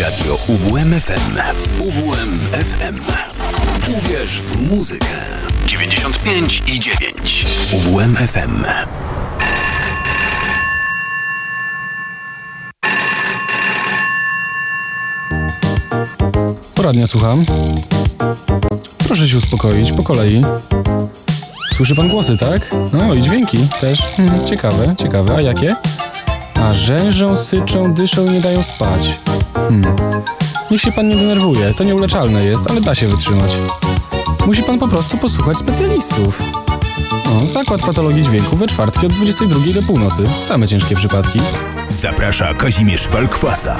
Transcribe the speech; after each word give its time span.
Radio 0.00 0.38
UWMFM. 0.48 1.38
UWMFM. 1.80 2.96
Uwierz 3.98 4.40
w 4.40 4.70
muzykę. 4.70 5.06
95 5.66 6.62
i 6.66 6.80
9. 6.80 7.46
UWMFM. 7.72 8.64
Poradnia 16.74 17.06
słucham. 17.06 17.44
Proszę 19.06 19.28
się 19.28 19.36
uspokoić, 19.36 19.92
po 19.92 20.02
kolei. 20.02 20.42
Słyszy 21.76 21.94
pan 21.94 22.08
głosy, 22.08 22.36
tak? 22.36 22.70
No 22.92 23.14
i 23.14 23.22
dźwięki 23.22 23.58
też. 23.80 24.02
Hmm, 24.02 24.46
ciekawe, 24.46 24.94
ciekawe. 24.98 25.36
A 25.36 25.40
jakie? 25.40 25.76
A 26.54 26.74
rzężą, 26.74 27.36
syczą, 27.36 27.94
dyszą 27.94 28.30
nie 28.30 28.40
dają 28.40 28.62
spać. 28.62 29.08
Hmm. 29.68 29.96
Niech 30.70 30.80
się 30.80 30.92
pan 30.92 31.08
nie 31.08 31.16
denerwuje, 31.16 31.74
to 31.74 31.84
nieuleczalne 31.84 32.44
jest, 32.44 32.70
ale 32.70 32.80
da 32.80 32.94
się 32.94 33.06
wytrzymać. 33.06 33.56
Musi 34.46 34.62
pan 34.62 34.78
po 34.78 34.88
prostu 34.88 35.18
posłuchać 35.18 35.58
specjalistów. 35.58 36.42
No, 37.24 37.46
zakład 37.46 37.82
patologii 37.82 38.22
dźwięku 38.22 38.56
we 38.56 38.66
czwartki 38.66 39.06
od 39.06 39.12
22 39.12 39.72
do 39.74 39.82
północy. 39.82 40.24
Same 40.46 40.68
ciężkie 40.68 40.96
przypadki. 40.96 41.40
Zaprasza 41.88 42.54
Kazimierz 42.54 43.08
Walkwasa. 43.08 43.76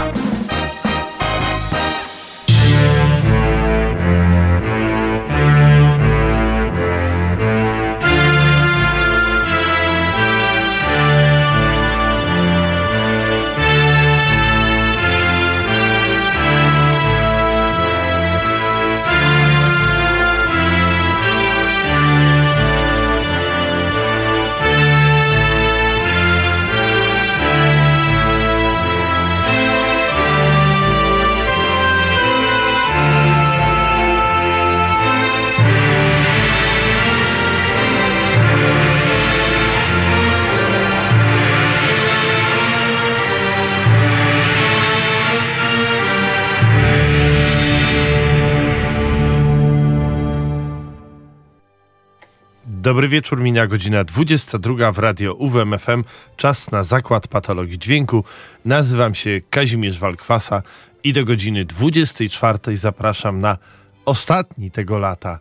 Dobry 52.83 53.09
wieczór, 53.09 53.41
minia 53.41 53.67
godzina 53.67 54.05
22 54.05 54.93
w 54.93 54.99
radio 54.99 55.35
UWMFM. 55.35 56.05
Czas 56.37 56.71
na 56.71 56.83
zakład 56.83 57.29
patologii 57.29 57.79
dźwięku. 57.79 58.25
Nazywam 58.65 59.15
się 59.15 59.41
Kazimierz 59.51 59.99
Walkwasa 59.99 60.63
i 61.05 61.13
do 61.13 61.25
godziny 61.25 61.65
24 61.65 62.77
zapraszam 62.77 63.41
na 63.41 63.59
ostatni 64.05 64.71
tego 64.71 64.99
lata 64.99 65.39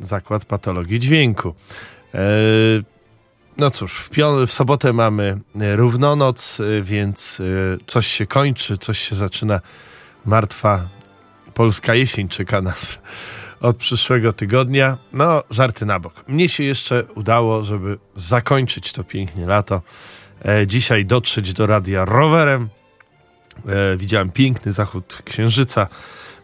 zakład 0.00 0.44
patologii 0.44 0.98
dźwięku. 0.98 1.54
Eee, 2.14 2.84
no 3.56 3.70
cóż, 3.70 3.92
w, 3.98 4.10
w 4.46 4.52
sobotę 4.52 4.92
mamy 4.92 5.38
równonoc, 5.54 6.58
więc 6.82 7.40
e, 7.40 7.44
coś 7.86 8.06
się 8.06 8.26
kończy, 8.26 8.78
coś 8.78 8.98
się 8.98 9.14
zaczyna. 9.14 9.60
Martwa 10.26 10.88
polska 11.54 11.94
jesień 11.94 12.28
czeka 12.28 12.62
nas 12.62 12.98
od 13.60 13.76
przyszłego 13.76 14.32
tygodnia. 14.32 14.96
No, 15.12 15.42
żarty 15.50 15.86
na 15.86 16.00
bok. 16.00 16.24
Mnie 16.28 16.48
się 16.48 16.64
jeszcze 16.64 17.04
udało, 17.14 17.64
żeby 17.64 17.98
zakończyć 18.16 18.92
to 18.92 19.04
pięknie 19.04 19.46
lato. 19.46 19.82
E, 20.44 20.66
dzisiaj 20.66 21.06
dotrzeć 21.06 21.52
do 21.52 21.66
radia 21.66 22.04
rowerem. 22.04 22.68
E, 23.66 23.96
widziałem 23.96 24.30
piękny 24.30 24.72
zachód 24.72 25.22
księżyca, 25.24 25.86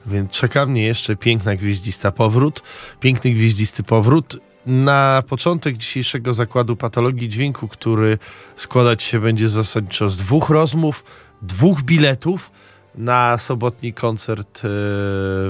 więc 0.06 0.30
czeka 0.30 0.66
mnie 0.66 0.84
jeszcze 0.86 1.16
piękna 1.16 1.56
gwieździsta 1.56 2.10
powrót. 2.10 2.62
Piękny 3.00 3.30
gwieździsty 3.30 3.82
powrót. 3.82 4.36
Na 4.66 5.22
początek 5.28 5.76
dzisiejszego 5.76 6.34
zakładu 6.34 6.76
patologii 6.76 7.28
dźwięku, 7.28 7.68
który 7.68 8.18
składać 8.56 9.02
się 9.02 9.20
będzie 9.20 9.48
zasadniczo 9.48 10.10
z 10.10 10.16
dwóch 10.16 10.50
rozmów, 10.50 11.04
dwóch 11.42 11.82
biletów 11.82 12.50
na 12.94 13.38
sobotni 13.38 13.92
koncert 13.92 14.58
e, 14.58 14.60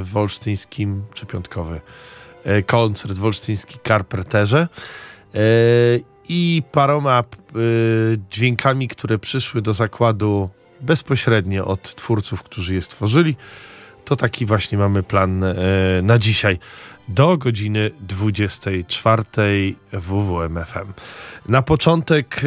w 0.02 0.12
olsztyńskim, 0.14 1.02
czy 1.14 1.26
piątkowy, 1.26 1.80
e, 2.44 2.62
koncert 2.62 3.18
w 3.18 3.24
olsztyńskim 3.24 3.80
Carpenterze 3.88 4.68
e, 5.34 5.38
i 6.28 6.62
paroma 6.72 7.24
dźwiękami, 8.30 8.88
które 8.88 9.18
przyszły 9.18 9.62
do 9.62 9.72
zakładu 9.72 10.48
bezpośrednio 10.80 11.66
od 11.66 11.94
twórców, 11.94 12.42
którzy 12.42 12.74
je 12.74 12.82
stworzyli. 12.82 13.36
To 14.04 14.16
taki 14.16 14.46
właśnie 14.46 14.78
mamy 14.78 15.02
plan 15.02 15.44
na 16.02 16.18
dzisiaj 16.18 16.58
do 17.08 17.38
godziny 17.38 17.90
24 18.00 19.22
w 19.92 20.00
WWMFM. 20.00 20.92
Na 21.48 21.62
początek 21.62 22.40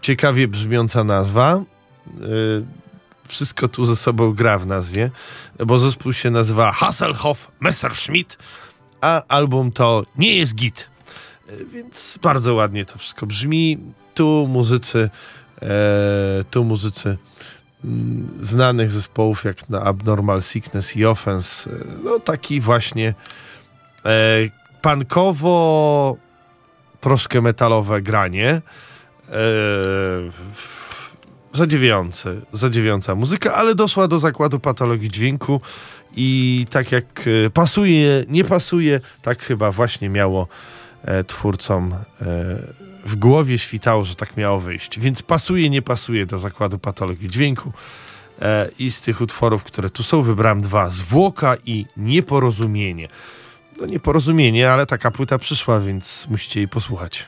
ciekawie 0.00 0.48
brzmiąca 0.48 1.04
nazwa 1.04 1.62
wszystko 3.28 3.68
tu 3.68 3.86
ze 3.86 3.96
sobą 3.96 4.32
gra 4.32 4.58
w 4.58 4.66
nazwie, 4.66 5.10
bo 5.66 5.78
zespół 5.78 6.12
się 6.12 6.30
nazywa 6.30 6.72
Hasselhoff 6.72 7.50
Messerschmitt, 7.60 8.38
a 9.00 9.22
album 9.28 9.72
to 9.72 10.02
nie 10.16 10.36
jest 10.36 10.54
git. 10.54 10.90
E, 11.48 11.64
więc 11.64 12.18
bardzo 12.22 12.54
ładnie 12.54 12.84
to 12.84 12.98
wszystko 12.98 13.26
brzmi. 13.26 13.78
Tu 14.14 14.46
muzycy, 14.48 15.10
e, 15.62 15.68
tu 16.50 16.64
muzycy 16.64 17.18
mm, 17.84 18.28
znanych 18.40 18.90
zespołów 18.90 19.44
jak 19.44 19.68
na 19.68 19.82
Abnormal 19.82 20.42
Sickness 20.42 20.96
i 20.96 21.06
Offense, 21.06 21.70
e, 21.70 21.74
no 22.04 22.20
taki 22.20 22.60
właśnie 22.60 23.14
e, 24.04 24.10
punkowo 24.82 26.16
troszkę 27.00 27.40
metalowe 27.40 28.02
granie. 28.02 28.50
E, 29.28 29.32
zadziwiające, 31.58 32.40
zadziwiająca 32.52 33.14
muzyka, 33.14 33.54
ale 33.54 33.74
doszła 33.74 34.08
do 34.08 34.18
zakładu 34.18 34.60
patologii 34.60 35.10
dźwięku 35.10 35.60
i 36.16 36.66
tak 36.70 36.92
jak 36.92 37.24
e, 37.46 37.50
pasuje, 37.50 38.24
nie 38.28 38.44
pasuje, 38.44 39.00
tak 39.22 39.42
chyba 39.42 39.72
właśnie 39.72 40.08
miało 40.08 40.48
e, 41.04 41.24
twórcom 41.24 41.92
e, 41.92 41.98
w 43.04 43.16
głowie 43.16 43.58
świtało, 43.58 44.04
że 44.04 44.14
tak 44.14 44.36
miało 44.36 44.60
wyjść. 44.60 45.00
Więc 45.00 45.22
pasuje, 45.22 45.70
nie 45.70 45.82
pasuje 45.82 46.26
do 46.26 46.38
zakładu 46.38 46.78
patologii 46.78 47.28
dźwięku. 47.28 47.72
E, 48.42 48.68
I 48.78 48.90
z 48.90 49.00
tych 49.00 49.20
utworów, 49.20 49.64
które 49.64 49.90
tu 49.90 50.02
są, 50.02 50.22
wybrałem 50.22 50.60
dwa: 50.60 50.90
Zwłoka 50.90 51.56
i 51.64 51.86
Nieporozumienie. 51.96 53.08
No 53.80 53.86
nieporozumienie, 53.86 54.70
ale 54.70 54.86
taka 54.86 55.10
płyta 55.10 55.38
przyszła, 55.38 55.80
więc 55.80 56.26
musicie 56.30 56.60
jej 56.60 56.68
posłuchać. 56.68 57.26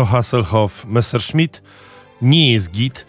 To 0.00 0.04
Hasselhoff 0.04 0.84
Messerschmitt 0.86 1.62
nie 2.22 2.52
jest 2.52 2.70
git. 2.70 3.06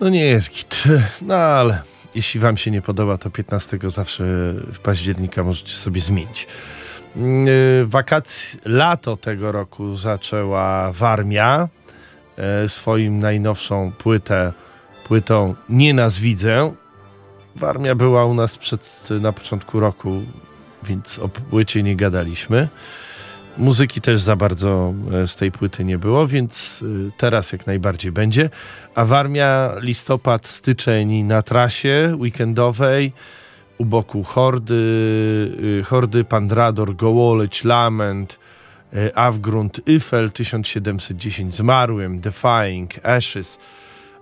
No 0.00 0.08
nie 0.08 0.24
jest 0.24 0.50
git, 0.50 0.84
no 1.22 1.34
ale 1.34 1.82
jeśli 2.14 2.40
wam 2.40 2.56
się 2.56 2.70
nie 2.70 2.82
podoba, 2.82 3.18
to 3.18 3.30
15 3.30 3.78
zawsze 3.86 4.24
w 4.72 4.78
października 4.78 5.42
możecie 5.42 5.76
sobie 5.76 6.00
zmienić. 6.00 6.46
Yy, 7.16 7.86
Wakacje, 7.86 8.60
lato 8.64 9.16
tego 9.16 9.52
roku 9.52 9.96
zaczęła 9.96 10.92
Warmia 10.92 11.68
yy, 12.62 12.68
swoim 12.68 13.18
najnowszą 13.18 13.92
płytę, 13.98 14.52
płytą 15.04 15.54
Nie 15.68 15.94
nas. 15.94 16.20
Warmia 17.56 17.94
była 17.94 18.24
u 18.24 18.34
nas 18.34 18.58
przed, 18.58 19.08
na 19.20 19.32
początku 19.32 19.80
roku, 19.80 20.22
więc 20.82 21.18
o 21.18 21.28
płycie 21.28 21.82
nie 21.82 21.96
gadaliśmy. 21.96 22.68
Muzyki 23.58 24.00
też 24.00 24.20
za 24.20 24.36
bardzo 24.36 24.94
e, 25.12 25.26
z 25.26 25.36
tej 25.36 25.52
płyty 25.52 25.84
nie 25.84 25.98
było, 25.98 26.26
więc 26.26 26.84
e, 27.08 27.10
teraz 27.16 27.52
jak 27.52 27.66
najbardziej 27.66 28.12
będzie. 28.12 28.50
A 28.94 29.04
Warmia 29.04 29.72
listopad, 29.80 30.46
styczeń 30.46 31.22
na 31.22 31.42
trasie 31.42 32.14
weekendowej 32.18 33.12
u 33.78 33.84
boku 33.84 34.22
Hordy, 34.22 34.74
e, 35.80 35.82
Hordy 35.82 36.24
Pandrador, 36.24 36.96
Gołoleć, 36.96 37.64
Lament, 37.64 38.38
Avgrund, 39.14 39.80
Eiffel 39.88 40.30
1710, 40.30 41.54
Zmarłym, 41.54 42.20
Defying, 42.20 43.06
Ashes, 43.06 43.58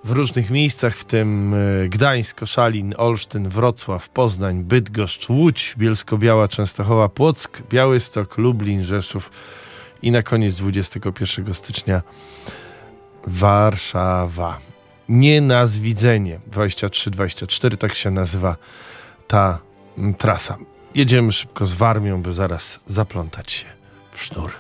w 0.06 0.10
różnych 0.10 0.50
miejscach, 0.50 0.96
w 0.96 1.04
tym 1.04 1.54
Gdańsk, 1.88 2.38
Koszalin, 2.38 2.94
Olsztyn, 2.96 3.48
Wrocław, 3.48 4.08
Poznań, 4.08 4.64
Bydgoszcz, 4.64 5.28
Łódź, 5.30 5.75
Bielsko-Biała, 5.78 6.48
Częstochowa, 6.48 7.08
Płock, 7.08 7.62
Białystok, 7.70 8.38
Lublin, 8.38 8.84
Rzeszów 8.84 9.30
i 10.02 10.10
na 10.10 10.22
koniec 10.22 10.56
21 10.56 11.54
stycznia 11.54 12.02
Warszawa. 13.26 14.58
Nie 15.08 15.40
na 15.40 15.66
zwidzenie 15.66 16.40
23-24, 16.50 17.76
tak 17.76 17.94
się 17.94 18.10
nazywa 18.10 18.56
ta 19.26 19.58
trasa. 20.18 20.56
Jedziemy 20.94 21.32
szybko 21.32 21.66
z 21.66 21.72
Warmią, 21.72 22.22
by 22.22 22.32
zaraz 22.32 22.80
zaplątać 22.86 23.52
się 23.52 23.66
w 24.12 24.22
sznur. 24.22 24.50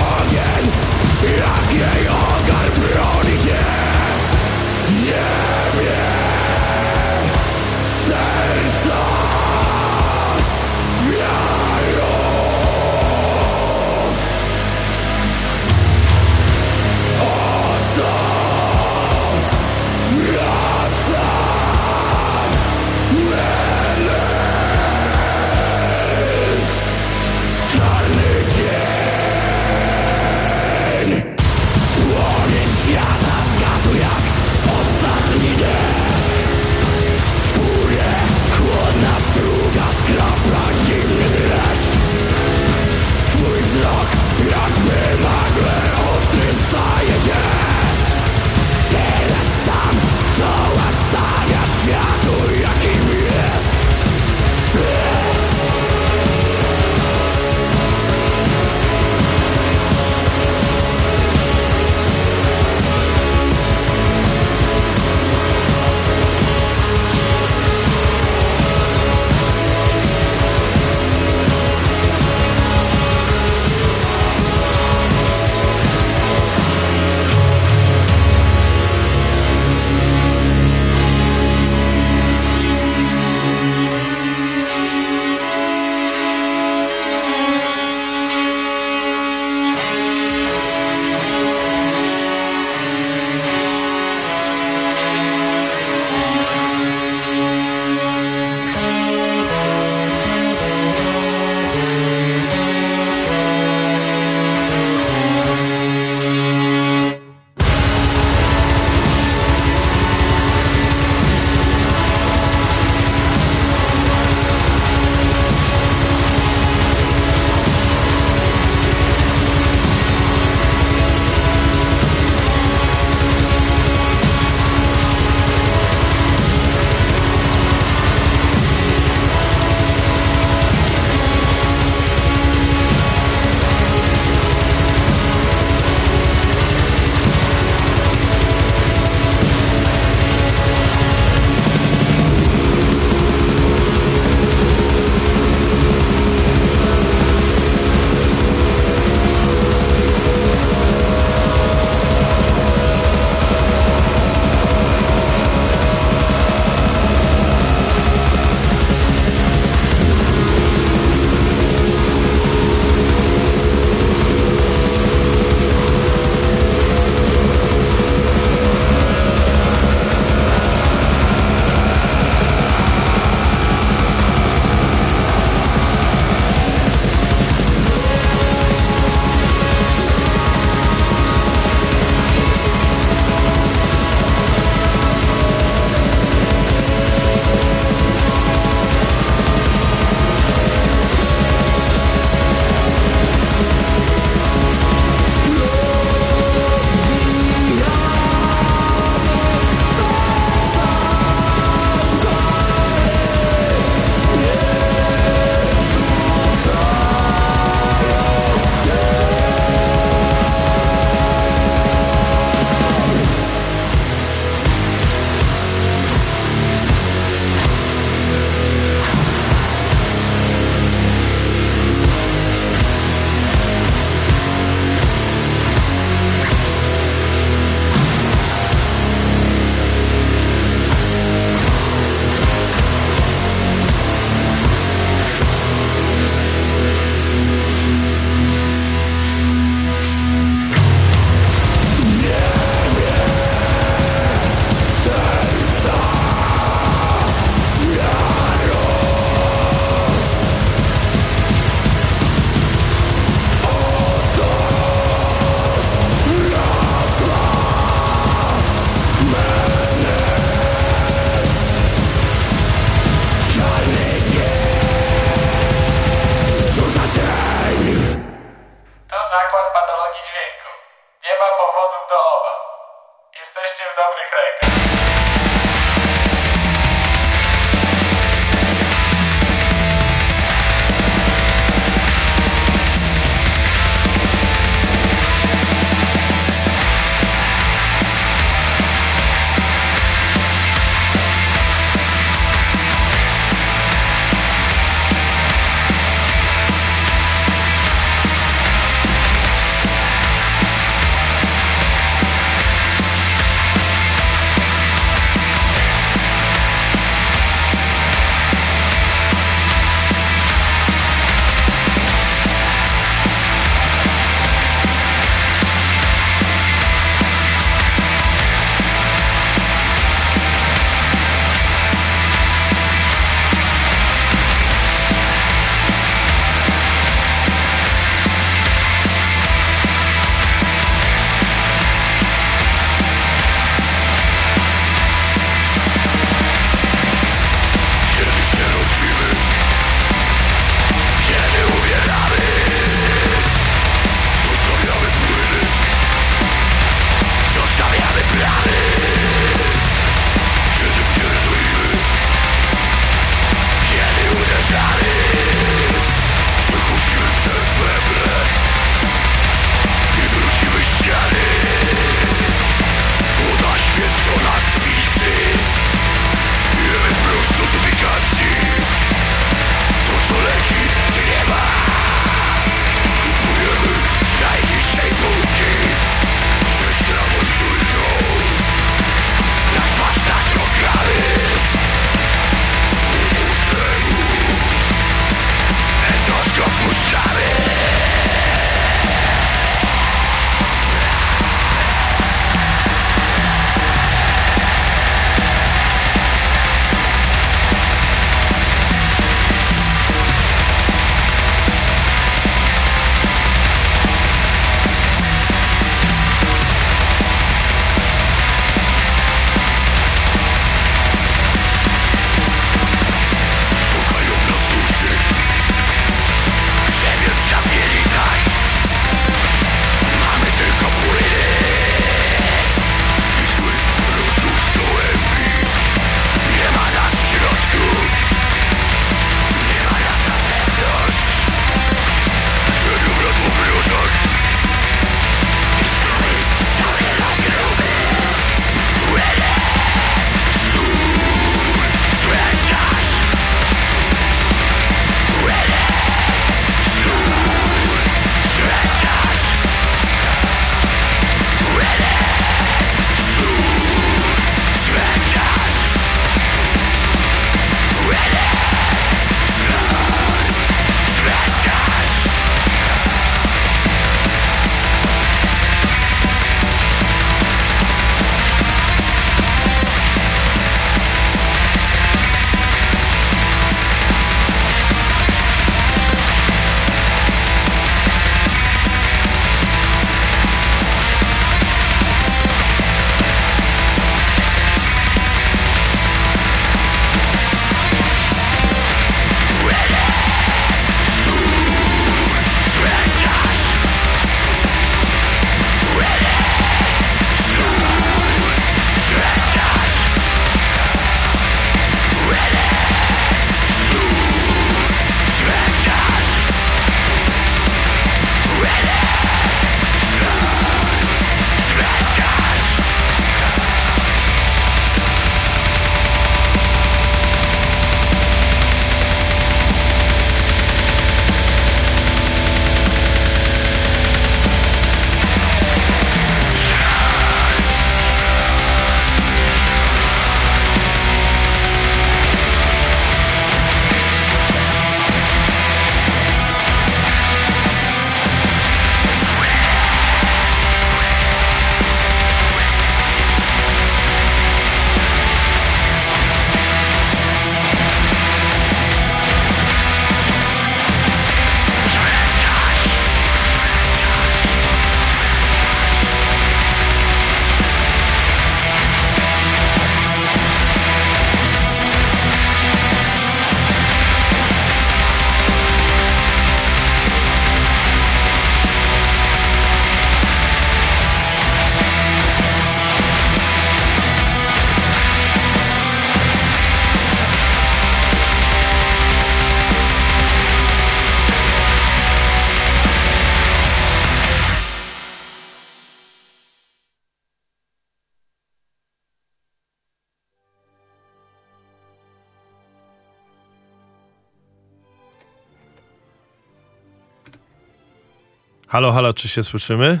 Halo, 598.80 598.92
halo, 598.92 599.14
czy 599.14 599.28
się 599.28 599.42
słyszymy? 599.42 600.00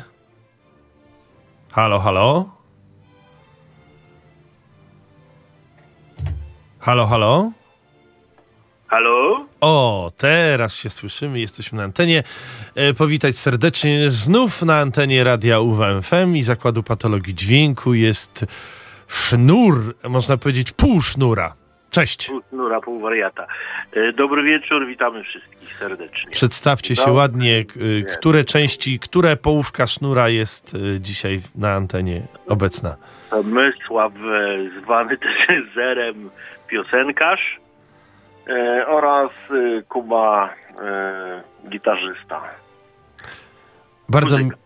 Halo, 1.70 2.00
halo? 2.00 2.50
Halo, 6.78 7.06
halo? 7.06 7.52
Halo? 8.86 9.46
O, 9.60 10.10
teraz 10.16 10.74
się 10.74 10.90
słyszymy, 10.90 11.40
jesteśmy 11.40 11.78
na 11.78 11.84
antenie. 11.84 12.22
E, 12.74 12.94
powitać 12.94 13.36
serdecznie 13.36 14.10
znów 14.10 14.62
na 14.62 14.78
antenie 14.78 15.24
Radia 15.24 15.60
UWMFM 15.60 16.36
i 16.36 16.42
Zakładu 16.42 16.82
Patologii 16.82 17.34
Dźwięku 17.34 17.94
jest 17.94 18.46
sznur, 19.08 19.96
można 20.08 20.36
powiedzieć 20.36 20.72
pół 20.72 21.02
sznura. 21.02 21.59
Cześć. 21.90 22.26
Pół 22.28 22.40
Nura, 22.52 22.80
pół 22.80 23.00
wariata. 23.00 23.46
E, 23.92 24.12
Dobry 24.12 24.42
wieczór, 24.42 24.86
witamy 24.86 25.24
wszystkich 25.24 25.78
serdecznie. 25.78 26.30
Przedstawcie 26.30 26.96
się 26.96 27.12
ładnie, 27.12 27.64
y, 27.76 28.04
które 28.12 28.44
części, 28.44 28.98
które 28.98 29.36
połówka 29.36 29.86
sznura 29.86 30.28
jest 30.28 30.74
y, 30.74 31.00
dzisiaj 31.00 31.40
na 31.54 31.72
antenie 31.72 32.22
obecna. 32.48 32.96
Mysław, 33.44 34.12
zwany 34.82 35.16
też 35.18 35.32
Zerem 35.74 36.30
piosenkarz 36.70 37.60
e, 38.48 38.86
oraz 38.86 39.30
e, 39.50 39.82
Kuba 39.82 40.54
e, 40.82 41.42
gitarzysta. 41.68 42.42
Bardzo, 44.08 44.38
Muzyka. 44.38 44.56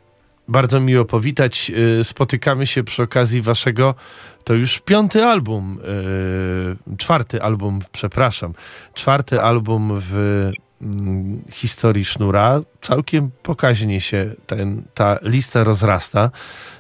bardzo 0.48 0.80
miło 0.80 1.04
powitać. 1.04 1.70
Y, 2.00 2.04
Spotykamy 2.04 2.66
się 2.66 2.84
przy 2.84 3.02
okazji 3.02 3.42
waszego, 3.42 3.94
to 4.44 4.54
już 4.54 4.80
piąty 4.80 5.24
album, 5.24 5.78
y, 6.92 6.96
czwarty 6.96 7.42
album, 7.42 7.80
przepraszam, 7.92 8.54
czwarty 8.94 9.40
album 9.42 9.92
w 9.94 10.50
mm, 10.82 11.42
historii 11.50 12.04
Sznura. 12.04 12.60
Całkiem 12.82 13.30
pokaźnie 13.42 14.00
się 14.00 14.34
ten, 14.46 14.82
ta 14.94 15.18
lista 15.22 15.64
rozrasta. 15.64 16.30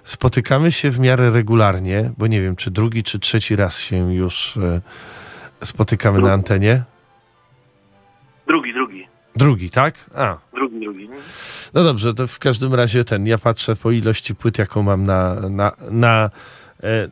Spotykamy 0.04 0.72
się 0.72 0.90
w 0.90 0.98
miarę 1.00 1.30
regularnie, 1.30 2.10
bo 2.18 2.26
nie 2.26 2.42
wiem, 2.42 2.56
czy 2.56 2.70
drugi, 2.70 3.02
czy 3.02 3.18
trzeci 3.18 3.56
raz 3.56 3.80
się 3.80 4.14
już 4.14 4.56
y, 4.56 4.80
spotykamy 5.62 6.20
na 6.20 6.32
antenie. 6.32 6.82
Drugi, 8.46 8.72
drugi. 8.74 9.06
Drugi, 9.36 9.70
tak? 9.70 9.94
A, 10.14 10.38
Drugi, 10.54 10.80
drugi. 10.80 11.08
no 11.74 11.84
dobrze, 11.84 12.14
to 12.14 12.26
w 12.26 12.38
każdym 12.38 12.74
razie 12.74 13.04
ten, 13.04 13.26
ja 13.26 13.38
patrzę 13.38 13.76
po 13.76 13.90
ilości 13.90 14.34
płyt, 14.34 14.58
jaką 14.58 14.82
mam 14.82 15.04
na, 15.04 15.34
na, 15.34 15.72
na, 15.90 16.30
e, 16.82 17.08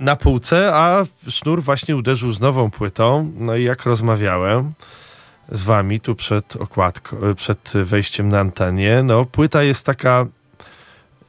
na 0.00 0.16
półce, 0.16 0.70
a 0.74 1.04
Sznur 1.28 1.62
właśnie 1.62 1.96
uderzył 1.96 2.32
z 2.32 2.40
nową 2.40 2.70
płytą, 2.70 3.32
no 3.38 3.56
i 3.56 3.64
jak 3.64 3.84
rozmawiałem 3.84 4.72
z 5.48 5.62
wami 5.62 6.00
tu 6.00 6.14
przed 6.14 6.56
okładką, 6.56 7.16
e, 7.30 7.34
przed 7.34 7.72
wejściem 7.74 8.28
na 8.28 8.40
antenie, 8.40 9.02
no 9.02 9.24
płyta 9.24 9.62
jest 9.62 9.86
taka 9.86 10.26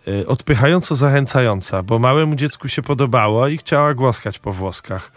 e, 0.07 0.27
odpychająco 0.27 0.95
zachęcająca, 0.95 1.83
bo 1.83 1.99
małemu 1.99 2.35
dziecku 2.35 2.67
się 2.67 2.81
podobało 2.81 3.47
i 3.47 3.57
chciała 3.57 3.93
głaskać 3.93 4.39
po 4.39 4.53
włoskach. 4.53 5.11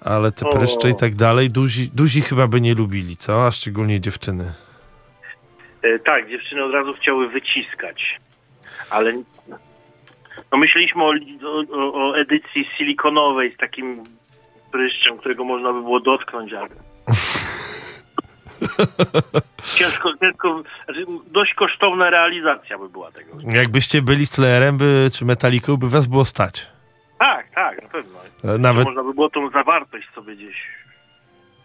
Ale 0.00 0.32
te 0.32 0.46
pryszcze 0.46 0.90
i 0.90 0.96
tak 0.96 1.14
dalej, 1.14 1.50
duzi, 1.50 1.90
duzi 1.94 2.20
chyba 2.20 2.46
by 2.46 2.60
nie 2.60 2.74
lubili, 2.74 3.16
co? 3.16 3.46
A 3.46 3.50
szczególnie 3.50 4.00
dziewczyny. 4.00 4.52
E, 5.82 5.98
tak, 5.98 6.28
dziewczyny 6.28 6.64
od 6.64 6.72
razu 6.72 6.94
chciały 6.94 7.28
wyciskać, 7.28 8.20
ale 8.90 9.22
no 10.52 10.58
myśleliśmy 10.58 11.02
o, 11.04 11.12
o, 11.72 12.08
o 12.08 12.18
edycji 12.18 12.68
silikonowej 12.76 13.54
z 13.54 13.56
takim 13.56 14.04
pryszczem, 14.72 15.18
którego 15.18 15.44
można 15.44 15.72
by 15.72 15.82
było 15.82 16.00
dotknąć, 16.00 16.52
ale 16.52 16.68
ciężko, 19.78 20.12
ciężko, 20.20 20.62
znaczy 20.84 21.06
dość 21.26 21.54
kosztowna 21.54 22.10
realizacja 22.10 22.78
by 22.78 22.88
była 22.88 23.12
tego. 23.12 23.38
Jakbyście 23.52 24.02
byli 24.02 24.26
Slayerem 24.26 24.78
by, 24.78 25.10
czy 25.12 25.24
Metaliką, 25.24 25.76
by 25.76 25.88
was 25.88 26.06
było 26.06 26.24
stać. 26.24 26.66
Tak, 27.18 27.50
tak, 27.54 27.82
na 27.82 27.88
pewno. 27.88 28.18
E, 28.44 28.58
Nawet 28.58 28.84
Można 28.84 29.02
by 29.02 29.14
było 29.14 29.30
tą 29.30 29.50
zawartość 29.50 30.08
sobie 30.14 30.36
gdzieś 30.36 30.78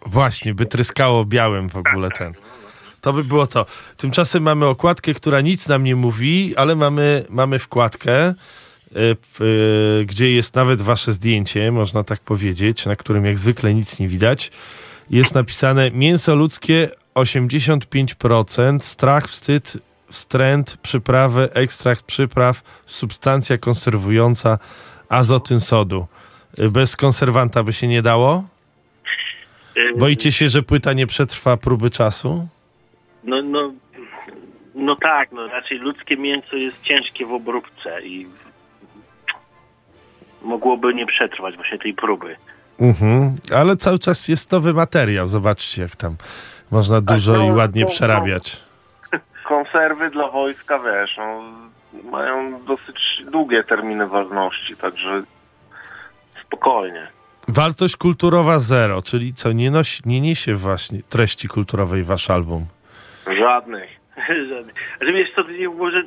właśnie, 0.05 0.53
by 0.53 0.65
tryskało 0.65 1.25
białym 1.25 1.69
w 1.69 1.77
ogóle 1.77 2.11
ten. 2.11 2.33
To 3.01 3.13
by 3.13 3.23
było 3.23 3.47
to. 3.47 3.65
Tymczasem 3.97 4.43
mamy 4.43 4.65
okładkę, 4.65 5.13
która 5.13 5.41
nic 5.41 5.67
nam 5.67 5.83
nie 5.83 5.95
mówi, 5.95 6.53
ale 6.57 6.75
mamy, 6.75 7.25
mamy 7.29 7.59
wkładkę, 7.59 8.33
gdzie 10.05 10.31
jest 10.31 10.55
nawet 10.55 10.81
wasze 10.81 11.13
zdjęcie, 11.13 11.71
można 11.71 12.03
tak 12.03 12.19
powiedzieć, 12.19 12.85
na 12.85 12.95
którym 12.95 13.25
jak 13.25 13.39
zwykle 13.39 13.73
nic 13.73 13.99
nie 13.99 14.07
widać. 14.07 14.51
Jest 15.09 15.35
napisane 15.35 15.91
mięso 15.91 16.35
ludzkie 16.35 16.89
85%, 17.15 18.79
strach, 18.79 19.27
wstyd, 19.27 19.77
wstręt, 20.11 20.77
przyprawy, 20.77 21.49
ekstrakt 21.53 22.05
przypraw, 22.05 22.61
substancja 22.85 23.57
konserwująca, 23.57 24.59
azotyn 25.09 25.59
sodu. 25.59 26.07
E, 26.57 26.69
Bez 26.69 26.95
konserwanta 26.95 27.63
by 27.63 27.73
się 27.73 27.87
nie 27.87 28.01
dało? 28.01 28.43
E, 29.75 29.97
Boicie 29.97 30.31
się, 30.31 30.49
że 30.49 30.63
płyta 30.63 30.93
nie 30.93 31.07
przetrwa 31.07 31.57
próby 31.57 31.89
czasu? 31.89 32.47
No, 33.23 33.41
no, 33.41 33.73
no 34.75 34.95
tak, 34.95 35.31
no 35.31 35.47
raczej 35.47 35.77
ludzkie 35.77 36.17
mięso 36.17 36.55
jest 36.55 36.81
ciężkie 36.81 37.25
w 37.25 37.31
obróbce 37.31 38.01
i 38.05 38.27
mogłoby 40.43 40.93
nie 40.93 41.05
przetrwać 41.05 41.55
właśnie 41.55 41.79
tej 41.79 41.93
próby. 41.93 42.35
Mhm. 42.79 43.35
Ale 43.55 43.75
cały 43.75 43.99
czas 43.99 44.27
jest 44.27 44.51
nowy 44.51 44.73
materiał. 44.73 45.27
Zobaczcie, 45.27 45.81
jak 45.81 45.95
tam 45.95 46.15
można 46.71 47.01
dużo 47.01 47.33
no, 47.33 47.45
i 47.45 47.51
ładnie 47.51 47.85
przerabiać. 47.85 48.59
konserwy 49.43 50.09
dla 50.09 50.31
wojska, 50.31 50.79
wiesz, 50.79 51.17
no, 51.17 51.41
mają 52.11 52.63
dosyć 52.65 53.23
długie 53.31 53.63
terminy 53.63 54.07
ważności, 54.07 54.75
także 54.75 55.23
spokojnie. 56.41 57.07
Wartość 57.47 57.97
kulturowa 57.97 58.59
zero, 58.59 59.01
czyli 59.01 59.33
co, 59.33 59.51
nie, 59.51 59.71
nosi, 59.71 60.01
nie 60.05 60.21
niesie 60.21 60.55
właśnie 60.55 60.99
treści 61.09 61.47
kulturowej 61.47 62.03
wasz 62.03 62.29
album. 62.29 62.65
Żadnej. 63.39 63.87
Żadnych. 64.49 64.75
Znaczy 64.97 65.13
wiesz 65.13 65.29
co, 65.35 65.43
może 65.77 66.03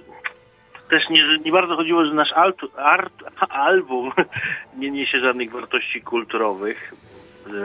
też 0.91 1.09
nie, 1.11 1.39
nie 1.39 1.53
bardzo 1.53 1.77
chodziło, 1.77 2.05
że 2.05 2.15
nasz 2.15 2.33
alt, 2.33 2.57
art, 2.77 3.13
album 3.49 4.13
nie 4.79 4.91
niesie 4.91 5.21
żadnych 5.21 5.53
wartości 5.53 6.03
kulturowych. 6.03 6.95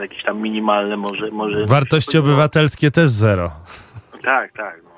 Jakieś 0.00 0.22
tam 0.22 0.40
minimalne 0.40 0.96
może. 0.96 1.30
może 1.30 1.66
Wartości 1.66 2.18
obywatelskie 2.18 2.90
też 2.90 3.10
zero. 3.10 3.50
Tak, 4.22 4.52
tak. 4.52 4.80
No. 4.84 4.90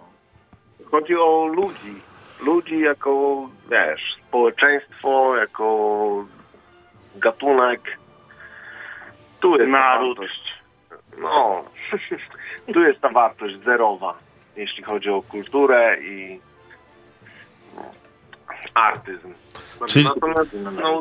Chodzi 0.90 1.16
o 1.16 1.46
ludzi. 1.46 2.00
Ludzi 2.40 2.80
jako, 2.80 3.48
wiesz, 3.70 4.16
społeczeństwo, 4.28 5.36
jako 5.36 6.26
gatunek. 7.16 7.98
Tu 9.40 9.56
jest 9.56 9.70
Naród. 9.70 10.16
ta 10.16 10.22
wartość. 10.22 10.54
No, 11.18 11.64
tu 12.74 12.80
jest 12.80 13.00
ta 13.00 13.08
wartość 13.08 13.54
zerowa, 13.64 14.18
jeśli 14.56 14.82
chodzi 14.82 15.10
o 15.10 15.22
kulturę 15.22 15.96
i 16.00 16.40
artyzm. 18.74 19.34
Czyli- 19.88 20.04
Natomiast, 20.04 20.50
no, 20.82 21.00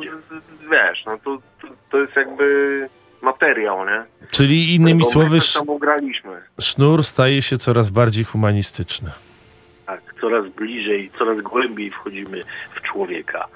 wiesz, 0.72 1.06
no 1.06 1.18
to, 1.18 1.38
to, 1.62 1.68
to 1.92 1.98
jest 1.98 2.16
jakby 2.16 2.90
materiał, 3.22 3.86
nie? 3.86 4.06
Czyli 4.32 4.76
innymi 4.76 5.06
słowy, 5.06 5.38
sznur 6.62 7.04
staje 7.04 7.42
się 7.42 7.58
coraz 7.58 7.90
bardziej 7.90 8.24
humanistyczny. 8.24 9.12
Tak, 9.86 10.02
coraz 10.22 10.48
bliżej, 10.50 11.12
coraz 11.20 11.42
głębiej 11.42 11.92
wchodzimy 11.92 12.44
w 12.76 12.82
człowieka. 12.82 13.48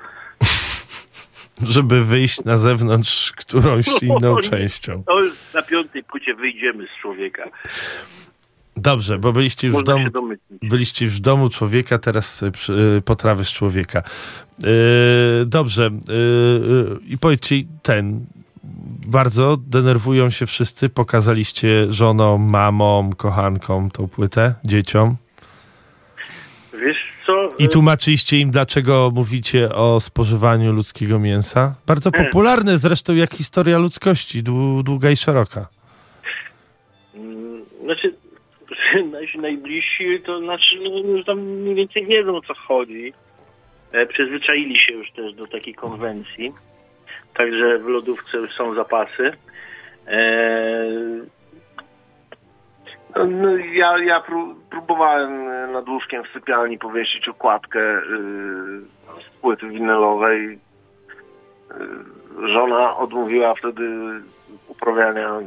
Żeby 1.64 2.06
wyjść 2.06 2.44
na 2.44 2.58
zewnątrz 2.58 3.32
którąś 3.32 3.86
inną 4.02 4.38
częścią. 4.52 5.04
No 5.08 5.20
już 5.20 5.34
na 5.54 5.62
piątej 5.62 6.04
płycie 6.04 6.36
wyjdziemy 6.36 6.88
z 6.88 7.02
człowieka. 7.02 7.44
Dobrze, 8.78 9.18
bo 9.18 9.34
byliście 9.34 9.68
już 9.68 9.76
w 9.78 9.84
domu. 9.84 10.06
Byliście 10.62 11.06
już 11.06 11.14
w 11.16 11.20
domu 11.20 11.50
człowieka, 11.50 11.98
teraz 11.98 12.44
y, 12.44 12.52
przy- 12.52 12.74
y, 12.98 13.02
potrawy 13.02 13.46
z 13.46 13.50
człowieka. 13.50 14.04
Yy, 14.60 14.68
dobrze. 15.46 15.90
Yy, 16.10 17.00
I 17.08 17.18
powiedzcie, 17.18 17.56
ten. 17.84 18.26
Bardzo 19.08 19.58
denerwują 19.58 20.30
się 20.30 20.46
wszyscy. 20.46 20.90
Pokazaliście 20.90 21.94
żonom, 21.94 22.42
mamom, 22.50 23.14
kochankom 23.14 23.92
tą 23.92 24.08
płytę, 24.08 24.54
dzieciom. 24.66 25.16
Wiesz 26.86 26.98
co? 27.26 27.50
I 27.60 27.68
tłumaczyliście 27.68 28.40
im, 28.40 28.52
dlaczego 28.52 29.12
mówicie 29.16 29.70
o 29.76 30.00
spożywaniu 30.00 30.72
ludzkiego 30.74 31.20
mięsa. 31.20 31.76
Bardzo 31.88 32.12
popularne 32.12 32.78
zresztą 32.78 33.16
jak 33.16 33.34
historia 33.36 33.78
ludzkości, 33.78 34.44
dłu- 34.44 34.84
długa 34.84 35.12
i 35.12 35.18
szeroka. 35.18 35.68
Znaczy, 37.86 38.16
nasi 39.12 39.40
najbliżsi 39.40 40.20
to 40.22 40.40
znaczy 40.40 40.76
no, 40.84 41.12
już 41.16 41.26
tam 41.26 41.40
mniej 41.42 41.76
więcej 41.76 42.06
wiedzą 42.06 42.36
o 42.36 42.42
co 42.42 42.54
chodzi. 42.54 43.14
E, 43.92 44.06
przyzwyczaili 44.06 44.76
się 44.78 44.94
już 44.94 45.12
też 45.12 45.34
do 45.34 45.48
takiej 45.48 45.76
konwencji. 45.76 46.52
Także 47.34 47.80
w 47.80 47.86
lodówce 47.86 48.38
już 48.38 48.54
są 48.54 48.74
zapasy. 48.76 49.32
E, 50.08 50.88
No, 53.26 53.58
ja 53.58 53.98
ja 53.98 54.20
pró- 54.20 54.56
próbowałem 54.70 55.48
y, 55.48 55.68
nad 55.74 55.90
łóżkiem 55.90 56.24
w 56.24 56.28
sypialni 56.28 56.78
powiesić 56.78 57.30
okładkę 57.30 57.80
y, 57.80 58.02
z 59.26 59.30
płyty 59.42 59.70
winylowej. 59.70 60.60
Y, 62.42 62.48
żona 62.48 62.98
odmówiła 62.98 63.56
wtedy 63.56 63.84
uprawiania 64.68 65.40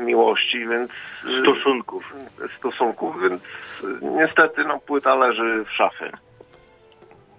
miłości, 0.00 0.68
więc 0.68 0.90
y, 0.90 1.42
Stosunków. 1.42 2.14
stosunków, 2.58 3.22
więc 3.22 3.42
y, 4.02 4.04
niestety 4.04 4.64
no, 4.64 4.78
płyta 4.80 5.14
leży 5.14 5.64
w 5.64 5.72
szafie. 5.72 6.12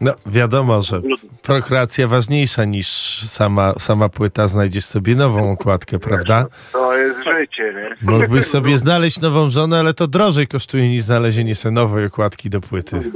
No, 0.01 0.13
wiadomo, 0.25 0.81
że 0.81 1.01
prokreacja 1.43 2.07
ważniejsza 2.07 2.65
niż 2.65 2.87
sama, 3.27 3.73
sama 3.79 4.09
płyta. 4.09 4.47
Znajdziesz 4.47 4.85
sobie 4.85 5.15
nową 5.15 5.51
okładkę, 5.51 5.99
prawda? 5.99 6.45
To 6.71 6.97
jest 6.97 7.19
życie, 7.23 7.73
nie? 7.73 8.11
Mógłbyś 8.11 8.45
sobie 8.45 8.77
znaleźć 8.77 9.21
nową 9.21 9.49
żonę, 9.49 9.79
ale 9.79 9.93
to 9.93 10.07
drożej 10.07 10.47
kosztuje 10.47 10.89
niż 10.89 11.03
znalezienie 11.03 11.55
sobie 11.55 11.73
nowej 11.73 12.05
okładki 12.05 12.49
do 12.49 12.61
płyty. 12.61 13.11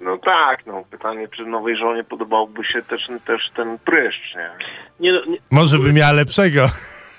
No 0.00 0.18
tak, 0.18 0.66
no 0.66 0.84
pytanie, 0.90 1.28
czy 1.28 1.46
nowej 1.46 1.76
żonie 1.76 2.04
podobałby 2.04 2.64
się 2.64 2.82
też, 2.82 3.08
też 3.26 3.50
ten 3.56 3.78
pryszcz, 3.78 4.34
nie? 4.34 4.50
Nie, 5.00 5.12
no, 5.12 5.20
nie, 5.32 5.38
Może 5.50 5.78
by 5.78 5.92
miała 5.92 6.12
lepszego 6.12 6.68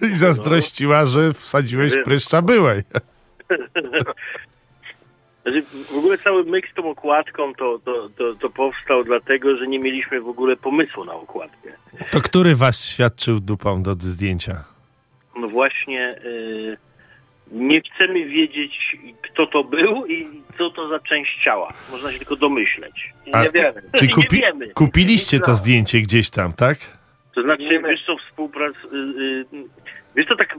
i 0.02 0.16
zazdrościła, 0.16 1.06
że 1.06 1.34
wsadziłeś 1.34 1.94
pryszcza 2.06 2.42
byłej. 2.42 2.82
Znaczy, 5.44 5.64
w 5.92 5.98
ogóle 5.98 6.18
cały 6.18 6.44
myk 6.44 6.68
z 6.72 6.74
tą 6.74 6.90
okładką 6.90 7.54
to, 7.56 7.80
to, 7.86 8.10
to, 8.10 8.36
to 8.36 8.50
powstał 8.50 9.04
dlatego, 9.04 9.58
że 9.58 9.68
nie 9.68 9.80
mieliśmy 9.80 10.22
w 10.22 10.28
ogóle 10.28 10.56
pomysłu 10.56 11.06
na 11.06 11.14
okładkę. 11.14 11.70
To 12.12 12.22
który 12.22 12.56
was 12.56 12.86
świadczył 12.86 13.40
dupą 13.40 13.84
do 13.84 13.96
zdjęcia? 14.00 14.64
No 15.36 15.48
właśnie 15.48 16.16
y, 16.26 16.78
nie 17.52 17.82
chcemy 17.82 18.26
wiedzieć, 18.26 18.98
kto 19.22 19.48
to 19.48 19.64
był 19.64 20.06
i 20.06 20.28
co 20.58 20.70
to 20.70 20.88
za 20.90 21.00
część 21.00 21.44
ciała. 21.44 21.74
Można 21.92 22.12
się 22.12 22.18
tylko 22.18 22.36
domyśleć. 22.36 23.14
A- 23.32 23.44
Nie 23.44 23.50
wiemy. 23.52 23.82
Czyli 23.96 24.14
kupi, 24.14 24.38
wiemy. 24.38 24.70
kupiliście 24.70 25.40
to 25.40 25.56
zdjęcie 25.56 26.02
gdzieś 26.02 26.30
tam, 26.30 26.54
tak? 26.54 26.78
To 27.34 27.42
znaczy, 27.42 27.64
Nie 27.64 27.80
wiesz 27.80 28.06
co, 28.06 28.18
współprac... 28.18 28.76
Y, 28.76 28.98
y, 28.98 29.46
wiesz 30.16 30.26
co, 30.26 30.36
tak, 30.36 30.56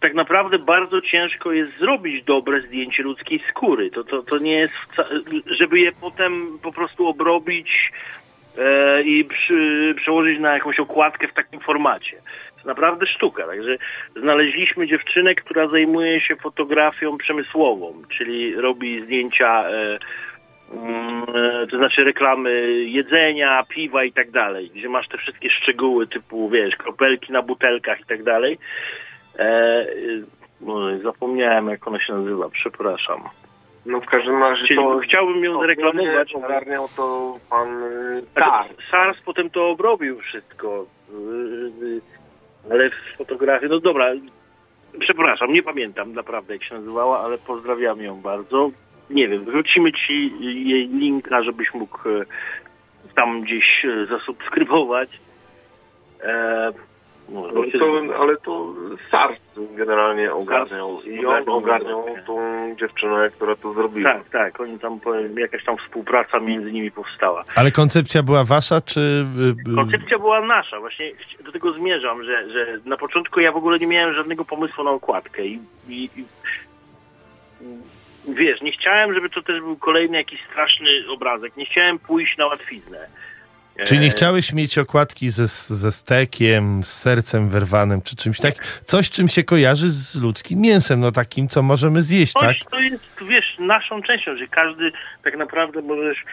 tak 0.00 0.14
naprawdę 0.14 0.58
bardzo 0.58 1.00
ciężko 1.00 1.52
jest 1.52 1.78
zrobić 1.78 2.24
dobre 2.24 2.60
zdjęcie 2.60 3.02
ludzkiej 3.02 3.42
skóry. 3.50 3.90
To, 3.90 4.04
to, 4.04 4.22
to 4.22 4.38
nie 4.38 4.52
jest... 4.52 4.74
wca- 4.74 5.42
Żeby 5.46 5.80
je 5.80 5.92
potem 6.00 6.58
po 6.62 6.72
prostu 6.72 7.06
obrobić 7.06 7.92
e, 8.58 9.02
i 9.02 9.24
przy, 9.24 9.94
przełożyć 9.96 10.38
na 10.38 10.54
jakąś 10.54 10.80
okładkę 10.80 11.28
w 11.28 11.32
takim 11.34 11.60
formacie. 11.60 12.16
To 12.62 12.68
naprawdę 12.68 13.06
sztuka. 13.06 13.46
Także 13.46 13.78
znaleźliśmy 14.16 14.86
dziewczynę, 14.86 15.34
która 15.34 15.68
zajmuje 15.68 16.20
się 16.20 16.36
fotografią 16.36 17.18
przemysłową, 17.18 18.02
czyli 18.08 18.54
robi 18.54 19.02
zdjęcia... 19.04 19.64
E, 19.68 19.98
to 21.70 21.76
znaczy 21.76 22.04
reklamy 22.04 22.50
jedzenia, 22.84 23.64
piwa 23.68 24.04
i 24.04 24.12
tak 24.12 24.30
dalej, 24.30 24.70
gdzie 24.74 24.88
masz 24.88 25.08
te 25.08 25.18
wszystkie 25.18 25.50
szczegóły 25.50 26.06
typu, 26.06 26.50
wiesz, 26.50 26.76
kropelki 26.76 27.32
na 27.32 27.42
butelkach 27.42 28.00
i 28.00 28.04
tak 28.04 28.22
dalej. 28.22 28.58
E, 29.38 29.86
no, 30.60 30.98
zapomniałem, 30.98 31.68
jak 31.68 31.88
ona 31.88 32.00
się 32.00 32.12
nazywa, 32.12 32.48
przepraszam. 32.48 33.22
No 33.86 34.00
w 34.00 34.06
każdym 34.06 34.40
razie 34.40 34.66
Czyli 34.66 34.80
to... 34.80 34.98
chciałbym 34.98 35.44
ją 35.44 35.60
zareklamować. 35.60 36.34
Ogarniał 36.34 36.88
to 36.96 37.36
pan 37.50 37.82
y, 37.82 38.22
to 38.34 38.64
SARS 38.90 39.20
potem 39.20 39.50
to 39.50 39.68
obrobił 39.68 40.20
wszystko, 40.20 40.86
y, 41.10 41.14
y, 41.84 42.00
ale 42.70 42.90
w 42.90 43.16
fotografii, 43.18 43.70
no 43.70 43.80
dobra, 43.80 44.12
przepraszam, 44.98 45.52
nie 45.52 45.62
pamiętam 45.62 46.12
naprawdę 46.12 46.52
jak 46.52 46.62
się 46.62 46.74
nazywała, 46.74 47.20
ale 47.20 47.38
pozdrawiam 47.38 48.00
ją 48.00 48.20
bardzo. 48.20 48.70
Nie 49.10 49.28
wiem, 49.28 49.44
wrzucimy 49.44 49.92
ci 49.92 50.32
jej 50.68 50.88
linka, 50.88 51.42
żebyś 51.42 51.74
mógł 51.74 52.08
e, 52.08 52.24
tam 53.14 53.40
gdzieś 53.40 53.84
e, 53.84 54.06
zasubskrybować. 54.06 55.20
E, 56.22 56.72
no, 57.28 57.42
No 57.54 57.62
to, 57.78 58.16
ale 58.22 58.36
to 58.36 58.74
SARS 59.10 59.38
generalnie 59.76 60.32
ogarniał. 60.32 60.96
SARS 61.00 61.06
I 61.06 61.26
on 61.26 61.48
ogarniał, 61.48 62.04
tą 62.26 62.36
dziewczynę, 62.80 63.30
która 63.30 63.56
to 63.56 63.74
zrobiła. 63.74 64.12
tak, 64.12 64.28
tak, 64.30 64.60
oni 64.60 64.78
tam, 64.78 65.00
powiem, 65.00 65.38
jakaś 65.38 65.64
tam 65.64 65.76
współpraca 65.76 66.40
między 66.40 66.72
nimi 66.72 66.90
powstała. 66.90 67.44
Ale 67.56 67.70
koncepcja 67.70 68.22
była 68.22 68.44
wasza, 68.44 68.80
czy... 68.80 69.00
y, 69.66 69.70
y, 69.72 69.74
Koncepcja 69.74 70.18
była 70.18 70.40
nasza, 70.40 70.80
właśnie 70.80 71.12
do 71.44 71.52
tego 71.52 71.72
zmierzam, 71.72 72.22
że, 72.24 72.50
że 72.50 72.78
na 72.84 72.96
początku 72.96 73.40
ja 73.40 73.52
w 73.52 73.56
ogóle 73.56 73.78
nie 73.78 73.86
miałem 73.86 74.14
żadnego 74.14 74.44
pomysłu 74.44 74.84
na 74.84 74.90
okładkę 74.90 75.46
i, 75.46 75.60
i, 75.88 76.10
i 76.16 76.24
wiesz, 78.28 78.60
nie 78.60 78.72
chciałem, 78.72 79.14
żeby 79.14 79.30
to 79.30 79.42
też 79.42 79.60
był 79.60 79.76
kolejny 79.76 80.16
jakiś 80.16 80.40
straszny 80.50 80.88
obrazek, 81.08 81.56
nie 81.56 81.66
chciałem 81.66 81.98
pójść 81.98 82.36
na 82.36 82.46
łatwiznę. 82.46 83.06
Czyli 83.84 84.00
nie 84.00 84.06
E, 84.06 84.10
chciałeś 84.10 84.52
mieć 84.52 84.78
okładki 84.78 85.30
ze, 85.30 85.46
ze 85.76 85.92
stekiem, 85.92 86.82
z 86.84 86.92
sercem 86.92 87.48
wyrwanym, 87.48 88.02
czy 88.02 88.16
czymś 88.16 88.40
tak? 88.40 88.54
Coś, 88.84 89.10
czym 89.10 89.28
się 89.28 89.44
kojarzy 89.44 89.90
z 89.90 90.16
ludzkim 90.16 90.60
mięsem, 90.60 91.00
no 91.00 91.12
takim, 91.12 91.48
co 91.48 91.62
możemy 91.62 92.02
zjeść, 92.02 92.32
tak? 92.32 92.42
Coś, 92.42 92.64
to 92.70 92.80
jest, 92.80 93.04
wiesz, 93.28 93.56
naszą 93.58 94.02
częścią, 94.02 94.36
że 94.36 94.46
każdy 94.46 94.92
tak 95.24 95.36
naprawdę 95.36 95.82
możesz 95.82 96.24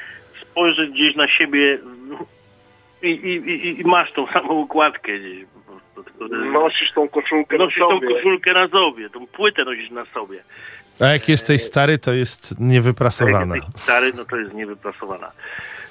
spojrzeć 0.41 0.91
gdzieś 0.91 1.15
na 1.15 1.27
siebie 1.27 1.79
i, 3.01 3.07
i, 3.07 3.49
i, 3.49 3.81
i 3.81 3.83
masz 3.85 4.11
tą 4.11 4.27
samą 4.27 4.61
okładkę 4.63 5.19
gdzieś. 5.19 5.45
Nosisz 6.53 6.91
tą 6.91 7.09
koszulkę 7.09 7.57
Nosisz 7.57 7.77
na 7.79 7.85
tą 7.85 7.95
sobie. 7.95 8.07
koszulkę 8.15 8.53
na 8.53 8.67
sobie, 8.67 9.09
tą 9.09 9.27
płytę 9.27 9.65
nosisz 9.65 9.89
na 9.89 10.05
sobie. 10.05 10.43
A 10.99 11.05
jak 11.05 11.29
jesteś 11.29 11.61
stary, 11.61 11.97
to 11.97 12.13
jest 12.13 12.59
niewyprasowana. 12.59 13.55
Jak 13.55 13.65
jesteś 13.65 13.83
stary, 13.83 14.13
no 14.15 14.25
to 14.25 14.37
jest 14.37 14.53
niewyprasowana. 14.53 15.31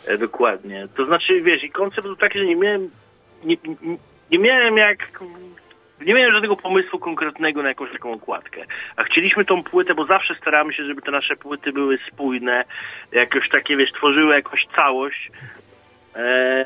E, 0.06 0.18
dokładnie. 0.18 0.88
To 0.96 1.06
znaczy, 1.06 1.42
wiesz, 1.42 1.64
i 1.64 1.70
koncept 1.70 2.06
był 2.06 2.16
taki, 2.16 2.38
że 2.38 2.46
nie 2.46 2.56
miałem, 2.56 2.90
nie, 3.44 3.56
nie, 4.30 4.38
miałem 4.38 4.76
jak, 4.76 5.20
nie 6.06 6.14
miałem 6.14 6.32
żadnego 6.32 6.56
pomysłu 6.56 6.98
konkretnego 6.98 7.62
na 7.62 7.68
jakąś 7.68 7.92
taką 7.92 8.12
okładkę. 8.12 8.64
A 8.96 9.04
chcieliśmy 9.04 9.44
tą 9.44 9.62
płytę, 9.62 9.94
bo 9.94 10.06
zawsze 10.06 10.34
staramy 10.34 10.72
się, 10.72 10.84
żeby 10.84 11.02
te 11.02 11.10
nasze 11.10 11.36
płyty 11.36 11.72
były 11.72 11.98
spójne, 12.08 12.64
jakoś 13.12 13.48
takie, 13.48 13.76
wiesz, 13.76 13.92
tworzyły 13.92 14.34
jakąś 14.34 14.66
całość. 14.76 15.30
E, 16.16 16.64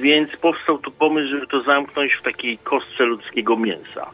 więc 0.00 0.36
powstał 0.36 0.78
tu 0.78 0.90
pomysł, 0.90 1.28
żeby 1.28 1.46
to 1.46 1.62
zamknąć 1.62 2.14
w 2.14 2.22
takiej 2.22 2.58
kostce 2.58 3.04
ludzkiego 3.04 3.56
mięsa. 3.56 4.10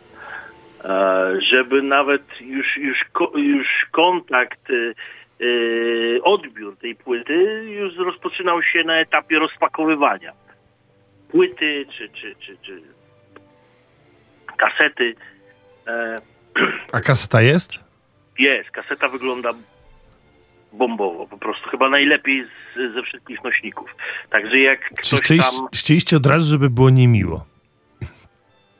E, 0.88 1.40
żeby 1.40 1.82
nawet 1.82 2.40
już, 2.40 2.76
już, 2.76 3.04
już 3.34 3.86
kontakt, 3.90 4.70
y, 4.70 4.94
y, 5.40 6.20
odbiór 6.22 6.76
tej 6.76 6.94
płyty 6.94 7.64
już 7.64 7.96
rozpoczynał 7.96 8.62
się 8.62 8.84
na 8.84 8.94
etapie 8.94 9.38
rozpakowywania. 9.38 10.32
Płyty 11.30 11.86
czy, 11.90 12.08
czy, 12.08 12.34
czy, 12.40 12.56
czy 12.62 12.82
kasety. 14.56 15.14
E, 15.86 16.18
A 16.92 17.00
kaseta 17.00 17.42
jest? 17.42 17.88
jest, 18.38 18.70
kaseta 18.70 19.08
wygląda 19.08 19.52
bombowo, 20.72 21.26
po 21.26 21.38
prostu 21.38 21.68
chyba 21.70 21.88
najlepiej 21.88 22.44
z, 22.44 22.94
ze 22.94 23.02
wszystkich 23.02 23.44
nośników. 23.44 23.94
Także 24.30 24.58
jak 24.58 24.80
Czy 24.88 24.94
ktoś 24.94 25.20
chcieliście, 25.20 25.56
tam... 25.56 25.68
chcieliście 25.74 26.16
od 26.16 26.26
razu, 26.26 26.50
żeby 26.50 26.70
było 26.70 26.90
niemiło? 26.90 27.46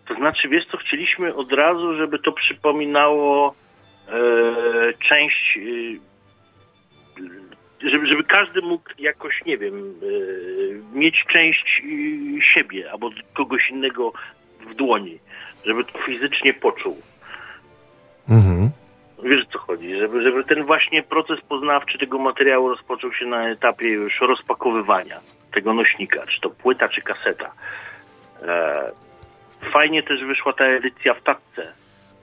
To 0.08 0.14
znaczy, 0.14 0.48
wiesz 0.48 0.66
co, 0.66 0.76
chcieliśmy 0.76 1.34
od 1.34 1.52
razu, 1.52 1.94
żeby 1.94 2.18
to 2.18 2.32
przypominało 2.32 3.54
e, 4.08 4.12
część, 5.08 5.58
e, 7.82 7.90
żeby, 7.90 8.06
żeby 8.06 8.24
każdy 8.24 8.62
mógł 8.62 8.90
jakoś, 8.98 9.44
nie 9.46 9.58
wiem, 9.58 9.74
e, 9.74 10.98
mieć 10.98 11.24
część 11.28 11.82
e, 11.84 12.42
siebie 12.42 12.90
albo 12.90 13.10
kogoś 13.34 13.70
innego 13.70 14.12
w 14.70 14.74
dłoni, 14.74 15.18
żeby 15.64 15.84
to 15.84 15.98
fizycznie 15.98 16.54
poczuł. 16.54 16.96
Mhm. 18.28 18.70
Wiesz 19.22 19.42
o 19.42 19.52
co 19.52 19.58
chodzi, 19.58 19.96
żeby, 19.96 20.22
żeby 20.22 20.44
ten 20.44 20.64
właśnie 20.64 21.02
proces 21.02 21.40
poznawczy 21.40 21.98
tego 21.98 22.18
materiału 22.18 22.68
rozpoczął 22.68 23.12
się 23.12 23.26
na 23.26 23.48
etapie 23.48 23.88
już 23.88 24.20
rozpakowywania 24.20 25.20
tego 25.52 25.74
nośnika, 25.74 26.26
czy 26.26 26.40
to 26.40 26.50
płyta, 26.50 26.88
czy 26.88 27.02
kaseta. 27.02 27.52
E, 28.42 29.07
fajnie 29.72 30.02
też 30.02 30.24
wyszła 30.24 30.52
ta 30.52 30.64
edycja 30.64 31.14
w 31.14 31.22
tatce, 31.22 31.62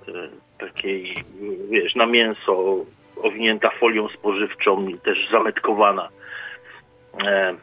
e, 0.08 0.12
takiej, 0.60 1.24
wiesz, 1.72 1.96
na 1.96 2.06
mięso, 2.06 2.76
owinięta 3.24 3.70
folią 3.80 4.08
spożywczą 4.10 4.88
i 4.88 4.98
też 5.00 5.30
zametkowana. 5.32 6.10
E, 7.26 7.56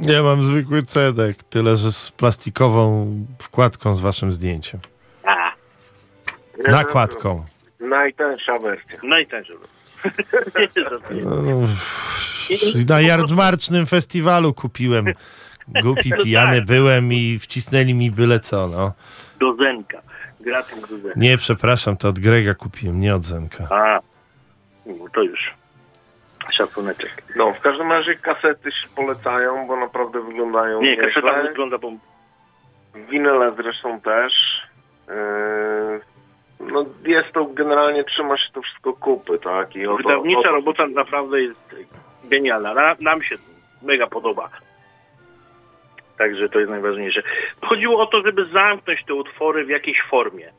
Ja 0.00 0.22
mam 0.22 0.44
zwykły 0.44 0.82
cedek, 0.82 1.42
tyle 1.50 1.76
że 1.76 1.92
z 1.92 2.10
plastikową 2.10 3.06
wkładką 3.38 3.94
z 3.94 4.00
waszym 4.00 4.32
zdjęciem. 4.32 4.80
a, 5.24 5.52
Nakładką. 6.70 7.44
Najtańsza 7.80 8.58
wersja. 8.58 8.98
najtańsze. 9.02 9.52
No, 11.24 11.36
Na 12.88 13.00
jarmarcznym 13.00 13.86
festiwalu 13.86 14.54
kupiłem. 14.54 15.04
Głupi, 15.68 16.12
pijany 16.22 16.62
byłem 16.62 17.12
i 17.12 17.38
wcisnęli 17.38 17.94
mi 17.94 18.10
byle 18.10 18.40
co, 18.40 18.66
no. 18.68 18.92
do 19.40 19.54
Zenka. 19.54 20.02
Gratuluję. 20.40 21.12
Nie, 21.16 21.38
przepraszam, 21.38 21.96
to 21.96 22.08
od 22.08 22.18
Grega 22.18 22.54
kupiłem, 22.54 23.00
nie 23.00 23.14
od 23.14 23.24
Zenka. 23.24 23.64
A, 23.70 24.00
no 24.86 25.04
to 25.14 25.22
już. 25.22 25.54
Szacuneczek. 26.52 27.22
No, 27.36 27.52
w 27.54 27.60
każdym 27.60 27.92
razie 27.92 28.14
kasety 28.14 28.72
się 28.72 28.88
polecają, 28.96 29.66
bo 29.66 29.76
naprawdę 29.80 30.20
wyglądają 30.20 30.82
Nie, 30.82 30.96
kaseta 30.96 31.20
nieźle. 31.36 31.42
wygląda, 31.48 31.78
bo 31.78 31.92
Winyle 33.10 33.52
zresztą 33.56 34.00
też. 34.00 34.32
Yy, 35.08 36.00
no 36.60 36.84
jest 37.06 37.32
to 37.32 37.44
generalnie 37.44 38.04
trzyma 38.04 38.36
się 38.36 38.52
to 38.52 38.62
wszystko 38.62 38.92
kupy, 38.92 39.38
tak? 39.38 39.76
I 39.76 39.86
o 39.86 39.90
to- 39.90 39.96
wydawnicza 39.96 40.38
o 40.38 40.42
to- 40.42 40.52
robota 40.52 40.86
naprawdę 40.86 41.42
jest 41.42 41.60
genialna. 42.24 42.74
Na, 42.74 42.96
nam 43.00 43.22
się 43.22 43.36
mega 43.82 44.06
podoba. 44.06 44.50
Także 46.18 46.48
to 46.48 46.58
jest 46.58 46.70
najważniejsze. 46.70 47.22
Chodziło 47.60 48.02
o 48.02 48.06
to, 48.06 48.22
żeby 48.22 48.46
zamknąć 48.46 49.04
te 49.04 49.14
utwory 49.14 49.64
w 49.64 49.68
jakiejś 49.68 50.02
formie. 50.02 50.52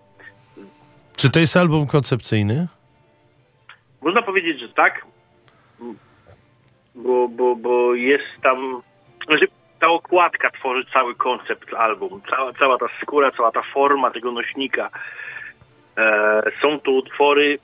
Czy 1.16 1.30
to 1.30 1.40
jest 1.40 1.58
album 1.58 1.88
koncepcyjny? 1.88 2.68
Można 4.02 4.22
powiedzieć, 4.22 4.60
że 4.60 4.70
tak, 4.70 5.06
bo, 6.96 7.28
bo, 7.28 7.56
bo 7.56 7.96
jest 7.96 8.42
tam, 8.44 8.82
znaczy 9.26 9.48
ta 9.80 9.88
okładka 9.88 10.50
tworzy 10.52 10.86
cały 10.94 11.16
koncept 11.16 11.74
album, 11.74 12.22
cała, 12.30 12.54
cała 12.54 12.78
ta 12.78 12.86
skóra, 13.02 13.32
cała 13.32 13.52
ta 13.52 13.62
forma 13.62 14.12
tego 14.12 14.32
nośnika. 14.32 14.90
E, 15.98 16.42
są 16.62 16.80
to 16.80 16.92
utwory, 16.92 17.60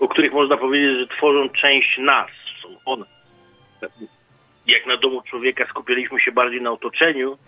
o 0.00 0.08
których 0.08 0.32
można 0.32 0.56
powiedzieć, 0.56 0.98
że 0.98 1.16
tworzą 1.16 1.48
część 1.48 1.98
nas. 1.98 2.30
Są 2.62 2.68
one. 2.84 3.04
Jak 4.66 4.86
na 4.86 4.96
domu 4.96 5.22
człowieka 5.22 5.64
skupialiśmy 5.70 6.20
się 6.20 6.32
bardziej 6.32 6.62
na 6.62 6.70
otoczeniu, 6.72 7.38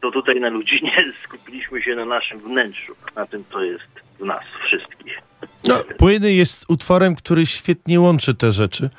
to 0.00 0.10
tutaj 0.10 0.40
na 0.40 0.48
ludzinie 0.48 1.12
skupiliśmy 1.24 1.82
się 1.82 1.94
na 1.94 2.04
naszym 2.04 2.40
wnętrzu, 2.40 2.92
na 3.16 3.26
tym, 3.26 3.44
co 3.52 3.62
jest 3.62 3.88
w 4.20 4.24
nas 4.24 4.42
wszystkich. 4.64 5.18
No, 5.68 5.74
Płyny 5.98 6.32
jest 6.32 6.64
utworem, 6.68 7.16
który 7.16 7.46
świetnie 7.46 8.00
łączy 8.00 8.34
te 8.34 8.52
rzeczy, 8.52 8.90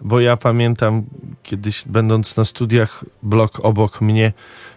bo 0.00 0.20
ja 0.20 0.36
pamiętam 0.36 1.02
kiedyś 1.42 1.84
będąc 1.86 2.36
na 2.36 2.44
studiach, 2.44 3.04
blok 3.22 3.64
obok 3.64 4.00
mnie 4.00 4.32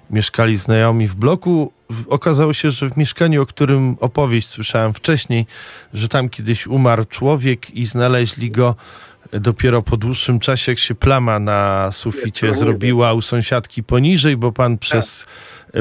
mieszkali 0.10 0.58
znajomi 0.58 1.08
w 1.08 1.16
bloku. 1.16 1.74
Okazało 2.08 2.54
się, 2.54 2.72
że 2.72 2.90
w 2.90 2.98
mieszkaniu, 2.98 3.42
o 3.42 3.46
którym 3.46 3.98
opowieść 4.00 4.50
słyszałem 4.50 4.94
wcześniej, 4.94 5.46
że 5.94 6.08
tam 6.08 6.30
kiedyś 6.30 6.68
umarł 6.68 7.06
człowiek 7.06 7.72
i 7.72 7.86
znaleźli 7.86 8.52
go 8.52 8.76
dopiero 9.34 9.82
po 9.82 9.98
dłuższym 9.98 10.40
czasie, 10.40 10.72
jak 10.72 10.80
się 10.80 10.96
plama 10.96 11.40
na 11.40 11.92
suficie 11.92 12.54
zrobiła 12.54 13.14
u 13.14 13.22
sąsiadki 13.22 13.84
poniżej, 13.84 14.38
bo 14.38 14.52
pan 14.52 14.78
przez, 14.78 15.26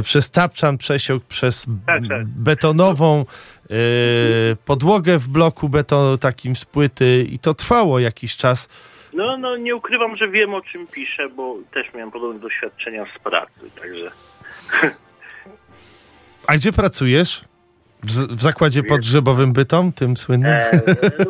przez 0.03 0.31
tapczan 0.31 0.79
przesiąkł 0.79 1.27
przez 1.29 1.67
Tak, 1.87 2.03
tak. 2.09 2.27
betonową 2.27 3.25
e, 3.71 3.75
podłogę 4.65 5.19
w 5.19 5.29
bloku 5.29 5.69
beton 5.69 6.19
takim 6.19 6.57
z 6.57 6.65
płyty 6.65 7.27
i 7.31 7.39
to 7.39 7.55
trwało 7.55 7.99
jakiś 7.99 8.37
czas. 8.37 8.69
No, 9.13 9.37
no 9.39 9.57
nie 9.57 9.77
ukrywam, 9.77 10.17
że 10.17 10.29
wiem 10.29 10.55
o 10.55 10.61
czym 10.61 10.87
piszę, 10.87 11.29
bo 11.29 11.57
też 11.75 11.87
miałem 11.95 12.11
podobne 12.11 12.41
doświadczenia 12.41 13.05
z 13.17 13.19
pracy, 13.19 13.71
także 13.81 14.11
A 16.47 16.55
gdzie 16.57 16.73
pracujesz? 16.73 17.45
W, 18.03 18.37
w 18.37 18.43
zakładzie 18.43 18.83
podgrzebowym 18.83 19.53
Bytom, 19.53 19.93
tym 19.93 20.17
słynnym? 20.17 20.53
e, 20.53 20.71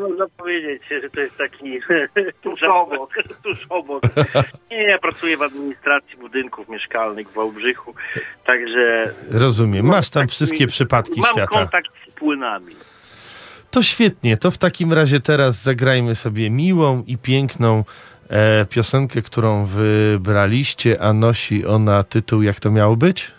no, 0.01 0.09
można 0.09 0.27
powiedzieć, 0.37 0.83
że 1.03 1.11
to 1.11 1.21
jest 1.21 1.37
taki 1.37 1.79
tuż 2.43 2.62
obok. 2.62 3.11
tuż 3.45 3.66
obok. 3.68 4.03
Nie, 4.71 4.83
ja 4.83 4.99
pracuję 4.99 5.37
w 5.37 5.43
administracji 5.43 6.16
budynków 6.18 6.68
mieszkalnych 6.68 7.29
w 7.29 7.35
Wałbrzychu, 7.35 7.95
także 8.47 9.12
Rozumiem. 9.31 9.87
Masz 9.87 10.11
tam 10.11 10.29
wszystkie 10.29 10.66
przypadki 10.66 11.21
mam 11.21 11.33
świata. 11.33 11.47
kontakt 11.47 11.89
z 12.09 12.11
płynami. 12.18 12.77
To 13.71 13.83
świetnie. 13.83 14.37
To 14.37 14.51
w 14.51 14.59
takim 14.59 14.93
razie 14.93 15.21
teraz 15.21 15.62
zagrajmy 15.62 16.14
sobie 16.14 16.51
miłą 16.51 17.05
i 17.07 17.18
piękną 17.18 17.85
e, 18.29 18.64
piosenkę, 18.64 19.23
którą 19.23 19.66
wybraliście, 19.66 21.03
a 21.03 21.12
nosi 21.12 21.66
ona 21.66 22.03
tytuł, 22.03 22.43
jak 22.43 22.61
to 22.61 22.71
miało 22.71 22.97
być? 22.97 23.31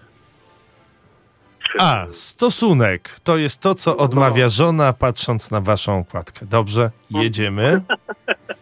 A, 1.79 2.05
stosunek. 2.11 3.19
To 3.23 3.37
jest 3.37 3.61
to, 3.61 3.75
co 3.75 3.97
odmawia 3.97 4.49
żona, 4.49 4.93
patrząc 4.93 5.51
na 5.51 5.61
waszą 5.61 5.99
okładkę. 5.99 6.45
Dobrze, 6.45 6.91
jedziemy. 7.09 7.81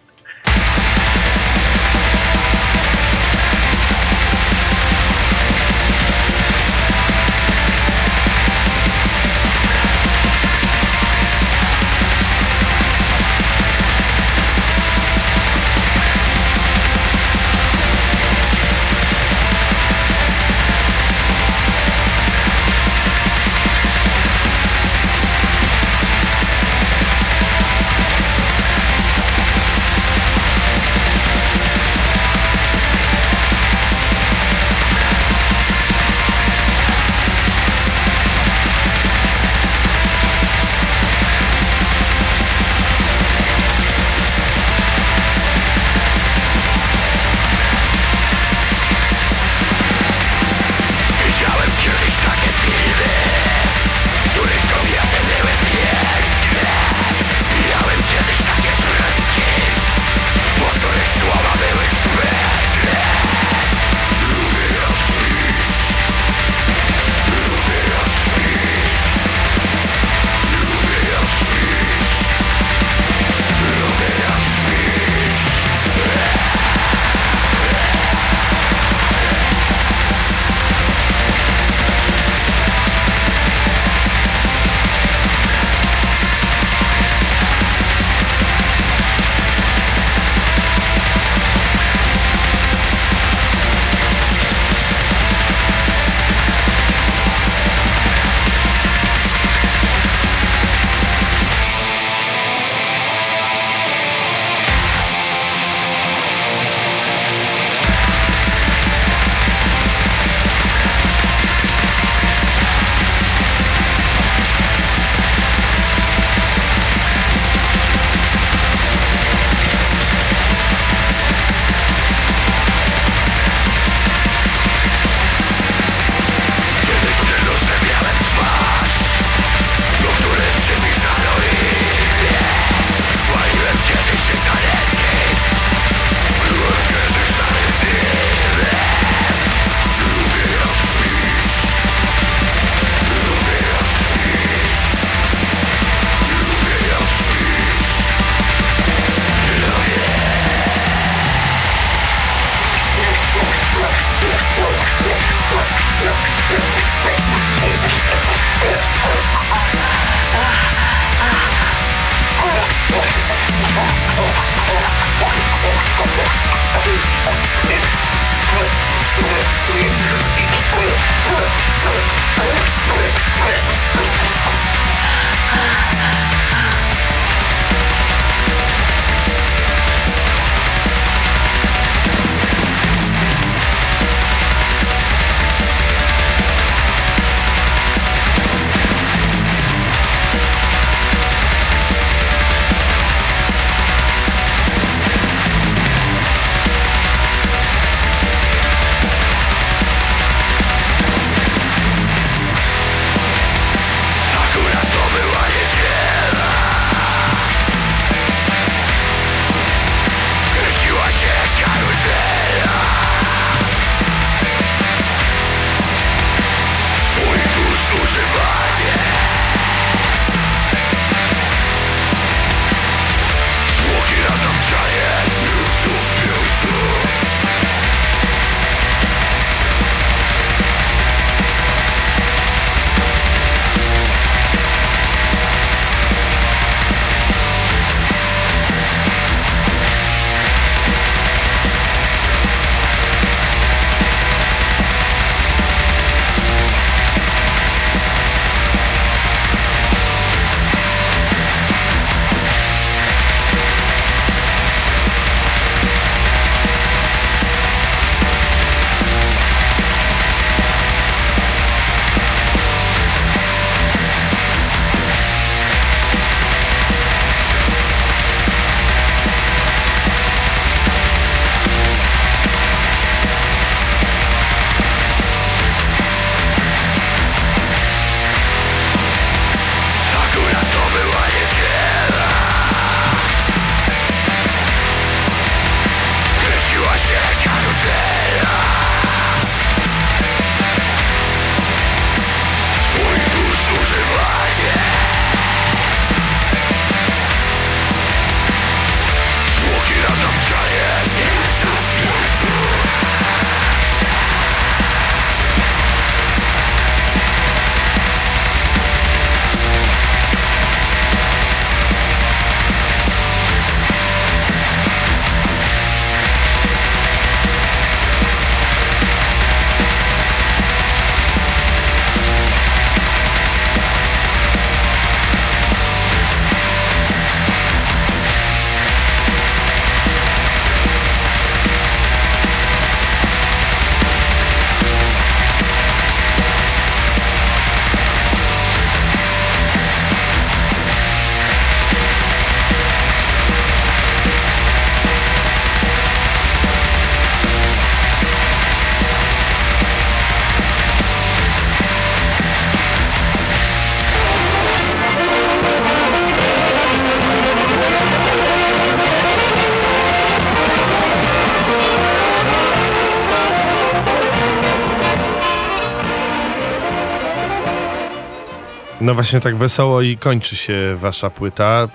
No 369.10 369.16
właśnie 369.16 369.40
tak 369.40 369.56
wesoło 369.56 370.02
i 370.02 370.18
kończy 370.18 370.56
się 370.56 370.96
wasza 370.96 371.30
płyta. 371.30 371.88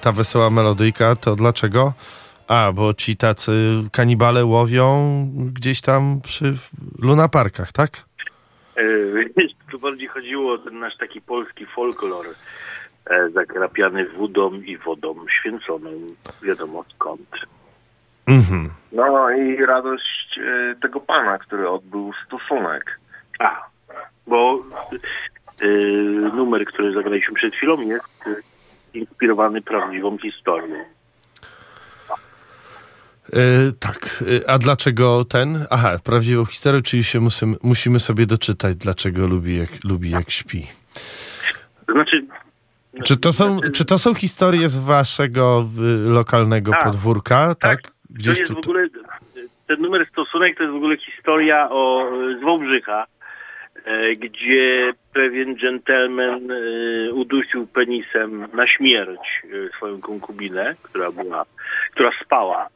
Ta 0.00 0.12
wesoła 0.12 0.50
melodyjka 0.50 1.16
to 1.16 1.36
dlaczego? 1.36 1.92
A, 2.48 2.72
bo 2.74 2.94
ci 2.94 3.16
tacy 3.16 3.52
kanibale 3.92 4.44
łowią 4.44 4.96
gdzieś 5.52 5.80
tam 5.80 6.20
przy 6.20 6.54
lunaparkach, 6.98 7.72
tak? 7.72 7.90
E, 8.76 8.82
tu 9.70 9.78
bardziej 9.78 10.08
chodziło 10.08 10.52
o 10.52 10.58
ten 10.58 10.78
nasz 10.78 10.96
taki 10.96 11.20
polski 11.20 11.66
folklor 11.66 12.26
e, 13.06 13.30
zakrapiany 13.30 14.08
wodą 14.08 14.52
i 14.52 14.78
wodą 14.78 15.14
święconą, 15.28 15.90
wiadomo 16.42 16.84
skąd. 16.94 17.46
Mhm. 18.26 18.70
No 18.92 19.30
i 19.30 19.66
radość 19.66 20.38
e, 20.38 20.74
tego 20.82 21.00
pana, 21.00 21.38
który 21.38 21.68
odbył 21.68 22.12
stosunek. 22.26 23.00
A, 23.38 23.66
bo 24.26 24.64
numer, 26.34 26.64
który 26.64 26.92
zagraliśmy 26.92 27.34
przed 27.34 27.54
chwilą 27.54 27.80
jest 27.80 28.04
y, 28.26 28.42
inspirowany 28.94 29.62
prawdziwą 29.62 30.18
historią. 30.18 30.76
E, 33.32 33.72
tak, 33.80 34.24
e, 34.44 34.50
a 34.50 34.58
dlaczego 34.58 35.24
ten? 35.24 35.66
Aha, 35.70 35.96
prawdziwą 36.04 36.44
historię, 36.44 36.82
czyli 36.82 37.04
się 37.04 37.20
musimy, 37.20 37.56
musimy 37.62 38.00
sobie 38.00 38.26
doczytać, 38.26 38.76
dlaczego 38.76 39.26
lubi 39.26 39.58
jak, 39.58 39.84
lubi 39.84 40.10
jak 40.10 40.30
śpi. 40.30 40.66
To 41.86 41.92
znaczy... 41.92 42.26
Czy 43.04 43.16
to 43.16 43.32
są, 43.32 43.60
czy 43.74 43.84
to 43.84 43.98
są 43.98 44.14
historie 44.14 44.68
z 44.68 44.78
waszego 44.78 45.68
y, 46.06 46.08
lokalnego 46.08 46.70
Tak. 46.70 46.84
podwórka? 46.84 47.54
Tak. 47.54 47.82
to 47.82 47.88
Gdzieś 48.10 48.38
jest 48.38 48.52
tu. 48.52 48.54
w 48.54 48.58
ogóle, 48.58 48.88
ten 49.66 49.80
numer 49.80 50.06
stosunek 50.06 50.56
to 50.56 50.62
jest 50.62 50.72
w 50.72 50.76
ogóle 50.76 50.96
historia 50.96 51.68
o, 51.70 52.10
z 52.40 52.44
Wałbrzycha, 52.44 53.06
gdzie 54.16 54.92
pewien 55.12 55.56
dżentelmen 55.56 56.50
e, 56.50 57.12
udusił 57.12 57.66
penisem 57.66 58.48
na 58.54 58.66
śmierć 58.66 59.20
e, 59.44 59.76
swoją 59.76 60.00
konkubinę, 60.00 60.74
która 60.82 61.12
była, 61.12 61.44
która 61.92 62.10
spała 62.24 62.68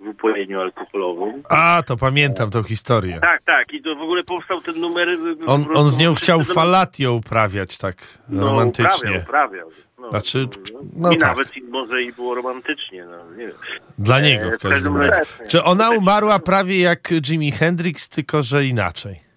w 0.00 0.08
upojeniu 0.08 0.60
alkoholowym. 0.60 1.42
A, 1.48 1.82
to 1.86 1.96
pamiętam 1.96 2.50
tą 2.50 2.62
historię. 2.62 3.18
Tak, 3.20 3.42
tak. 3.42 3.72
I 3.72 3.82
to 3.82 3.96
w 3.96 4.00
ogóle 4.02 4.24
powstał 4.24 4.60
ten 4.60 4.80
numer. 4.80 5.08
e, 5.08 5.14
On, 5.46 5.64
prostu 5.64 5.80
on 5.80 5.90
z 5.90 5.98
nią 5.98 6.14
chciał 6.14 6.38
to- 6.44 6.54
falatię 6.54 7.10
uprawiać 7.10 7.78
tak 7.78 7.96
no, 8.28 8.44
romantycznie. 8.44 8.90
Uprawiał, 9.10 9.22
uprawiał. 9.22 9.70
No, 9.98 10.10
Znaczy, 10.10 10.46
no, 10.72 10.80
no 10.96 11.12
I 11.12 11.16
tak. 11.16 11.28
nawet 11.36 11.48
może 11.70 12.02
i 12.02 12.12
było 12.12 12.34
romantycznie, 12.34 13.04
no 13.04 13.30
nie 13.36 13.46
wiem. 13.46 13.56
Dla 13.98 14.20
niego 14.20 14.48
E, 14.48 14.58
w 14.58 14.58
każdym 14.58 14.96
razie. 14.96 15.24
Czy 15.48 15.62
ona 15.62 15.90
umarła 15.90 16.38
prawie 16.38 16.80
jak 16.80 17.08
Jimi 17.28 17.52
Hendrix, 17.52 18.08
tylko 18.08 18.42
że 18.42 18.64
inaczej? 18.64 19.27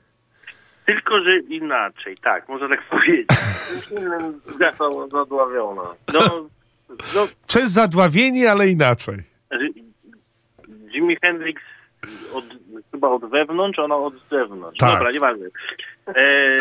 Tylko, 0.86 1.24
że 1.24 1.38
inaczej, 1.38 2.18
tak, 2.18 2.50
można 2.50 2.70
tak 2.70 2.84
powiedzieć. 2.90 3.28
Innym 3.92 4.42
została 4.60 5.08
zadławiona. 5.08 5.82
No, 6.14 6.48
no 7.16 7.28
Przez 7.48 7.72
zadławienie, 7.72 8.52
ale 8.52 8.70
inaczej. 8.70 9.18
Jimi 10.94 11.18
Hendrix 11.22 11.62
od, 12.34 12.46
chyba 12.92 13.10
od 13.10 13.26
wewnątrz, 13.26 13.80
ona 13.80 13.96
od 13.96 14.14
zewnątrz. 14.32 14.80
Tak. 14.80 14.94
Dobra, 14.94 15.12
nieważne. 15.12 15.46
E, 16.08 16.58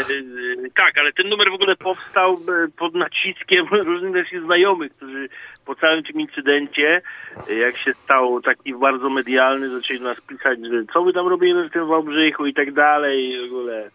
tak, 0.74 0.98
ale 0.98 1.12
ten 1.12 1.28
numer 1.28 1.50
w 1.50 1.54
ogóle 1.54 1.76
powstał 1.76 2.32
e, 2.34 2.68
pod 2.76 2.94
naciskiem 2.94 3.66
różnych 3.90 4.12
naszych 4.12 4.42
znajomych, 4.44 4.96
którzy 4.96 5.28
po 5.64 5.74
całym 5.74 6.02
tym 6.02 6.20
incydencie, 6.20 7.02
e, 7.50 7.54
jak 7.54 7.76
się 7.76 7.94
stał 7.94 8.42
taki 8.42 8.74
bardzo 8.74 9.10
medialny, 9.10 9.70
zaczęli 9.70 9.98
do 9.98 10.04
nas 10.04 10.20
pisać, 10.20 10.58
że 10.66 10.84
co 10.92 11.04
wy 11.04 11.12
tam 11.12 11.28
robimy 11.28 11.68
w 11.68 11.72
tym 11.72 11.86
Wałbrzychu 11.86 12.46
i 12.46 12.54
tak 12.54 12.72
dalej. 12.72 13.30
i 13.30 13.40
W 13.48 13.52
ogóle 13.52 13.90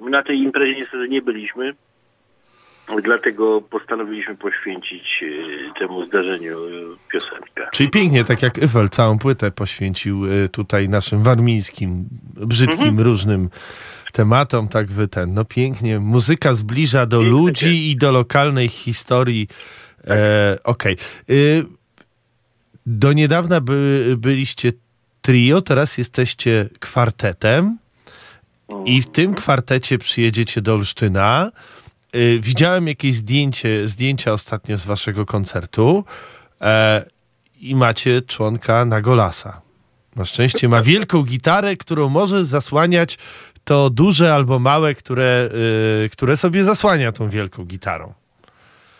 na 0.00 0.22
tej 0.22 0.38
imprezie 0.38 0.80
niestety 0.80 1.08
nie 1.08 1.22
byliśmy. 1.22 1.74
Dlatego 3.04 3.60
postanowiliśmy 3.60 4.36
poświęcić 4.36 5.22
e, 5.22 5.78
temu 5.78 6.06
zdarzeniu 6.06 6.58
e, 6.66 6.70
piosenkę. 7.12 7.68
Czyli 7.72 7.90
pięknie, 7.90 8.24
tak 8.24 8.42
jak 8.42 8.58
Eiffel 8.58 8.88
całą 8.88 9.18
płytę 9.18 9.50
poświęcił 9.50 10.26
y, 10.32 10.48
tutaj 10.48 10.88
naszym 10.88 11.22
warmińskim, 11.22 12.04
brzydkim, 12.36 12.78
Mhm. 12.88 13.00
różnym 13.00 13.50
tematom, 14.12 14.68
tak 14.68 14.86
wy 14.86 15.08
ten, 15.08 15.34
no 15.34 15.44
pięknie, 15.44 16.00
muzyka 16.00 16.54
zbliża 16.54 17.06
do 17.06 17.18
Piękne 17.18 17.30
ludzi 17.38 17.90
i 17.90 17.96
do 17.96 18.12
lokalnej 18.12 18.68
historii. 18.68 19.48
E, 20.06 20.58
Okej. 20.64 20.96
Y, 21.30 21.64
Do 22.86 23.12
niedawna 23.12 23.60
by, 23.60 24.14
byliście 24.18 24.72
trio, 25.22 25.62
teraz 25.62 25.98
jesteście 25.98 26.68
kwartetem 26.80 27.78
i 28.84 29.02
w 29.02 29.06
tym 29.06 29.34
kwartecie 29.34 29.98
przyjedziecie 29.98 30.60
do 30.60 30.74
Olsztyna. 30.74 31.50
Y, 32.16 32.38
Widziałem 32.40 32.88
jakieś 32.88 33.14
zdjęcie, 33.14 33.88
zdjęcia 33.88 34.32
ostatnio 34.32 34.78
z 34.78 34.86
waszego 34.86 35.26
koncertu 35.26 36.04
e, 36.60 37.04
i 37.60 37.74
macie 37.74 38.22
członka 38.22 38.84
Nagolasa. 38.84 39.62
Na 40.16 40.24
szczęście 40.24 40.68
ma 40.68 40.82
wielką 40.82 41.22
gitarę, 41.22 41.76
którą 41.76 42.08
może 42.08 42.44
zasłaniać 42.44 43.18
to 43.64 43.90
duże 43.90 44.34
albo 44.34 44.58
małe, 44.58 44.94
które, 44.94 45.48
y, 46.04 46.10
które 46.10 46.36
sobie 46.36 46.64
zasłania 46.64 47.12
tą 47.12 47.28
wielką 47.28 47.64
gitarą. 47.64 48.14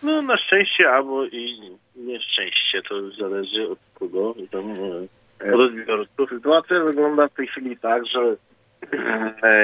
No 0.02 0.22
na 0.22 0.36
szczęście 0.36 0.90
albo 0.90 1.24
i 1.26 1.60
nieszczęście, 1.96 2.82
to 2.82 3.10
zależy 3.10 3.68
od 3.70 3.78
kogo. 3.94 4.34
Tam, 4.50 4.70
e, 4.70 5.54
od 5.54 5.60
odbiorców. 5.60 6.30
Sytuacja 6.30 6.84
wygląda 6.84 7.28
w 7.28 7.34
tej 7.34 7.46
chwili 7.46 7.76
tak, 7.76 8.06
że 8.06 8.20
e, 8.20 8.36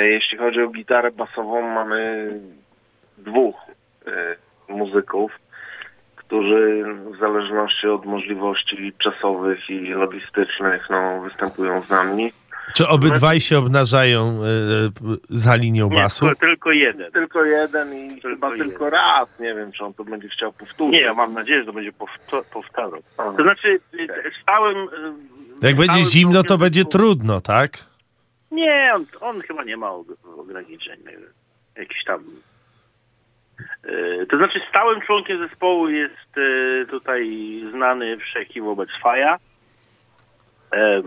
jeśli 0.03 0.39
chodzi 0.39 0.63
o 0.63 0.69
gitarę 0.69 1.11
basową, 1.11 1.63
mamy 1.75 2.31
dwóch 3.19 3.57
e, 4.07 4.37
muzyków, 4.73 5.33
którzy 6.17 6.85
w 7.15 7.19
zależności 7.21 7.87
od 7.89 8.07
możliwości 8.07 8.93
czasowych 8.99 9.71
i 9.71 9.81
logistycznych 9.81 10.91
no, 10.91 11.21
występują 11.21 11.83
z 11.83 11.89
nami. 11.91 12.33
Czy 12.75 12.89
obydwaj 12.89 13.41
się 13.41 13.59
obnażają 13.59 14.43
y, 14.43 14.47
y, 14.47 15.19
za 15.31 15.55
linią 15.57 15.89
Nie, 15.89 15.97
basu? 15.97 16.27
tylko, 16.27 16.41
tylko 16.41 16.73
jeden. 16.73 17.13
Tylko 17.13 17.45
jeden 17.45 17.95
i 17.95 18.09
Tylko 18.11 18.29
chyba 18.29 18.51
jeden. 18.51 18.69
tylko 18.69 18.91
raz. 18.91 19.29
Nie 19.41 19.55
wiem, 19.55 19.73
czy 19.73 19.85
on 19.85 19.95
to 19.95 20.05
będzie 20.05 20.29
chciał 20.29 20.53
powtórzyć. 20.53 20.93
Nie, 20.93 21.01
ja 21.01 21.15
mam 21.15 21.35
nadzieję, 21.35 21.61
że 21.61 21.67
to 21.67 21.73
będzie 21.73 21.93
powtarzał. 22.53 23.03
To 23.17 23.43
znaczy, 23.43 23.81
y, 23.95 24.09
stałem... 24.43 24.77
Jak 25.63 25.77
będzie 25.77 26.05
zimno, 26.05 26.43
to 26.43 26.59
będzie 26.59 26.85
trudno, 26.85 27.41
tak? 27.41 27.90
Nie, 28.51 28.91
on, 28.95 29.07
on 29.21 29.41
chyba 29.43 29.65
nie 29.65 29.77
ma 29.77 29.87
og- 29.91 30.39
ograniczeń. 30.39 31.01
Jakiś 31.77 32.05
tam... 32.05 32.25
Y, 33.87 34.27
To 34.31 34.37
znaczy 34.37 34.61
stałym 34.69 35.01
członkiem 35.01 35.49
zespołu 35.49 35.89
jest 35.89 36.39
y, 36.39 36.87
tutaj 36.91 37.31
znany 37.71 38.17
wszechki 38.19 38.61
wobec 38.61 38.89
Faja. 39.03 39.39
E, 40.75 41.03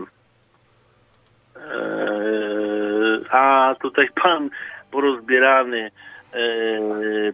A 3.30 3.74
tutaj 3.82 4.08
pan 4.22 4.50
porozbierany, 4.90 5.90
e, 6.32 6.40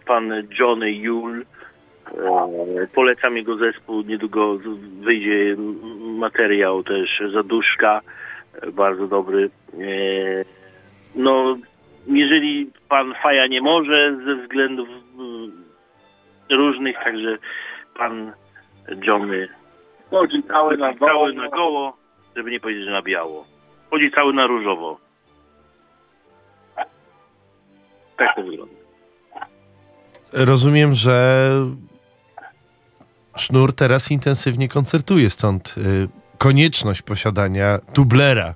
pan 0.06 0.32
Johnny 0.58 0.92
Yule. 0.92 1.42
E, 1.42 2.86
Polecam 2.94 3.36
jego 3.36 3.56
zespół. 3.56 4.02
Niedługo 4.02 4.58
wyjdzie 5.00 5.56
materiał 6.00 6.82
też 6.82 7.22
Zaduszka. 7.32 8.00
Bardzo 8.72 9.06
dobry. 9.06 9.50
E, 9.74 10.44
No, 11.14 11.56
jeżeli 12.06 12.70
pan 12.88 13.14
Faja 13.22 13.46
nie 13.46 13.60
może 13.62 14.16
ze 14.26 14.36
względów 14.42 14.88
mm, 15.18 15.64
różnych, 16.50 16.96
także 17.04 17.38
pan 17.98 18.32
Johnny 19.02 19.48
Chodzi 20.10 20.42
cały 20.42 20.76
na 20.76 20.94
goło. 20.94 21.10
cały 21.12 21.32
na 21.34 21.48
goło, 21.48 21.96
żeby 22.36 22.50
nie 22.50 22.60
powiedzieć, 22.60 22.84
że 22.84 22.90
na 22.90 23.02
biało. 23.02 23.46
Chodzi 23.90 24.10
cały 24.10 24.32
na 24.34 24.46
różowo. 24.46 24.98
Tak 28.16 28.36
to 28.36 28.42
wygląda. 28.42 28.74
Rozumiem, 30.32 30.94
że 30.94 31.50
Sznur 33.36 33.72
teraz 33.72 34.10
intensywnie 34.10 34.68
koncertuje, 34.68 35.30
stąd 35.30 35.74
y, 35.78 36.08
konieczność 36.40 37.02
posiadania 37.02 37.78
dublera. 37.94 38.54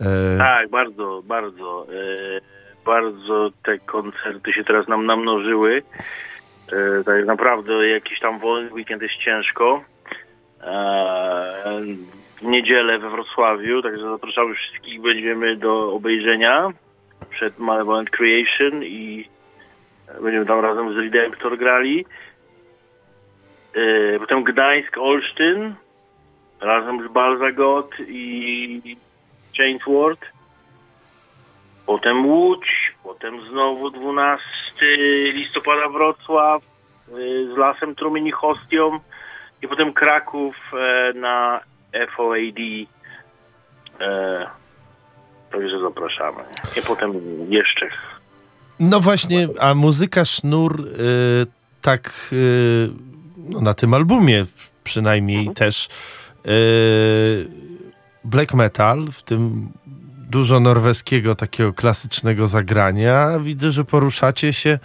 E, 0.00 0.38
Tak, 0.38 0.68
bardzo, 0.68 1.22
bardzo. 1.24 1.86
E, 1.88 2.40
bardzo 2.84 3.50
te 3.62 3.78
koncerty 3.78 4.52
się 4.52 4.64
teraz 4.64 4.88
nam 4.88 5.06
namnożyły. 5.06 5.82
E, 6.72 7.04
tak 7.04 7.26
naprawdę 7.26 7.88
jakiś 7.88 8.20
tam 8.20 8.38
wolny 8.38 8.72
weekend 8.72 9.02
jest 9.02 9.14
ciężko. 9.14 9.84
E, 10.62 11.80
w 12.40 12.42
niedzielę 12.42 12.98
we 12.98 13.10
Wrocławiu, 13.10 13.82
także 13.82 14.10
zapraszamy 14.10 14.54
wszystkich, 14.54 15.00
będziemy 15.00 15.56
do 15.56 15.92
obejrzenia 15.92 16.70
przed 17.30 17.58
Malevolent 17.58 18.10
Creation 18.10 18.84
i 18.84 19.28
będziemy 20.22 20.46
tam 20.46 20.60
razem 20.60 20.94
z 20.94 20.96
Redemptor 20.96 21.58
grali. 21.58 22.06
E, 23.74 24.18
potem 24.18 24.44
Gdańsk, 24.44 24.98
Olsztyn 24.98 25.74
razem 26.60 27.08
z 27.08 27.12
Balzagot 27.12 27.90
i 28.08 28.96
Chainsworth. 29.56 30.26
Potem 31.86 32.26
Łódź, 32.26 32.94
potem 33.02 33.40
znowu 33.50 33.90
12 33.90 34.42
listopada 35.32 35.88
Wrocław 35.88 36.62
y, 37.08 37.54
z 37.54 37.56
Lasem 37.56 37.94
Trumień 37.94 38.26
i 38.26 38.30
Hostią 38.30 39.00
i 39.62 39.68
potem 39.68 39.92
Kraków 39.92 40.56
e, 40.72 41.12
na 41.12 41.60
FOAD. 42.16 42.58
E, 44.00 44.46
także 45.52 45.80
zapraszamy. 45.80 46.42
I 46.76 46.82
potem 46.82 47.12
jeszcze 47.48 47.88
No 48.80 49.00
właśnie, 49.00 49.48
a 49.60 49.74
muzyka 49.74 50.24
Sznur 50.24 50.80
y, 50.80 51.46
tak 51.82 52.28
y, 52.32 52.88
no 53.36 53.60
na 53.60 53.74
tym 53.74 53.94
albumie 53.94 54.44
przynajmniej 54.84 55.50
też 55.54 55.86
y, 55.86 55.90
black 58.24 58.54
metal, 58.54 59.06
w 59.12 59.22
tym 59.22 59.72
dużo 60.30 60.60
norweskiego 60.60 61.34
takiego 61.34 61.72
klasycznego 61.72 62.48
zagrania. 62.48 63.38
Widzę, 63.38 63.70
że 63.70 63.84
poruszacie 63.84 64.52
się 64.52 64.78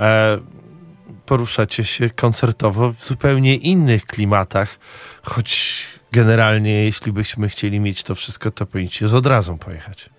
e, 0.00 0.38
poruszacie 1.26 1.84
się 1.84 2.10
koncertowo 2.10 2.92
w 2.92 3.04
zupełnie 3.04 3.56
innych 3.56 4.06
klimatach, 4.06 4.78
choć 5.22 5.86
generalnie 6.12 6.84
jeśli 6.84 7.12
byśmy 7.12 7.48
chcieli 7.48 7.80
mieć 7.80 8.02
to 8.02 8.14
wszystko, 8.14 8.50
to 8.50 8.66
powinniście 8.66 9.08
z 9.08 9.14
odrazą 9.14 9.58
pojechać. 9.58 10.10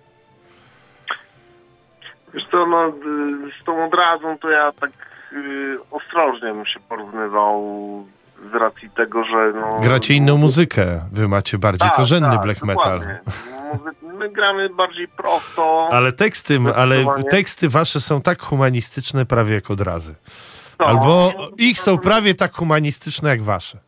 Wiesz 2.34 2.46
co, 2.50 2.66
no, 2.66 2.92
z 3.60 3.64
tą 3.64 3.86
odrazą 3.86 4.38
to 4.38 4.50
ja 4.50 4.72
tak 4.72 4.90
y, 5.32 5.78
ostrożnie 5.90 6.54
bym 6.54 6.66
się 6.66 6.80
porównywał 6.80 7.62
z 8.52 8.54
racji 8.54 8.90
tego, 8.90 9.24
że 9.24 9.52
no... 9.60 9.80
Gracie 9.80 10.14
inną 10.14 10.36
muzykę, 10.36 11.00
wy 11.12 11.28
macie 11.28 11.58
bardziej 11.58 11.88
Tak, 11.88 11.96
korzenny 11.96 12.30
tak, 12.30 12.42
black 12.42 12.62
metal. 12.62 13.00
My 14.18 14.28
gramy 14.28 14.68
bardziej 14.68 15.08
prosto. 15.08 15.88
Ale 15.92 16.12
teksty, 16.12 16.58
ale 16.76 17.04
teksty 17.30 17.68
wasze 17.68 18.00
są 18.00 18.20
tak 18.20 18.42
humanistyczne 18.42 19.26
prawie 19.26 19.54
jak 19.54 19.70
odrazy. 19.70 20.14
No, 20.80 20.86
Albo 20.86 21.32
ich 21.58 21.78
są 21.78 21.98
prawie 21.98 22.34
tak 22.34 22.52
humanistyczne 22.52 23.30
jak 23.30 23.42
wasze. 23.42 23.78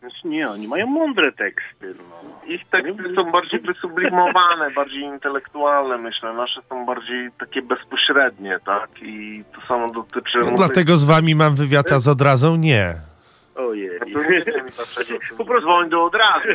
Znaczy 0.00 0.28
nie, 0.28 0.50
oni 0.50 0.68
mają 0.68 0.86
mądre 0.86 1.32
teksty. 1.32 1.94
No. 1.98 2.32
Ich 2.46 2.68
teksty 2.68 3.14
są 3.16 3.30
bardziej 3.30 3.60
wysublimowane, 3.60 4.70
bardziej 4.76 5.02
intelektualne, 5.02 5.98
myślę. 5.98 6.32
Nasze 6.32 6.60
są 6.68 6.86
bardziej 6.86 7.30
takie 7.38 7.62
bezpośrednie, 7.62 8.58
tak? 8.66 8.88
I 9.02 9.44
to 9.54 9.66
samo 9.66 9.92
dotyczy... 9.92 10.38
No, 10.38 10.44
muzyki. 10.44 10.56
dlatego 10.56 10.98
z 10.98 11.04
wami 11.04 11.34
mam 11.34 11.54
wywiad, 11.54 11.92
a 11.92 11.98
z 11.98 12.08
odrazą 12.08 12.56
nie. 12.56 13.11
Ojej. 13.54 13.90
Po 15.38 15.44
prostu 15.44 15.66
dzwoń 15.66 15.90
do 15.90 16.04
odrazu. 16.04 16.48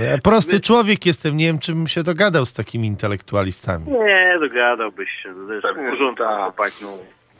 Ja 0.00 0.18
prosty 0.22 0.60
człowiek 0.60 1.06
jestem, 1.06 1.36
nie 1.36 1.46
wiem, 1.46 1.58
czym 1.58 1.88
się 1.88 2.02
dogadał 2.02 2.46
z 2.46 2.52
takimi 2.52 2.88
intelektualistami. 2.88 3.92
Nie, 3.92 4.36
dogadałbyś 4.40 5.10
się. 5.10 5.34
To 5.46 5.52
jest 5.52 5.66
Pewnie, 5.66 5.88
w 5.88 5.90
porządku, 5.90 6.24
tak. 6.24 6.42
chłopaki. 6.42 6.84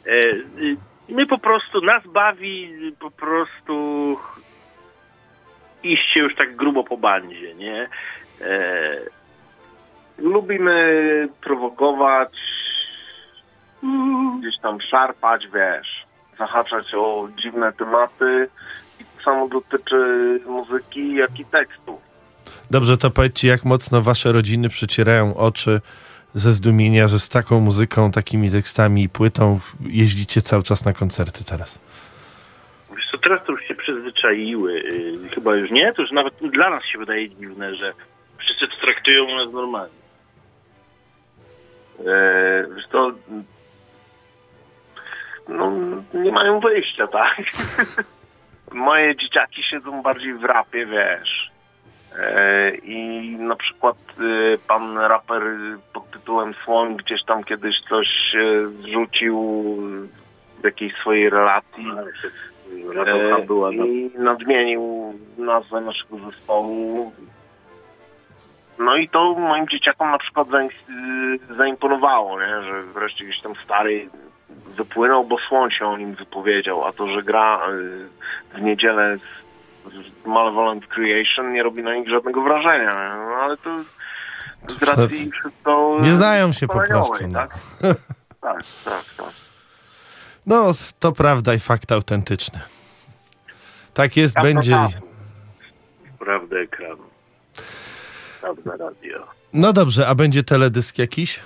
E, 0.07 0.11
my 1.09 1.25
po 1.25 1.37
prostu, 1.37 1.81
nas 1.81 2.03
bawi 2.07 2.73
po 2.99 3.11
prostu 3.11 4.17
iście 5.83 6.19
już 6.19 6.35
tak 6.35 6.55
grubo 6.55 6.83
po 6.83 6.97
bandzie, 6.97 7.55
nie? 7.55 7.89
E, 8.41 8.97
lubimy 10.17 11.29
prowokować, 11.41 12.33
gdzieś 14.39 14.57
tam 14.61 14.81
szarpać, 14.81 15.47
wiesz, 15.53 16.05
zahaczać 16.37 16.93
o 16.93 17.27
dziwne 17.37 17.73
tematy. 17.73 18.49
Samo 19.25 19.47
dotyczy 19.47 20.39
muzyki, 20.45 21.15
jak 21.15 21.39
i 21.39 21.45
tekstu. 21.45 21.99
Dobrze, 22.71 22.97
to 22.97 23.11
powiedzcie, 23.11 23.47
jak 23.47 23.65
mocno 23.65 24.01
wasze 24.01 24.31
rodziny 24.31 24.69
przecierają 24.69 25.37
oczy 25.37 25.81
ze 26.33 26.53
zdumienia, 26.53 27.07
że 27.07 27.19
z 27.19 27.29
taką 27.29 27.59
muzyką, 27.59 28.11
takimi 28.11 28.51
tekstami 28.51 29.03
i 29.03 29.09
płytą 29.09 29.59
jeździcie 29.85 30.41
cały 30.41 30.63
czas 30.63 30.85
na 30.85 30.93
koncerty 30.93 31.43
teraz. 31.43 31.79
Wiesz 32.95 33.07
co, 33.11 33.17
teraz 33.17 33.45
to 33.45 33.51
już 33.51 33.63
się 33.67 33.75
przyzwyczaiły. 33.75 34.73
Yy, 34.73 35.29
chyba 35.29 35.55
już 35.55 35.71
nie, 35.71 35.93
to 35.93 36.01
już 36.01 36.11
nawet 36.11 36.33
dla 36.51 36.69
nas 36.69 36.85
się 36.85 36.97
wydaje 36.97 37.29
dziwne, 37.29 37.75
że 37.75 37.93
wszyscy 38.37 38.67
to 38.67 38.75
traktują 38.81 39.25
nas 39.35 39.53
normalnie. 39.53 39.95
E, 42.07 42.67
Wiesz 42.75 42.87
to, 42.87 43.11
no 45.49 45.71
nie 46.13 46.31
mają 46.31 46.59
wyjścia, 46.59 47.07
tak? 47.07 47.41
Moje 48.71 49.15
dzieciaki 49.15 49.63
siedzą 49.63 50.01
bardziej 50.01 50.33
w 50.33 50.43
rapie, 50.43 50.85
wiesz. 50.85 51.51
E, 52.19 52.75
I 52.75 53.29
na 53.39 53.55
przykład 53.55 53.97
e, 54.19 54.57
pan 54.67 54.97
raper 54.97 55.43
pod 55.93 56.11
tytułem 56.11 56.53
Słoń 56.53 56.95
gdzieś 56.97 57.23
tam 57.23 57.43
kiedyś 57.43 57.81
coś 57.89 58.35
e, 58.35 58.67
zrzucił 58.67 59.37
w 60.61 60.63
jakiejś 60.63 60.93
swojej 60.93 61.29
relacji. 61.29 61.85
E, 63.05 63.45
była 63.45 63.71
na 63.71 63.85
I 63.85 64.11
nadmienił 64.17 65.13
nazwę 65.37 65.81
naszego 65.81 66.17
zespołu. 66.17 67.13
No 68.79 68.95
i 68.95 69.09
to 69.09 69.33
moim 69.33 69.67
dzieciakom 69.67 70.11
na 70.11 70.17
przykład 70.17 70.47
zaimponowało, 71.57 72.41
nie? 72.41 72.63
że 72.63 72.83
wreszcie 72.83 73.25
gdzieś 73.25 73.41
tam 73.41 73.55
stary 73.55 74.09
wypłynął, 74.75 75.23
bo 75.25 75.37
słoń 75.49 75.71
się 75.71 75.85
o 75.85 75.97
nim 75.97 76.15
wypowiedział, 76.15 76.85
a 76.85 76.91
to, 76.91 77.07
że 77.07 77.23
gra 77.23 77.69
y, 77.69 78.57
w 78.57 78.61
niedzielę 78.61 79.17
z, 79.17 80.25
Malevolent 80.27 80.87
Creation 80.87 81.53
nie 81.53 81.63
robi 81.63 81.83
na 81.83 81.95
nich 81.95 82.09
żadnego 82.09 82.41
wrażenia. 82.41 83.15
No 83.15 83.35
ale 83.35 83.57
to 83.57 83.83
z 84.67 84.83
racji 84.83 85.31
wszystko... 85.31 85.97
Nie 86.01 86.11
znają 86.11 86.51
się 86.51 86.67
po 86.67 86.79
prostu, 86.87 87.27
no. 87.27 87.39
Tak? 87.39 87.53
tak, 88.41 88.63
tak, 88.85 89.03
tak. 89.17 89.33
No, 90.45 90.71
to 90.99 91.11
prawda 91.11 91.53
i 91.53 91.59
fakt 91.59 91.91
autentyczny. 91.91 92.59
Tak 93.93 94.17
jest, 94.17 94.35
Tak, 94.35 94.43
będzie. 94.43 94.71
tak. 94.71 94.91
prawdę 96.19 96.59
ekranu. 96.59 97.03
Prawda 98.41 98.71
radio. 98.71 99.27
No 99.53 99.73
dobrze, 99.73 100.07
a 100.07 100.15
będzie 100.15 100.43
teledysk 100.43 100.97
jakiś? 100.97 101.39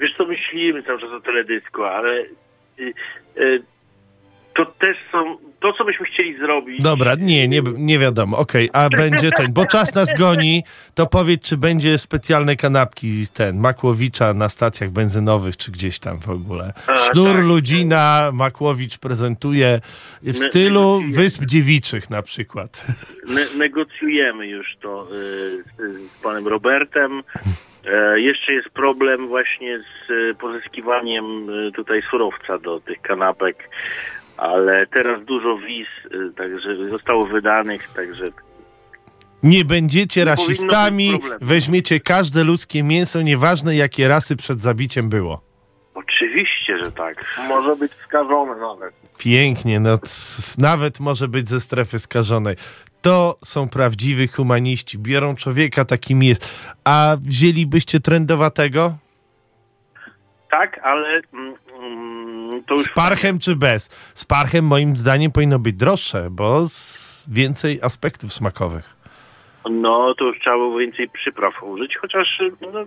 Wiesz 0.00 0.14
co, 0.18 0.26
myślimy 0.26 0.82
cały 0.82 1.00
czas 1.00 1.10
o 1.10 1.20
teledysku, 1.20 1.82
ale 1.84 2.10
y, 2.78 2.94
y, 3.36 3.62
to 4.54 4.66
też 4.66 4.96
są, 5.12 5.36
to 5.60 5.72
co 5.72 5.84
byśmy 5.84 6.06
chcieli 6.06 6.38
zrobić. 6.38 6.82
Dobra, 6.82 7.14
nie, 7.14 7.48
nie, 7.48 7.62
nie 7.76 7.98
wiadomo. 7.98 8.38
Okej, 8.38 8.70
a 8.72 8.88
będzie 8.88 9.30
ten, 9.30 9.52
bo 9.52 9.66
czas 9.66 9.94
nas 9.94 10.08
goni, 10.18 10.62
to 10.94 11.06
powiedz, 11.06 11.42
czy 11.42 11.56
będzie 11.56 11.98
specjalne 11.98 12.56
kanapki 12.56 13.26
ten 13.34 13.58
Makłowicza 13.58 14.34
na 14.34 14.48
stacjach 14.48 14.90
benzynowych, 14.90 15.56
czy 15.56 15.72
gdzieś 15.72 15.98
tam 15.98 16.20
w 16.20 16.28
ogóle. 16.28 16.72
A, 16.86 16.96
Sznur 16.96 17.36
tak. 17.36 17.44
Ludzina 17.44 18.30
Makłowicz 18.32 18.98
prezentuje 18.98 19.80
w 20.22 20.26
Ne- 20.40 20.48
stylu. 20.48 21.02
Wysp 21.10 21.44
Dziewiczych 21.44 22.10
na 22.10 22.22
przykład. 22.22 22.84
Ne- 23.28 23.58
negocjujemy 23.58 24.46
już 24.46 24.76
to 24.80 25.08
y, 25.12 25.64
z 26.18 26.22
panem 26.22 26.48
Robertem. 26.48 27.22
E, 27.86 28.20
jeszcze 28.20 28.52
jest 28.52 28.68
problem 28.70 29.28
właśnie 29.28 29.78
z 29.78 30.10
y, 30.10 30.34
pozyskiwaniem 30.34 31.50
y, 31.50 31.72
tutaj 31.72 32.02
surowca 32.10 32.58
do 32.58 32.80
tych 32.80 33.00
kanapek, 33.02 33.70
ale 34.36 34.86
teraz 34.86 35.24
dużo 35.24 35.58
wiz, 35.58 35.88
także 36.36 36.88
zostało 36.90 37.26
wydanych, 37.26 37.88
także 37.88 38.30
Nie 39.42 39.64
będziecie 39.64 40.20
Nie 40.20 40.24
rasistami, 40.24 41.18
weźmiecie 41.40 42.00
każde 42.00 42.44
ludzkie 42.44 42.82
mięso, 42.82 43.22
nieważne 43.22 43.76
jakie 43.76 44.08
rasy 44.08 44.36
przed 44.36 44.60
zabiciem 44.60 45.08
było. 45.08 45.40
oczywiście, 45.94 46.78
że 46.78 46.92
tak. 46.92 47.24
Może 47.48 47.76
być 47.76 47.92
skażony 47.92 48.60
nawet. 48.60 48.94
Pięknie, 49.18 49.80
no 49.80 49.98
nawet 50.58 51.00
może 51.00 51.28
być 51.28 51.48
ze 51.48 51.60
strefy 51.60 51.98
skażonej. 51.98 52.56
To 53.02 53.36
są 53.44 53.68
prawdziwi 53.68 54.28
humaniści, 54.28 54.98
biorą 54.98 55.36
człowieka 55.36 55.84
takim 55.84 56.22
jest. 56.22 56.74
A 56.84 57.16
wzięlibyście 57.20 58.00
trendowatego? 58.00 58.96
Tak, 60.50 60.80
ale 60.82 61.20
mm, 61.32 61.54
mm, 61.80 62.64
to 62.64 62.74
już 62.74 62.84
Z 62.84 62.88
parchem 62.88 63.38
czy 63.38 63.56
bez? 63.56 63.90
Z 64.14 64.24
parchem 64.24 64.64
moim 64.64 64.96
zdaniem 64.96 65.32
powinno 65.32 65.58
być 65.58 65.76
droższe, 65.76 66.28
bo 66.30 66.68
z 66.68 67.26
więcej 67.28 67.78
aspektów 67.82 68.32
smakowych. 68.32 68.94
No, 69.70 70.14
to 70.14 70.24
już 70.24 70.40
trzeba 70.40 70.56
było 70.56 70.78
więcej 70.78 71.08
przypraw 71.08 71.62
użyć, 71.62 71.96
chociaż 71.96 72.42
no, 72.60 72.84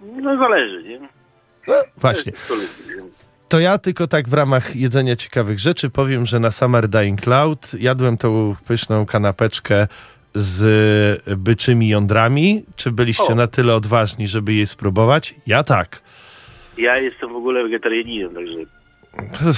no 0.00 0.38
zależy, 0.38 0.82
nie? 0.82 1.00
No, 1.68 1.74
właśnie. 1.96 2.32
To 3.48 3.60
ja 3.60 3.78
tylko 3.78 4.06
tak 4.06 4.28
w 4.28 4.32
ramach 4.32 4.76
jedzenia 4.76 5.16
ciekawych 5.16 5.58
rzeczy 5.58 5.90
powiem, 5.90 6.26
że 6.26 6.40
na 6.40 6.50
Summer 6.50 6.88
Dying 6.88 7.20
Cloud 7.20 7.70
jadłem 7.78 8.16
tą 8.16 8.56
pyszną 8.66 9.06
kanapeczkę 9.06 9.88
z 10.34 11.28
byczymi 11.38 11.88
jądrami. 11.88 12.64
Czy 12.76 12.92
byliście 12.92 13.32
O. 13.32 13.34
na 13.34 13.46
tyle 13.46 13.74
odważni, 13.74 14.28
żeby 14.28 14.54
jej 14.54 14.66
spróbować? 14.66 15.34
Ja 15.46 15.62
tak. 15.62 16.02
Ja 16.78 16.98
jestem 16.98 17.32
w 17.32 17.36
ogóle 17.36 17.62
wegetarianinem, 17.62 18.34
także 18.34 18.58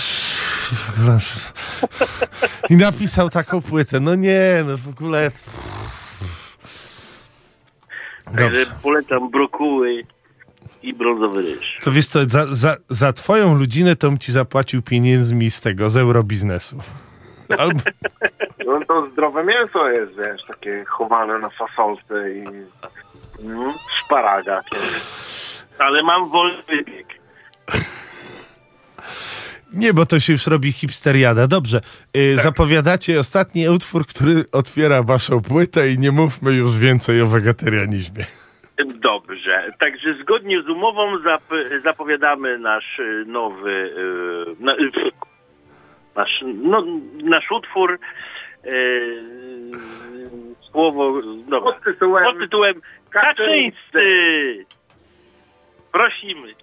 I 2.71 2.77
napisał 2.77 3.31
taką 3.31 3.63
płytę. 3.63 4.01
No 4.01 4.15
nie, 4.15 4.65
no 4.67 4.77
w 4.77 4.89
ogóle. 4.89 5.31
Także 8.25 8.67
polecam 8.83 9.31
brokuły 9.31 10.03
i 10.83 10.95
brązowy 10.95 11.43
ryż. 11.43 11.79
To 11.83 11.93
wiesz 11.93 12.07
co, 12.07 12.19
za, 12.29 12.47
za, 12.55 12.77
za 12.89 13.13
twoją 13.13 13.55
ludzinę 13.55 13.97
to 13.97 14.09
bym 14.09 14.19
ci 14.19 14.33
zapłacił 14.33 14.83
pieniędzmi 14.83 15.51
z 15.51 15.61
tego, 15.61 15.91
z 15.91 15.97
eurobiznesu. 15.97 16.79
Albo, 17.59 17.81
No 18.67 18.85
to 18.89 19.11
zdrowe 19.13 19.45
mięso 19.45 19.91
jest, 19.91 20.13
wiesz, 20.17 20.45
takie 20.49 20.85
chowane 20.89 21.39
na 21.39 21.51
fasolce 21.51 22.33
i 22.35 22.45
mm, 23.43 23.73
szparagach. 24.05 24.65
Ale 25.79 26.03
mam 26.03 26.31
wolny 26.31 26.63
wybieg. 26.69 27.07
nie, 29.73 29.95
bo 29.95 30.07
to 30.07 30.21
się 30.21 30.33
już 30.33 30.47
robi 30.47 30.73
hipsteriada. 30.73 31.47
Dobrze, 31.47 31.81
y, 32.17 32.37
zapowiadacie 32.43 33.21
ostatni 33.21 33.69
utwór, 33.69 34.07
który 34.07 34.45
otwiera 34.53 35.03
waszą 35.03 35.41
płytę 35.43 35.91
i 35.91 35.99
nie 35.99 36.13
mówmy 36.13 36.53
już 36.53 36.79
więcej 36.79 37.23
o 37.23 37.27
wegetarianizmie. 37.27 38.27
Dobrze, 38.85 39.73
także 39.79 40.15
zgodnie 40.15 40.63
z 40.63 40.69
umową 40.69 41.17
zap- 41.17 41.83
zapowiadamy 41.85 42.59
nasz 42.59 42.99
y, 42.99 43.25
nowy, 43.27 43.71
y, 43.71 44.65
na, 44.65 44.75
y, 44.77 44.91
nasz, 46.17 46.45
no, 46.47 46.85
nasz 47.25 47.51
utwór. 47.51 47.99
słowo, 50.61 51.23
dobra, 51.49 51.73
Pod 51.73 51.85
tytułem 51.85 52.25
pod 52.25 52.39
tytułem 52.39 52.81
Kaczyńscy. 53.11 54.67
Prosimy. 55.93 56.55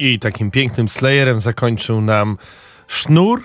I 0.00 0.18
takim 0.18 0.50
pięknym 0.50 0.88
slayerem 0.88 1.40
zakończył 1.40 2.00
nam 2.00 2.38
sznur. 2.86 3.42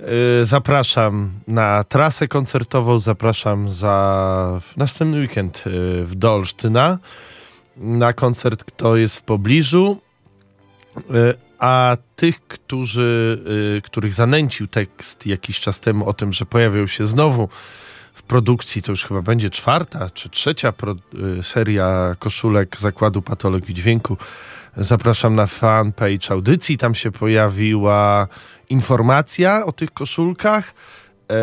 Yy, 0.00 0.06
zapraszam 0.46 1.32
na 1.46 1.84
trasę 1.84 2.28
koncertową, 2.28 2.98
zapraszam 2.98 3.68
za 3.68 4.60
następny 4.76 5.20
weekend 5.20 5.66
yy, 5.66 6.04
w 6.04 6.14
Dolsztyna 6.14 6.98
na 7.76 8.12
koncert, 8.12 8.64
kto 8.64 8.96
jest 8.96 9.16
w 9.16 9.22
pobliżu. 9.22 10.00
Yy, 10.96 11.34
a 11.58 11.96
tych, 12.16 12.40
którzy, 12.48 13.38
których 13.84 14.12
zanęcił 14.12 14.66
tekst 14.66 15.26
jakiś 15.26 15.60
czas 15.60 15.80
temu 15.80 16.08
o 16.08 16.12
tym, 16.12 16.32
że 16.32 16.46
pojawią 16.46 16.86
się 16.86 17.06
znowu 17.06 17.48
w 18.14 18.22
produkcji, 18.22 18.82
to 18.82 18.92
już 18.92 19.04
chyba 19.04 19.22
będzie 19.22 19.50
czwarta 19.50 20.10
czy 20.10 20.28
trzecia 20.28 20.72
seria 21.42 22.16
koszulek 22.18 22.76
Zakładu 22.80 23.22
Patologii 23.22 23.74
Dźwięku, 23.74 24.16
Zapraszam 24.76 25.34
na 25.34 25.46
fanpage 25.46 26.30
audycji. 26.30 26.78
Tam 26.78 26.94
się 26.94 27.12
pojawiła 27.12 28.28
informacja 28.68 29.66
o 29.66 29.72
tych 29.72 29.90
koszulkach 29.90 30.74
e, 31.30 31.34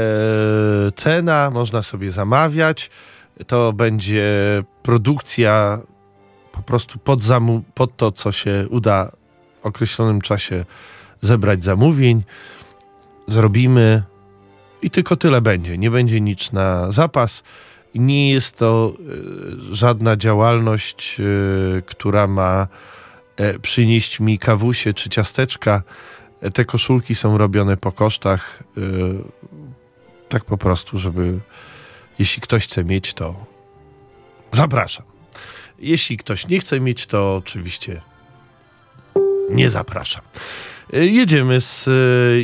cena, 0.95 1.49
można 1.53 1.83
sobie 1.83 2.11
zamawiać. 2.11 2.89
To 3.47 3.73
będzie 3.73 4.23
produkcja 4.83 5.79
po 6.51 6.61
prostu 6.61 6.99
pod, 6.99 7.21
zamu- 7.21 7.61
pod 7.73 7.97
to, 7.97 8.11
co 8.11 8.31
się 8.31 8.67
uda 8.69 9.11
w 9.61 9.65
określonym 9.65 10.21
czasie 10.21 10.65
zebrać 11.21 11.63
zamówień. 11.63 12.23
Zrobimy 13.27 14.03
i 14.81 14.89
tylko 14.89 15.15
tyle 15.15 15.41
będzie. 15.41 15.77
Nie 15.77 15.91
będzie 15.91 16.21
nic 16.21 16.51
na 16.51 16.91
zapas. 16.91 17.43
Nie 17.95 18.31
jest 18.31 18.57
to 18.57 18.93
e, 19.71 19.75
żadna 19.75 20.17
działalność, 20.17 21.17
e, 21.19 21.81
która 21.81 22.27
ma 22.27 22.67
przynieść 23.61 24.19
mi 24.19 24.39
kawusie 24.39 24.93
czy 24.93 25.09
ciasteczka. 25.09 25.83
E, 26.41 26.51
Te 26.51 26.65
koszulki 26.65 27.15
są 27.15 27.37
robione 27.37 27.77
po 27.77 27.91
kosztach. 27.91 28.63
e, 28.77 28.81
tak 30.29 30.45
po 30.45 30.57
prostu, 30.57 30.97
żeby 30.97 31.39
jeśli 32.19 32.41
ktoś 32.41 32.63
chce 32.63 32.83
mieć, 32.83 33.13
to 33.13 33.45
zapraszam. 34.51 35.05
Jeśli 35.79 36.17
ktoś 36.17 36.47
nie 36.47 36.59
chce 36.59 36.79
mieć, 36.79 37.05
to 37.05 37.35
oczywiście 37.35 38.01
nie 39.49 39.69
zapraszam. 39.69 40.21
E, 40.93 41.05
Jedziemy, 41.05 41.61
z, 41.61 41.87
e, 41.87 41.91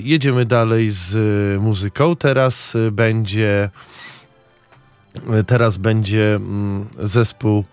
jedziemy 0.03 0.45
dalej 0.45 0.89
z 0.91 1.15
e, 1.15 1.59
muzyką. 1.59 2.15
Teraz 2.15 2.75
e, 2.75 2.91
będzie 2.91 3.69
e, 5.33 5.43
teraz 5.43 5.77
będzie 5.77 6.35
mm, 6.35 6.87
zespół 6.99 7.63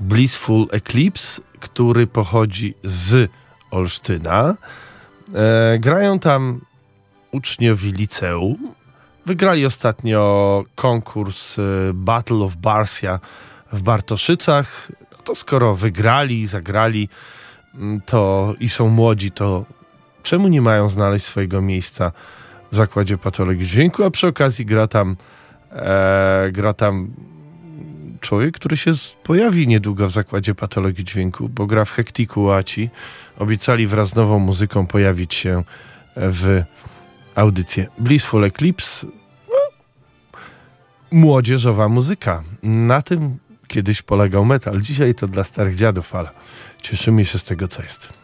Blissful 0.00 0.66
Eclipse, 0.72 1.42
który 1.60 2.06
pochodzi 2.06 2.74
z 2.84 3.30
Olsztyna. 3.70 4.54
E, 5.34 5.78
grają 5.78 6.18
tam 6.18 6.60
uczniowie 7.32 7.92
liceum. 7.92 8.74
Wygrali 9.26 9.66
ostatnio 9.66 10.64
konkurs 10.74 11.58
e, 11.58 11.62
Battle 11.94 12.36
of 12.36 12.56
Barsia 12.56 13.20
w 13.72 13.82
Bartoszycach. 13.82 14.88
No 15.12 15.18
to 15.24 15.34
skoro 15.34 15.74
wygrali, 15.74 16.46
zagrali 16.46 17.08
mm, 17.74 18.00
to 18.00 18.54
i 18.60 18.68
są 18.68 18.88
młodzi, 18.88 19.30
to 19.30 19.64
czemu 20.22 20.48
nie 20.48 20.60
mają 20.60 20.88
znaleźć 20.88 21.26
swojego 21.26 21.62
miejsca 21.62 22.12
w 22.72 22.76
zakładzie 22.76 23.18
patologii 23.18 23.66
dźwięku, 23.66 24.04
a 24.04 24.10
przy 24.10 24.26
okazji 24.26 24.66
gra 24.66 24.86
tam 24.86 25.16
e, 25.72 26.48
gra 26.52 26.72
tam 26.72 27.10
człowiek, 28.24 28.54
który 28.54 28.76
się 28.76 28.92
pojawi 29.22 29.68
niedługo 29.68 30.08
w 30.08 30.12
zakładzie 30.12 30.54
patologii 30.54 31.04
dźwięku, 31.04 31.48
bo 31.48 31.66
gra 31.66 31.84
w 31.84 31.90
Hektiku 31.90 32.42
Łaci. 32.42 32.90
Obiecali 33.38 33.86
wraz 33.86 34.08
z 34.08 34.14
nową 34.14 34.38
muzyką 34.38 34.86
pojawić 34.86 35.34
się 35.34 35.64
w 36.16 36.62
audycję 37.34 37.86
Blissful 37.98 38.44
Eclipse. 38.44 39.06
No, 39.48 39.78
młodzieżowa 41.10 41.88
muzyka. 41.88 42.42
Na 42.62 43.02
tym 43.02 43.38
kiedyś 43.68 44.02
polegał 44.02 44.44
metal. 44.44 44.80
Dzisiaj 44.80 45.14
to 45.14 45.28
dla 45.28 45.44
starych 45.44 45.76
dziadów, 45.76 46.14
ale 46.14 46.28
cieszymy 46.82 47.24
się 47.24 47.38
z 47.38 47.44
tego, 47.44 47.68
co 47.68 47.82
jest. 47.82 48.23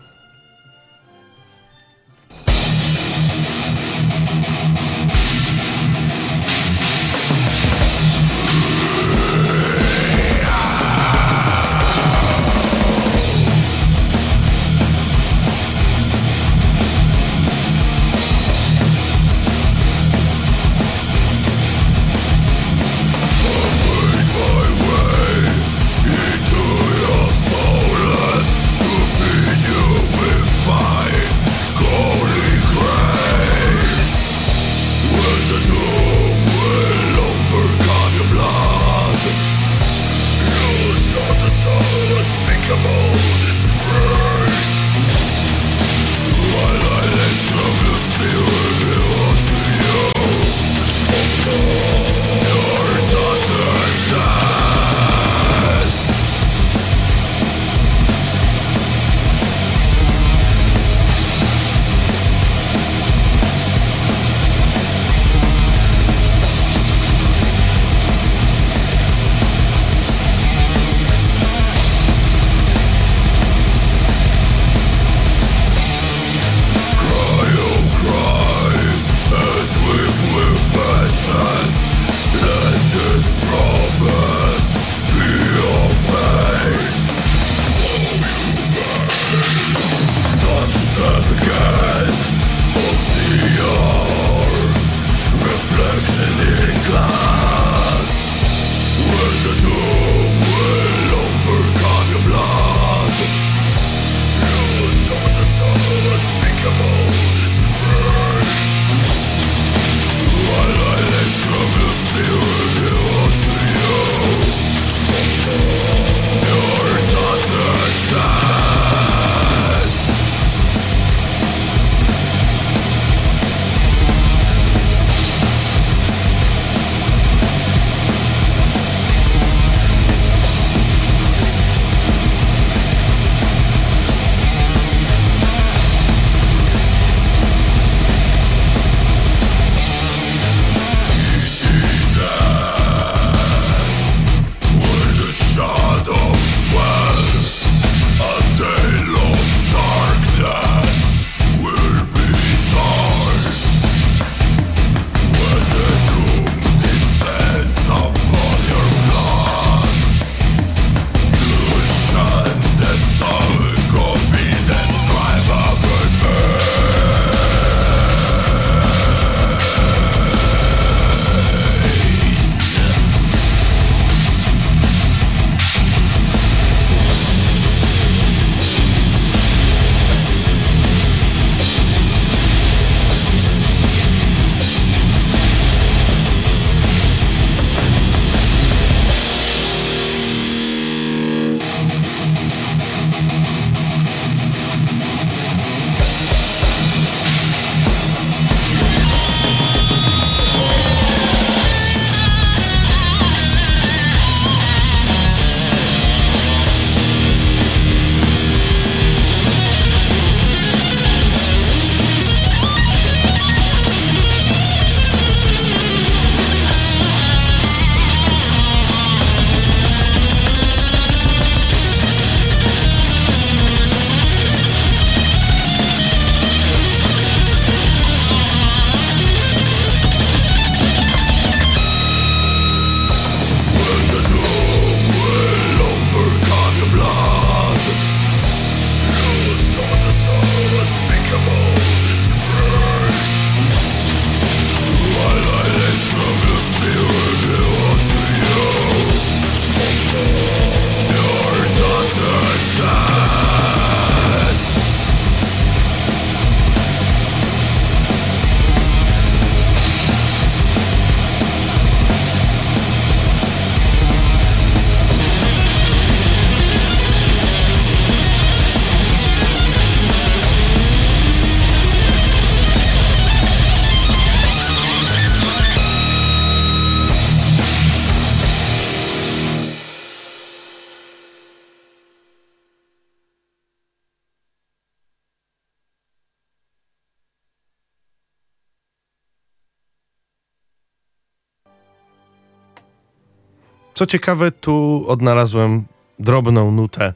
Ciekawe, 294.11 294.53
tu 294.53 295.05
odnalazłem 295.09 295.85
drobną 296.19 296.71
nutę, 296.71 297.15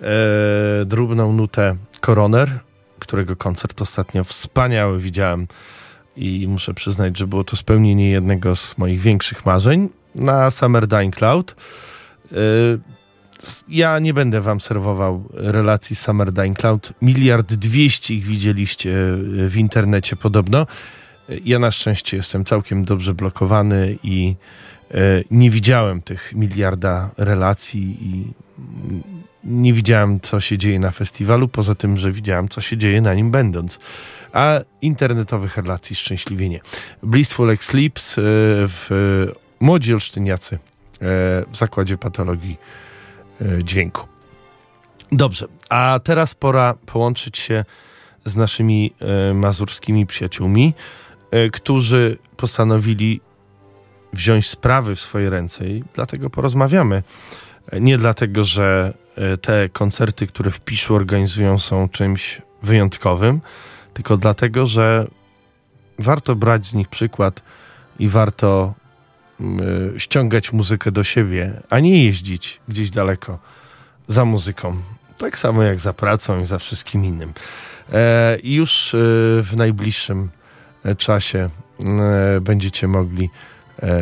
e, 0.00 0.84
drobną 0.84 1.32
nutę 1.32 1.76
Coroner, 2.00 2.50
którego 2.98 3.36
koncert 3.36 3.82
ostatnio 3.82 4.24
wspaniały 4.24 4.98
widziałem 5.00 5.46
i 6.16 6.46
muszę 6.48 6.74
przyznać, 6.74 7.18
że 7.18 7.26
było 7.26 7.44
to 7.44 7.56
spełnienie 7.56 8.10
jednego 8.10 8.56
z 8.56 8.78
moich 8.78 9.00
większych 9.00 9.46
marzeń 9.46 9.88
na 10.14 10.50
Summer 10.50 10.86
Dying 10.86 11.16
Cloud. 11.16 11.56
E, 12.32 12.36
ja 13.68 13.98
nie 13.98 14.14
będę 14.14 14.40
wam 14.40 14.60
serwował 14.60 15.24
relacji 15.32 15.96
Summer 15.96 16.32
Dying 16.32 16.58
Cloud. 16.58 16.92
Miliard 17.02 17.54
dwieście 17.54 18.14
ich 18.14 18.26
widzieliście 18.26 18.90
e, 18.90 19.48
w 19.48 19.56
internecie 19.56 20.16
podobno. 20.16 20.66
Ja 21.44 21.58
na 21.58 21.70
szczęście 21.70 22.16
jestem 22.16 22.44
całkiem 22.44 22.84
dobrze 22.84 23.14
blokowany 23.14 23.98
i 24.02 24.36
nie 25.30 25.50
widziałem 25.50 26.02
tych 26.02 26.32
miliarda 26.34 27.10
relacji 27.16 27.96
i 28.00 28.32
nie 29.44 29.72
widziałem, 29.72 30.20
co 30.20 30.40
się 30.40 30.58
dzieje 30.58 30.78
na 30.78 30.90
festiwalu, 30.90 31.48
poza 31.48 31.74
tym, 31.74 31.96
że 31.96 32.12
widziałem, 32.12 32.48
co 32.48 32.60
się 32.60 32.76
dzieje 32.76 33.00
na 33.00 33.14
nim 33.14 33.30
będąc. 33.30 33.78
A 34.32 34.60
internetowych 34.82 35.56
relacji 35.56 35.96
szczęśliwie 35.96 36.48
nie. 36.48 36.60
Blissful 37.02 37.50
Eclipse 37.50 38.20
e, 38.20 38.24
w 38.68 38.88
Młodzi 39.60 39.94
Olsztyniacy 39.94 40.58
w 41.50 41.56
Zakładzie 41.56 41.98
Patologii 41.98 42.56
Dźwięku. 43.62 44.06
Dobrze, 45.12 45.46
a 45.68 46.00
teraz 46.04 46.34
pora 46.34 46.74
połączyć 46.86 47.38
się 47.38 47.64
z 48.24 48.36
naszymi 48.36 48.94
mazurskimi 49.34 50.06
przyjaciółmi. 50.06 50.74
E, 51.34 51.50
którzy 51.50 52.18
postanowili 52.36 53.20
wziąć 54.14 54.48
sprawy 54.48 54.96
w 54.96 55.00
swoje 55.00 55.30
ręce 55.30 55.66
i 55.66 55.84
dlatego 55.94 56.30
porozmawiamy. 56.30 57.02
E, 57.72 57.80
nie 57.80 57.98
dlatego, 57.98 58.44
że 58.44 58.94
e, 59.16 59.36
te 59.36 59.68
koncerty, 59.68 60.26
które 60.26 60.50
w 60.50 60.60
Piszu 60.60 60.94
organizują 60.94 61.58
są 61.58 61.88
czymś 61.88 62.42
wyjątkowym, 62.62 63.40
tylko 63.94 64.16
dlatego, 64.16 64.66
że 64.66 65.06
warto 65.98 66.36
brać 66.36 66.66
z 66.66 66.74
nich 66.74 66.88
przykład 66.88 67.42
i 67.98 68.08
warto 68.08 68.74
ściągać 69.98 70.52
muzykę 70.52 70.92
do 70.92 71.04
siebie, 71.04 71.62
a 71.70 71.80
nie 71.80 72.04
jeździć 72.04 72.60
gdzieś 72.68 72.90
daleko 72.90 73.38
za 74.06 74.24
muzyką. 74.24 74.76
Tak 75.18 75.38
samo 75.38 75.62
jak 75.62 75.80
za 75.80 75.92
pracą 75.92 76.40
i 76.40 76.46
za 76.46 76.58
wszystkim 76.58 77.04
innym. 77.04 77.32
I 78.42 78.54
już 78.54 78.90
w 79.42 79.52
najbliższym 79.56 80.30
czasie 80.98 81.48
e, 81.80 82.40
będziecie 82.40 82.88
mogli 82.88 83.24
e, 83.24 83.28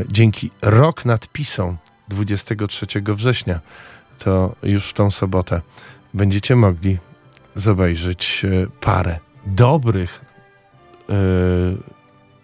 dzięki. 0.09 0.51
Rok 0.63 1.05
nadpisom 1.05 1.77
23 2.09 2.87
września, 3.07 3.61
to 4.19 4.55
już 4.63 4.89
w 4.89 4.93
tą 4.93 5.11
sobotę 5.11 5.61
będziecie 6.15 6.57
mogli 6.57 6.99
zobaczyć 7.55 8.45
e, 8.45 8.67
parę 8.81 9.19
dobrych 9.47 10.25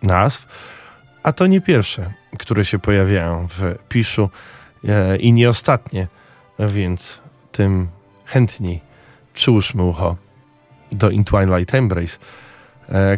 nazw, 0.03 0.47
a 1.23 1.33
to 1.33 1.47
nie 1.47 1.61
pierwsze, 1.61 2.13
które 2.39 2.65
się 2.65 2.79
pojawiają 2.79 3.49
w 3.49 3.75
Piszu 3.89 4.31
i 5.21 5.33
nie 5.33 5.49
ostatnie, 5.49 6.07
więc 6.59 7.21
tym 7.53 7.89
chętniej 8.25 8.81
przyłóżmy 9.33 9.83
ucho 9.83 10.17
do 10.93 11.11
In 11.11 11.25
Twilight 11.25 11.75
Embrace, 11.75 12.19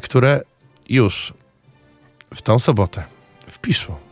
które 0.02 0.40
już 0.88 1.34
w 2.34 2.42
tą 2.42 2.58
sobotę 2.58 3.04
w 3.46 3.58
Piszu. 3.58 4.09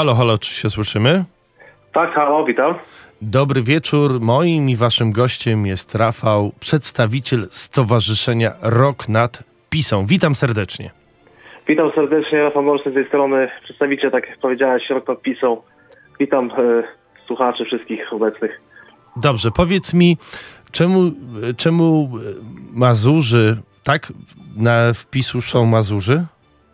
Halo, 0.00 0.14
halo, 0.14 0.38
czy 0.38 0.54
się 0.54 0.70
słyszymy? 0.70 1.24
Tak, 1.92 2.14
halo, 2.14 2.44
witam. 2.44 2.74
Dobry 3.22 3.62
wieczór. 3.62 4.20
Moim 4.20 4.70
i 4.70 4.76
waszym 4.76 5.12
gościem 5.12 5.66
jest 5.66 5.94
Rafał, 5.94 6.52
przedstawiciel 6.60 7.46
Stowarzyszenia 7.50 8.52
Rok 8.62 9.08
nad 9.08 9.42
Pisą. 9.70 10.06
Witam 10.06 10.34
serdecznie. 10.34 10.90
Witam 11.68 11.90
serdecznie, 11.94 12.42
Rafał 12.42 12.62
Morszy 12.62 12.90
z 12.90 12.94
tej 12.94 13.08
strony, 13.08 13.48
przedstawiciel, 13.64 14.10
tak 14.10 14.28
jak 14.28 14.38
powiedziałeś, 14.38 14.90
rok 14.90 15.08
nad 15.08 15.22
pisą. 15.22 15.62
Witam 16.20 16.50
e, 16.50 16.82
słuchaczy 17.26 17.64
wszystkich 17.64 18.12
obecnych. 18.12 18.60
Dobrze, 19.16 19.50
powiedz 19.50 19.94
mi, 19.94 20.16
czemu, 20.72 21.12
czemu 21.56 22.10
Mazurzy, 22.72 23.56
tak? 23.84 24.12
Na 24.56 24.92
wpisu 24.94 25.40
są 25.40 25.66
Mazurzy? 25.66 26.24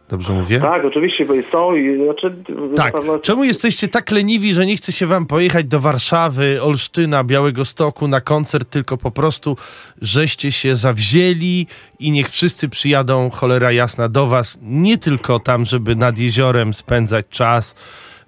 Dobrze 0.08 0.32
mówię? 0.32 0.60
Tak, 0.60 0.84
oczywiście, 0.84 1.26
bo 1.26 1.34
są 1.52 1.74
i 1.74 2.04
znaczy... 2.04 2.36
Tak. 2.76 2.92
pewno- 2.92 3.18
Czemu 3.18 3.44
jesteście 3.44 3.88
tak 3.88 4.10
leniwi, 4.10 4.54
że 4.54 4.66
nie 4.66 4.76
chce 4.76 4.92
się 4.92 5.06
wam 5.06 5.26
pojechać 5.26 5.64
do 5.66 5.80
Warszawy, 5.80 6.62
Olsztyna, 6.62 7.24
Białego 7.24 7.64
Stoku 7.64 8.08
na 8.08 8.20
koncert, 8.20 8.70
tylko 8.70 8.96
po 8.96 9.10
prostu 9.10 9.56
żeście 10.02 10.52
się 10.52 10.76
zawzięli 10.76 11.66
i 11.98 12.10
niech 12.10 12.30
wszyscy 12.30 12.68
przyjadą, 12.68 13.30
cholera 13.30 13.72
jasna, 13.72 14.08
do 14.08 14.26
was, 14.26 14.58
nie 14.62 14.98
tylko 14.98 15.38
tam, 15.38 15.64
żeby 15.64 15.96
nad 15.96 16.18
jeziorem 16.18 16.74
spędzać 16.74 17.26
czas 17.30 17.74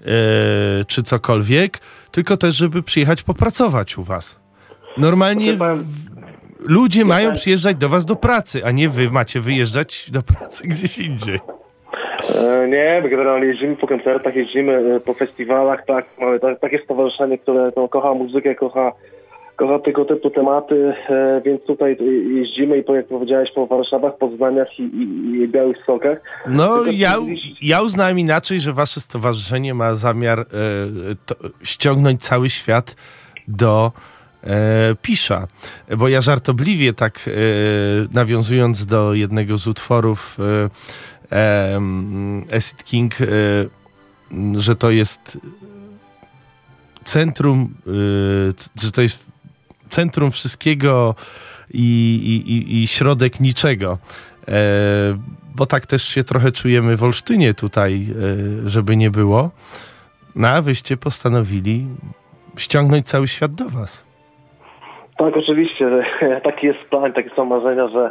e, 0.00 0.04
czy 0.84 1.02
cokolwiek, 1.02 1.80
tylko 2.10 2.36
też, 2.36 2.56
żeby 2.56 2.82
przyjechać 2.82 3.22
popracować 3.22 3.98
u 3.98 4.02
was. 4.02 4.36
Normalnie 4.96 5.56
ludzie 6.60 7.04
mają 7.04 7.32
przyjeżdżać 7.32 7.76
do 7.76 7.88
was 7.88 8.04
do 8.06 8.16
pracy, 8.16 8.64
a 8.64 8.70
nie 8.70 8.88
wy 8.88 9.10
macie 9.10 9.40
wyjeżdżać 9.40 10.10
do 10.10 10.22
pracy 10.22 10.68
gdzieś 10.68 10.98
indziej. 10.98 11.40
E, 12.34 12.68
Nie, 12.68 13.02
generalnie 13.10 13.46
jeździmy 13.46 13.76
po 13.76 13.86
koncertach, 13.86 14.36
jeździmy 14.36 14.94
e, 14.96 15.00
po 15.00 15.14
festiwalach, 15.14 15.84
tak, 15.86 16.06
mamy 16.20 16.40
ta, 16.40 16.56
takie 16.56 16.78
stowarzyszenie, 16.78 17.38
które 17.38 17.72
to, 17.72 17.88
kocha 17.88 18.14
muzykę, 18.14 18.54
kocha, 18.54 18.92
kocha 19.56 19.78
tego 19.78 20.04
typu 20.04 20.30
tematy, 20.30 20.94
e, 21.10 21.40
więc 21.44 21.64
tutaj 21.64 21.96
jeździmy 22.34 22.78
i 22.78 22.82
po, 22.82 22.94
jak 22.94 23.06
powiedziałeś, 23.06 23.50
po 23.54 23.66
Warszawach, 23.66 24.16
Poznaniach 24.18 24.78
i, 24.78 24.82
i, 24.82 25.42
i 25.42 25.48
Białych 25.48 25.76
Stokach. 25.82 26.18
No, 26.46 26.76
Tylko 26.76 26.90
ja, 26.94 27.14
ja 27.62 27.82
uznałem 27.82 28.18
inaczej, 28.18 28.60
że 28.60 28.72
wasze 28.72 29.00
stowarzyszenie 29.00 29.74
ma 29.74 29.94
zamiar 29.94 30.40
e, 30.40 30.44
to, 31.26 31.34
ściągnąć 31.62 32.22
cały 32.22 32.50
świat 32.50 32.96
do 33.48 33.92
e, 34.44 34.94
Pisza. 35.02 35.46
Bo 35.96 36.08
ja 36.08 36.20
żartobliwie 36.20 36.92
tak 36.92 37.20
e, 37.26 37.30
nawiązując 38.14 38.86
do 38.86 39.14
jednego 39.14 39.58
z 39.58 39.66
utworów 39.66 40.36
e, 40.40 40.68
Acid 42.56 42.84
King, 42.84 43.20
e, 43.20 43.26
że 44.58 44.76
to 44.76 44.90
jest 44.90 45.38
centrum, 47.04 47.74
e, 47.86 48.82
że 48.82 48.92
to 48.92 49.02
jest 49.02 49.26
centrum 49.90 50.30
wszystkiego 50.30 51.14
i, 51.70 51.82
i, 52.46 52.82
i, 52.82 52.86
środek 52.86 53.40
niczego. 53.40 53.98
E, 54.48 54.52
bo 55.54 55.66
tak 55.66 55.86
też 55.86 56.04
się 56.04 56.24
trochę 56.24 56.52
czujemy 56.52 56.96
w 56.96 57.02
Olsztynie 57.02 57.54
tutaj, 57.54 58.14
żeby 58.64 58.96
nie 58.96 59.10
było. 59.10 59.50
No 60.34 60.48
a 60.48 60.62
wyście 60.62 60.96
postanowili 60.96 61.86
ściągnąć 62.56 63.06
cały 63.06 63.28
świat 63.28 63.54
do 63.54 63.68
was. 63.68 64.07
Tak, 65.18 65.36
oczywiście. 65.36 65.90
Taki 66.42 66.66
jest 66.66 66.78
plan, 66.78 67.12
takie 67.12 67.30
są 67.30 67.44
marzenia, 67.44 67.88
że 67.88 68.10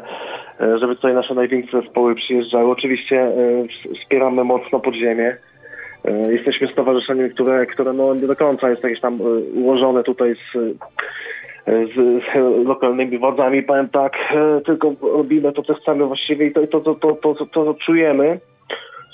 e, 0.62 0.78
żeby 0.78 0.96
tutaj 0.96 1.14
nasze 1.14 1.34
największe 1.34 1.82
zespoły 1.82 2.16
przyjeżdżały. 2.16 2.72
Oczywiście 2.72 3.22
e, 3.22 3.34
wspieramy 3.96 4.44
mocno 4.44 4.80
podziemie. 4.80 5.38
E, 6.06 6.34
Jesteśmy 6.34 6.68
stowarzyszeniem, 6.68 7.30
które, 7.30 7.66
które 7.66 7.94
no 7.94 8.16
nie 8.16 8.28
do 8.28 8.36
końca 8.36 8.70
jest 8.70 8.84
jakieś 8.84 9.00
tam 9.00 9.20
ułożone 9.56 10.04
tutaj 10.04 10.36
z, 10.36 10.54
z, 11.68 12.26
lokalnymi 12.68 13.18
władzami, 13.18 13.64
powiem 13.64 13.90
tak, 13.90 14.18
tylko 14.66 14.94
robimy 15.02 15.52
to, 15.52 15.64
co 15.64 15.74
chcemy 15.74 16.06
właściwie 16.06 16.46
i 16.46 16.52
to, 16.52 16.68
to, 16.68 16.80
to, 16.80 16.96
to, 16.96 17.16
to, 17.16 17.36
to, 17.36 17.46
to 17.46 17.74
czujemy. 17.74 18.40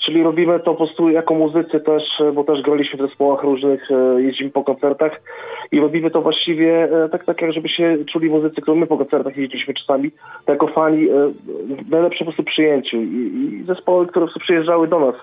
Czyli 0.04 0.22
robimy 0.22 0.58
to 0.58 0.64
po 0.64 0.74
prostu 0.74 1.10
jako 1.10 1.34
muzycy 1.34 1.80
też, 1.80 2.20
e, 2.20 2.32
bo 2.32 2.44
też 2.44 2.62
graliśmy 2.62 2.98
w 2.98 3.08
zespołach 3.08 3.42
różnych, 3.42 3.90
e, 3.90 4.22
jeździmy 4.22 4.50
po 4.50 4.64
koncertach 4.64 5.20
i 5.72 5.80
robimy 5.80 6.10
to 6.10 6.22
właściwie 6.22 6.84
e, 7.04 7.08
tak, 7.08 7.24
tak 7.24 7.42
jak 7.42 7.52
żeby 7.52 7.68
się 7.68 7.96
czuli 8.12 8.30
muzycy, 8.30 8.62
którzy 8.62 8.80
my 8.80 8.86
po 8.86 8.98
koncertach 8.98 9.36
jeździliśmy 9.36 9.74
czasami, 9.74 10.10
to 10.44 10.52
jako 10.52 10.66
fani 10.66 11.10
e, 11.10 11.28
w 11.86 11.90
najlepszym 11.90 12.26
po 12.26 12.32
prostu 12.32 12.42
przyjęciu 12.42 12.96
i, 12.96 13.60
i 13.60 13.64
zespoły, 13.66 14.06
które 14.06 14.26
przyjeżdżały 14.40 14.88
do 14.88 15.00
nas. 15.00 15.14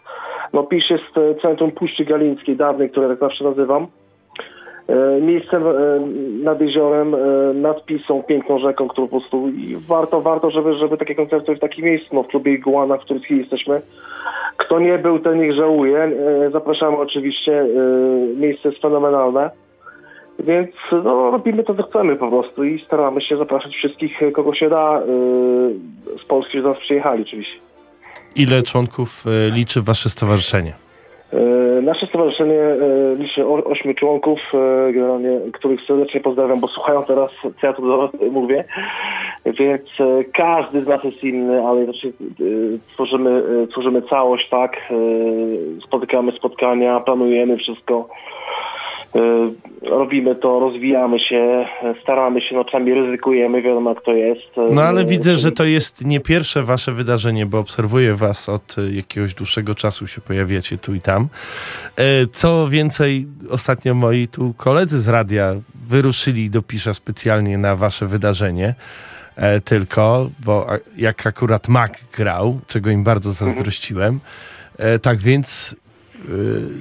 No 0.53 0.63
PiS 0.63 0.89
jest 0.89 1.41
centrum 1.41 1.71
Puszczy 1.71 2.05
Galińskiej, 2.05 2.55
dawnej, 2.55 2.89
które 2.89 3.07
tak 3.07 3.19
zawsze 3.19 3.43
nazywam. 3.43 3.87
E, 4.87 5.21
Miejscem 5.21 5.63
e, 5.67 5.71
nad 6.43 6.61
jeziorem, 6.61 7.15
e, 7.15 7.17
nad 7.53 7.85
Pisą, 7.85 8.23
piękną 8.23 8.59
rzeką, 8.59 8.87
którą 8.87 9.07
po 9.07 9.19
prostu 9.19 9.49
warto, 9.87 10.21
warto, 10.21 10.51
żeby, 10.51 10.73
żeby 10.73 10.97
takie 10.97 11.15
koncerty 11.15 11.55
w 11.55 11.59
takim 11.59 11.85
miejscu, 11.85 12.07
no 12.15 12.23
w 12.23 12.27
klubie 12.27 12.53
Iguana, 12.53 12.97
w 12.97 13.01
którym 13.01 13.23
jesteśmy. 13.29 13.81
Kto 14.57 14.79
nie 14.79 14.97
był, 14.97 15.19
ten 15.19 15.39
niech 15.39 15.53
żałuje. 15.53 16.11
Zapraszamy 16.51 16.97
oczywiście. 16.97 17.65
Miejsce 18.35 18.69
jest 18.69 18.81
fenomenalne. 18.81 19.49
Więc 20.39 20.69
no, 20.91 21.31
robimy 21.31 21.63
to, 21.63 21.75
co 21.75 21.83
chcemy 21.83 22.15
po 22.15 22.29
prostu 22.29 22.63
i 22.63 22.79
staramy 22.79 23.21
się 23.21 23.37
zapraszać 23.37 23.75
wszystkich, 23.75 24.19
kogo 24.33 24.53
się 24.53 24.69
da 24.69 25.01
z 26.21 26.25
Polski, 26.25 26.57
że 26.57 26.63
do 26.63 26.69
nas 26.69 26.79
przyjechali 26.79 27.21
oczywiście. 27.23 27.59
Ile 28.35 28.63
członków 28.63 29.25
liczy 29.51 29.81
wasze 29.81 30.09
stowarzyszenie? 30.09 30.73
E, 31.33 31.81
Nasze 31.81 32.07
stowarzyszenie 32.07 32.59
e, 32.59 33.15
liczy 33.15 33.47
ośmiu 33.47 33.93
członków, 33.93 34.39
e, 34.53 34.93
generalnie, 34.93 35.39
których 35.53 35.81
serdecznie 35.81 36.19
pozdrawiam, 36.21 36.59
bo 36.59 36.67
słuchają 36.67 37.03
teraz, 37.03 37.31
co 37.61 37.67
ja 37.67 37.73
tu 37.73 38.09
mówię. 38.31 38.63
Więc 39.45 39.81
każdy 40.33 40.81
z 40.81 40.87
nas 40.87 41.03
jest 41.03 41.23
inny, 41.23 41.67
ale 41.67 41.83
znaczy, 41.83 42.13
tworzymy, 42.93 43.43
tworzymy 43.71 44.01
całość, 44.01 44.49
tak? 44.49 44.77
Spotykamy 45.83 46.31
spotkania, 46.31 46.99
planujemy 46.99 47.57
wszystko. 47.57 48.09
E, 49.15 49.51
Robimy 49.89 50.35
to, 50.35 50.59
rozwijamy 50.59 51.19
się, 51.19 51.65
staramy 52.03 52.41
się, 52.41 52.55
no 52.55 52.65
czasami 52.65 52.93
ryzykujemy, 52.93 53.61
wiadomo 53.61 53.89
jak 53.89 54.03
to 54.03 54.13
jest. 54.13 54.57
E, 54.57 54.73
No 54.73 54.81
ale 54.81 55.05
widzę, 55.05 55.37
że 55.37 55.51
to 55.51 55.63
jest 55.63 56.05
nie 56.05 56.19
pierwsze 56.19 56.63
wasze 56.63 56.93
wydarzenie, 56.93 57.45
bo 57.45 57.59
obserwuję 57.59 58.15
was 58.15 58.49
od 58.49 58.75
e, 58.77 58.91
jakiegoś 58.91 59.33
dłuższego 59.33 59.75
czasu, 59.75 60.07
się 60.07 60.21
pojawiacie 60.21 60.77
tu 60.77 60.93
i 60.95 61.01
tam. 61.01 61.27
Co 62.33 62.67
więcej, 62.69 63.27
ostatnio 63.49 63.93
moi 63.93 64.27
tu 64.27 64.53
koledzy 64.57 64.99
z 64.99 65.07
radia 65.07 65.55
wyruszyli 65.87 66.49
do 66.49 66.61
Pisza 66.61 66.93
specjalnie 66.93 67.57
na 67.57 67.75
wasze 67.75 68.07
wydarzenie. 68.07 68.75
Tylko, 69.65 70.29
bo 70.45 70.67
jak 70.97 71.27
akurat 71.27 71.67
Mac 71.67 71.91
grał, 72.13 72.59
czego 72.67 72.89
im 72.89 73.03
bardzo 73.03 73.31
zazdrościłem. 73.31 74.19
Tak 75.01 75.17
więc, 75.17 75.75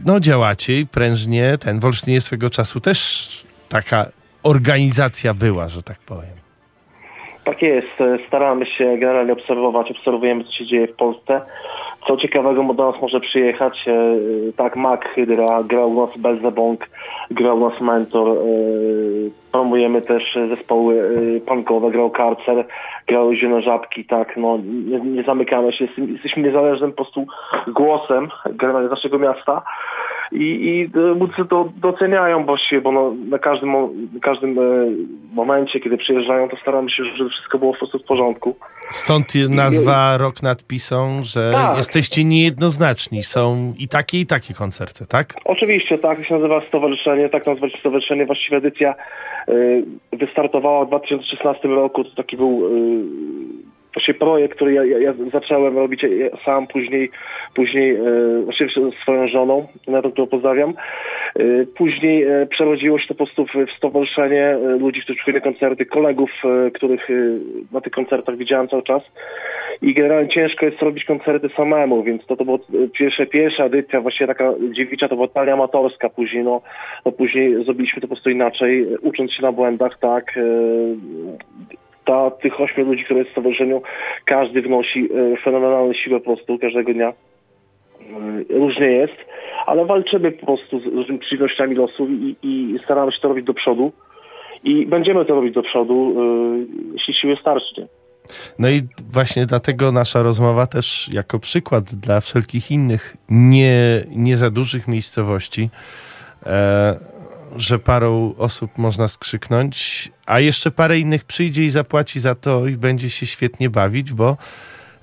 no 0.05 0.21
działacie 0.21 0.81
i 0.81 0.87
prężnie. 0.87 1.59
Ten 1.59 1.81
w 1.81 1.85
Olsztynie 1.85 2.21
swego 2.21 2.51
czasu 2.51 2.81
też 2.81 3.29
taka 3.69 4.07
organizacja 4.43 5.35
była, 5.35 5.69
że 5.69 5.83
tak 5.83 5.99
powiem. 5.99 6.40
Tak 7.45 7.63
jest, 7.63 8.01
e, 8.01 8.19
staramy 8.29 8.67
się 8.67 8.99
generalnie 8.99 9.33
obserwować, 9.33 9.91
obserwujemy 9.91 10.45
co 10.45 10.53
się 10.53 10.67
dzieje 10.67 10.87
w 10.87 10.97
Polsce. 10.97 11.41
Co 12.07 12.17
ciekawego 12.17 12.75
do 12.75 12.91
nas 12.93 13.03
może 13.03 13.21
przyjechać, 13.21 13.89
e, 13.89 13.93
tak 14.57 14.77
Mac 14.77 15.01
Hydra, 15.01 15.63
grał 15.63 15.91
u 15.91 16.07
nas 16.07 16.17
Belzebong, 16.19 16.89
grał 17.31 17.57
u 17.57 17.69
nas 17.69 17.81
Mentor, 17.81 18.29
e, 18.29 18.41
promujemy 19.53 20.03
też 20.03 20.39
zespoły 20.49 21.11
punkowe, 21.47 21.91
grał 21.91 22.11
Karcer, 22.11 22.67
grały 23.07 23.37
Zielone 23.37 23.63
Żabki, 23.63 24.05
tak, 24.05 24.37
no 24.37 24.59
nie, 24.87 25.01
nie 25.01 25.23
zamykamy 25.23 25.73
się, 25.73 25.89
jesteśmy- 25.99 26.43
niezależnym 26.43 26.91
po 26.91 26.97
prostu 26.97 27.27
głosem 27.69 28.29
generalnie 28.51 28.89
naszego 28.89 29.19
miasta 29.19 29.63
i, 30.33 30.45
i 30.45 30.91
e, 30.99 31.15
muzycy 31.15 31.45
to 31.45 31.73
doceniają 31.77 32.45
właściwie, 32.47 32.81
bo 32.81 32.93
no, 32.93 33.15
na 33.29 33.39
każdym, 33.39 33.73
każdym 34.23 34.59
e, 34.59 34.63
momencie, 35.33 35.81
kiedy 35.81 35.99
przyjeżdżają, 35.99 36.49
to 36.49 36.57
staramy 36.57 36.91
się, 36.91 37.05
żeby 37.05 37.31
wszystko 37.31 37.59
było 37.59 37.73
po 37.73 37.79
prostu 37.79 37.99
w 37.99 38.05
porządku. 38.05 38.57
Stąd 38.91 39.35
nazwa 39.49 40.17
Rok 40.19 40.43
nad 40.43 40.65
Pisą, 40.65 41.23
że 41.23 41.53
Tak. 41.53 41.77
jesteście 41.77 42.25
niejednoznaczni. 42.25 43.23
Są 43.23 43.75
i 43.79 43.89
takie, 43.89 44.21
i 44.21 44.27
takie 44.27 44.55
koncerty, 44.55 45.07
tak? 45.07 45.35
Oczywiście, 45.45 45.99
tak 45.99 46.27
się 46.27 46.35
nazywa 46.35 46.61
stowarzyszenie, 46.69 47.29
tak 47.29 47.47
nazywa 47.47 47.69
się 47.69 47.79
stowarzyszenie, 47.79 48.27
właściwie 48.27 48.57
edycja 48.57 48.95
y, 49.49 49.85
wystartowała 50.13 50.85
w 50.85 50.89
2016 50.89 51.69
roku, 51.69 52.05
to 52.05 52.11
taki 52.17 52.37
był 52.37 52.67
y, 52.67 53.70
właśnie 53.95 54.15
projekt, 54.15 54.55
który 54.55 54.73
ja, 54.73 54.85
ja, 54.85 54.99
ja 54.99 55.15
zacząłem 55.33 55.79
robić 55.79 56.07
sam, 56.45 56.67
później, 56.67 57.11
później 57.55 57.97
y, 57.97 58.43
właściwie 58.45 58.71
z 58.71 58.95
swoją 59.03 59.29
żoną, 59.29 59.67
na 59.89 60.03
to, 60.03 60.11
którą 60.11 60.27
pozdrawiam. 60.27 60.75
Y, 61.41 61.67
Później 61.77 62.23
e, 62.23 62.47
przerodziło 62.47 62.99
się 62.99 63.09
to 63.09 63.15
po 63.15 63.27
prostu 63.27 63.47
w, 63.47 63.67
w 63.67 63.77
stowarzyszenie 63.77 64.45
e, 64.45 64.59
ludzi, 64.59 65.01
którzy 65.01 65.17
przychodzili 65.17 65.35
na 65.35 65.51
koncerty, 65.53 65.87
kolegów, 65.87 66.31
e, 66.45 66.71
których 66.71 67.11
y, 67.11 67.41
na 67.73 67.81
tych 67.81 67.93
koncertach 67.93 68.37
widziałem 68.37 68.69
cały 68.69 68.83
czas. 68.83 69.03
I 69.83 69.95
generalnie 69.95 70.29
ciężko 70.29 70.67
jest 70.67 70.83
robić 70.83 71.05
koncerty 71.05 71.49
samemu, 71.49 72.03
więc 72.03 72.27
to, 72.27 72.37
to 72.37 72.45
była 72.45 72.59
e, 72.59 72.89
pierwsza, 72.93 73.27
pierwsza 73.27 73.65
edycja, 73.65 74.01
właściwie 74.01 74.27
taka 74.27 74.55
dziewicza, 74.73 75.09
to 75.09 75.15
była 75.15 75.29
talia 75.29 75.53
amatorska 75.53 76.09
później, 76.09 76.45
no, 76.45 76.63
no 77.05 77.13
później 77.13 77.65
zrobiliśmy 77.65 78.01
to 78.01 78.09
po 78.09 78.15
prostu 78.15 78.31
inaczej, 78.31 78.83
e, 78.83 78.99
ucząc 78.99 79.33
się 79.33 79.43
na 79.43 79.53
błędach, 79.53 79.99
tak. 79.99 80.35
Ta, 82.11 82.31
tych 82.31 82.61
ośmiu 82.61 82.85
ludzi, 82.85 83.05
które 83.05 83.19
jest 83.19 83.31
w 83.31 83.33
stowarzyszeniu, 83.33 83.83
każdy 84.25 84.63
wnosi 84.63 85.09
e, 85.33 85.37
fenomenalną 85.37 85.93
siłę 85.93 86.19
po 86.19 86.25
prostu 86.25 86.59
każdego 86.59 86.95
dnia. 86.95 87.09
E, 87.09 88.59
Różnie 88.59 88.87
jest, 88.87 89.17
ale 89.67 89.87
walczymy 89.87 90.33
po 90.33 90.47
prostu 90.47 90.81
z 90.81 90.87
różnymi 90.87 91.19
przeciwnościami 91.19 91.75
losu 91.75 92.09
i, 92.09 92.37
i 92.43 92.79
staramy 92.85 93.13
się 93.13 93.21
to 93.21 93.29
robić 93.29 93.47
do 93.47 93.55
przodu. 93.55 93.93
I 94.65 94.87
będziemy 94.87 95.25
to 95.25 95.35
robić 95.35 95.55
do 95.55 95.63
przodu, 95.63 96.17
e, 96.21 96.93
jeśli 96.93 97.15
siły 97.15 97.37
starczy. 97.37 97.89
No 98.59 98.71
i 98.71 98.83
właśnie 99.13 99.47
dlatego 99.47 99.93
nasza 99.93 100.23
rozmowa 100.23 100.67
też 100.67 101.09
jako 101.13 101.39
przykład 101.39 101.85
dla 101.85 102.21
wszelkich 102.21 102.71
innych 102.71 103.17
nie, 103.29 104.05
nie 104.17 104.37
za 104.37 104.51
dużych 104.51 104.89
miejscowości, 104.89 105.71
że 107.57 107.79
parą 107.79 108.35
osób 108.39 108.79
można 108.79 109.09
skrzyknąć, 109.09 110.09
a 110.27 110.41
jeszcze 110.41 110.71
parę 110.71 110.99
innych 110.99 111.25
przyjdzie 111.25 111.65
i 111.65 111.71
zapłaci 111.71 112.21
za 112.21 112.35
to 112.35 112.67
i 112.67 112.77
będzie 112.77 113.11
się 113.11 113.27
świetnie 113.27 113.71
bawić, 113.71 114.13
bo 114.13 114.37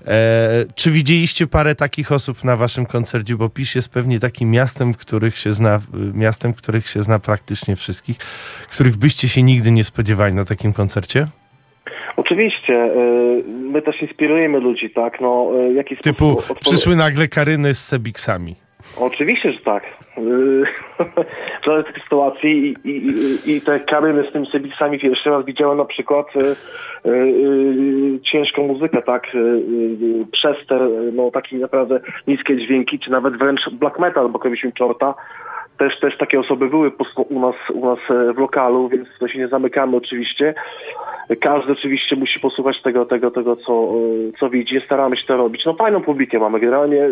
e, 0.06 0.64
czy 0.74 0.90
widzieliście 0.90 1.46
parę 1.46 1.74
takich 1.74 2.12
osób 2.12 2.44
na 2.44 2.56
waszym 2.56 2.86
koncercie, 2.86 3.36
bo 3.36 3.48
Pisz 3.48 3.74
jest 3.74 3.92
pewnie 3.92 4.20
takim 4.20 4.50
miastem, 4.50 4.94
których 4.94 5.36
się 5.36 5.52
zna, 5.52 5.80
miastem, 6.14 6.54
których 6.54 6.88
się 6.88 7.02
zna 7.02 7.18
praktycznie 7.18 7.76
wszystkich, 7.76 8.18
których 8.72 8.96
byście 8.96 9.28
się 9.28 9.42
nigdy 9.42 9.70
nie 9.70 9.84
spodziewali 9.84 10.34
na 10.34 10.44
takim 10.44 10.72
koncercie? 10.72 11.26
Oczywiście, 12.16 12.74
y, 12.74 13.44
my 13.48 13.82
też 13.82 14.02
inspirujemy 14.02 14.60
ludzi, 14.60 14.90
tak, 14.90 15.20
no, 15.20 15.50
w 15.72 15.74
jaki 15.74 15.96
Typu 15.96 16.32
sposób... 16.32 16.58
przyszły 16.58 16.96
nagle 16.96 17.28
Karyny 17.28 17.74
z 17.74 17.84
Sebiksami. 17.84 18.67
Oczywiście, 19.00 19.52
że 19.52 19.58
tak. 19.58 19.82
Y, 20.18 20.64
Żadnej 21.62 21.84
takiej 21.84 22.02
sytuacji 22.02 22.74
i, 22.84 22.90
i, 22.90 23.56
i- 23.56 23.60
te 23.60 23.80
Karyny 23.80 24.24
z 24.24 24.32
tymi 24.32 24.46
Sebisami 24.46 24.98
pierwszy 24.98 25.30
raz 25.30 25.44
widziałem 25.44 25.78
na 25.78 25.84
przykład 25.84 26.26
y, 26.36 26.40
y, 27.08 27.10
y, 27.10 28.20
ciężką 28.22 28.66
muzykę, 28.66 29.02
tak, 29.02 29.34
y, 29.34 30.26
przester, 30.32 30.80
no 31.12 31.30
taki 31.30 31.56
naprawdę 31.56 32.00
niskie 32.26 32.56
dźwięki, 32.56 32.98
czy 32.98 33.10
nawet 33.10 33.36
wręcz 33.36 33.70
black 33.72 33.98
metal, 33.98 34.28
bo 34.28 34.38
kiedyś 34.38 34.66
czorta. 34.74 35.14
Też, 35.78 36.00
też 36.00 36.16
takie 36.16 36.40
osoby 36.40 36.68
były 36.68 36.92
u 37.28 37.40
nas, 37.40 37.54
u 37.74 37.86
nas 37.86 37.98
e, 38.10 38.32
w 38.32 38.38
lokalu, 38.38 38.88
więc 38.88 39.08
to 39.20 39.28
się 39.28 39.38
nie 39.38 39.48
zamykamy 39.48 39.96
oczywiście. 39.96 40.54
Każdy 41.40 41.72
oczywiście 41.72 42.16
musi 42.16 42.40
posłuchać 42.40 42.82
tego, 42.82 43.06
tego, 43.06 43.30
tego 43.30 43.56
co, 43.56 43.72
e, 43.72 44.38
co 44.40 44.50
widzi. 44.50 44.80
Staramy 44.80 45.16
się 45.16 45.26
to 45.26 45.36
robić. 45.36 45.64
No 45.64 45.74
fajną 45.74 46.00
publikę 46.00 46.38
mamy. 46.38 46.60
Generalnie 46.60 47.04
e, 47.04 47.10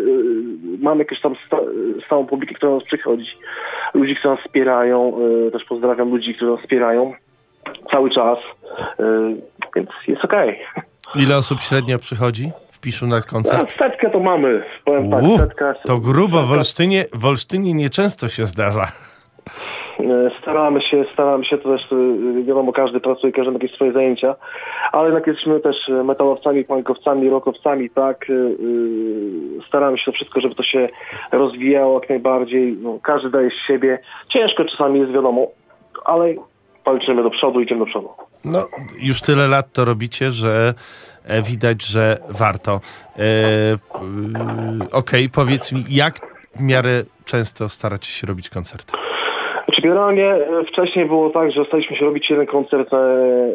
mamy 0.79 0.99
jakąś 0.99 1.21
tam 1.21 1.35
sta, 1.45 1.57
stałą 2.05 2.25
publikę, 2.25 2.55
która 2.55 2.71
nas 2.71 2.83
przychodzi. 2.83 3.31
Ludzi, 3.93 4.15
którzy 4.15 4.35
nas 4.35 4.39
wspierają. 4.39 5.19
Też 5.51 5.63
pozdrawiam 5.65 6.09
ludzi, 6.09 6.35
którzy 6.35 6.51
nas 6.51 6.61
wspierają 6.61 7.13
cały 7.91 8.09
czas. 8.09 8.39
Więc 9.75 9.89
jest 10.07 10.25
okej. 10.25 10.59
Ile 11.15 11.37
osób 11.37 11.59
średnio 11.59 11.99
przychodzi 11.99 12.51
w 12.77 12.79
Piszu 12.79 13.07
na 13.07 13.17
A 13.17 13.21
koncert? 13.21 13.77
setkę 13.77 14.09
to 14.09 14.19
mamy. 14.19 14.63
Powiem 14.85 15.11
tak, 15.11 15.77
to 15.85 15.97
grubo, 15.99 16.43
w 16.43 16.51
Olsztynie, 16.51 17.05
w 17.13 17.25
Olsztynie 17.25 17.73
nieczęsto 17.73 18.29
się 18.29 18.45
zdarza. 18.45 18.91
E, 19.99 20.31
Staramy 20.41 20.81
się, 20.81 21.05
staramy 21.13 21.45
się, 21.45 21.57
to 21.57 21.69
też 21.77 21.91
y, 21.91 22.43
wiadomo, 22.43 22.73
każdy 22.73 22.99
pracuje, 22.99 23.33
każdy 23.33 23.51
ma 23.51 23.55
jakieś 23.59 23.71
swoje 23.75 23.91
zajęcia, 23.91 24.35
ale 24.91 25.05
jednak 25.05 25.27
jesteśmy 25.27 25.59
też 25.59 25.89
e, 25.89 26.03
metalowcami, 26.03 26.63
punkowcami, 26.65 27.29
rockowcami, 27.29 27.89
tak, 27.89 28.29
y, 28.29 28.55
staramy 29.67 29.97
się 29.97 30.05
to 30.05 30.11
wszystko, 30.11 30.41
żeby 30.41 30.55
to 30.55 30.63
się 30.63 30.89
rozwijało 31.31 31.99
jak 31.99 32.09
najbardziej, 32.09 32.77
no, 32.81 32.99
każdy 33.03 33.29
daje 33.29 33.49
z 33.49 33.67
siebie, 33.67 33.99
ciężko 34.29 34.65
czasami 34.65 34.99
jest, 34.99 35.11
wiadomo, 35.11 35.47
ale 36.05 36.33
walczymy 36.85 37.23
do 37.23 37.29
przodu, 37.29 37.61
idziemy 37.61 37.79
do 37.79 37.85
przodu. 37.85 38.09
No, 38.45 38.67
już 38.99 39.21
tyle 39.21 39.47
lat 39.47 39.71
to 39.73 39.85
robicie, 39.85 40.31
że 40.31 40.73
e, 40.73 40.73
widać, 41.45 41.83
że 41.83 42.17
warto. 42.29 42.81
E, 43.19 43.21
y, 43.73 43.77
Okej, 44.91 45.29
powiedz 45.29 45.71
mi, 45.71 45.83
jak 45.89 46.19
w 46.55 46.61
miarę 46.61 47.03
często 47.25 47.69
staracie 47.69 48.11
się 48.11 48.27
robić 48.27 48.49
koncerty? 48.49 48.97
Znaczy 49.65 49.81
generalnie 49.81 50.25
e, 50.33 50.63
wcześniej 50.67 51.05
było 51.05 51.29
tak, 51.29 51.51
że 51.51 51.65
staliśmy 51.65 51.95
się 51.95 52.05
robić 52.05 52.29
jeden 52.29 52.45
koncert 52.45 52.93
e, 52.93 52.97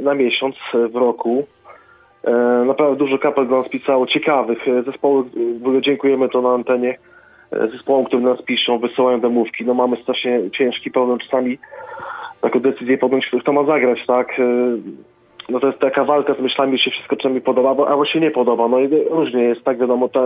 na 0.02 0.14
miesiąc 0.14 0.56
e, 0.74 0.88
w 0.88 0.96
roku. 0.96 1.46
E, 2.24 2.30
Naprawdę 2.66 2.96
dużo 2.96 3.18
kapel 3.18 3.48
do 3.48 3.58
nas 3.62 3.68
pisało, 3.68 4.06
ciekawych 4.06 4.68
e, 4.68 4.82
zespołów. 4.82 5.26
e, 5.78 5.80
dziękujemy 5.82 6.28
to 6.28 6.42
na 6.42 6.48
antenie 6.54 6.98
e, 7.52 7.68
zespołom, 7.68 8.04
które 8.04 8.22
nas 8.22 8.42
piszą, 8.42 8.78
wysyłają 8.78 9.20
demówki. 9.20 9.64
No 9.64 9.74
mamy 9.74 9.96
strasznie 9.96 10.50
ciężki 10.50 10.90
problem 10.90 11.18
czasami 11.18 11.58
taką 12.40 12.60
decyzję 12.60 12.98
podjąć, 12.98 13.30
kto 13.40 13.52
ma 13.52 13.64
zagrać, 13.64 14.06
tak? 14.06 14.28
No 15.48 15.60
to 15.60 15.66
jest 15.66 15.78
taka 15.78 16.04
walka 16.04 16.34
z 16.34 16.40
myślami, 16.40 16.78
się 16.78 16.90
wszystko 16.90 17.16
czemu 17.16 17.34
mi 17.34 17.40
podoba, 17.40 17.74
bo, 17.74 17.88
albo 17.88 18.04
się 18.04 18.20
nie 18.20 18.30
podoba. 18.30 18.68
No 18.68 18.78
i 18.80 18.88
różnie 19.10 19.42
jest, 19.42 19.64
tak 19.64 19.78
wiadomo, 19.78 20.08
ta, 20.08 20.20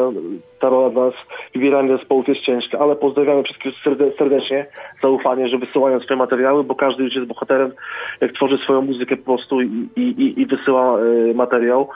ta 0.60 0.68
rola 0.68 0.90
dla 0.90 1.04
nas, 1.04 1.14
wybieranie 1.54 1.96
zespołów 1.96 2.28
jest 2.28 2.40
ciężka, 2.40 2.78
ale 2.78 2.96
pozdrawiamy 2.96 3.42
wszystkich 3.42 3.74
serde, 3.84 4.10
serdecznie, 4.18 4.66
zaufanie, 5.02 5.48
że 5.48 5.58
wysyłają 5.58 6.00
swoje 6.00 6.18
materiały, 6.18 6.64
bo 6.64 6.74
każdy 6.74 7.02
już 7.04 7.14
jest 7.14 7.26
bohaterem, 7.26 7.72
jak 8.20 8.32
tworzy 8.32 8.58
swoją 8.58 8.82
muzykę 8.82 9.16
po 9.16 9.24
prostu 9.24 9.60
i, 9.60 9.88
i, 9.96 10.40
i- 10.40 10.46
wysyła 10.46 10.98
e, 10.98 11.34
materiał. 11.34 11.88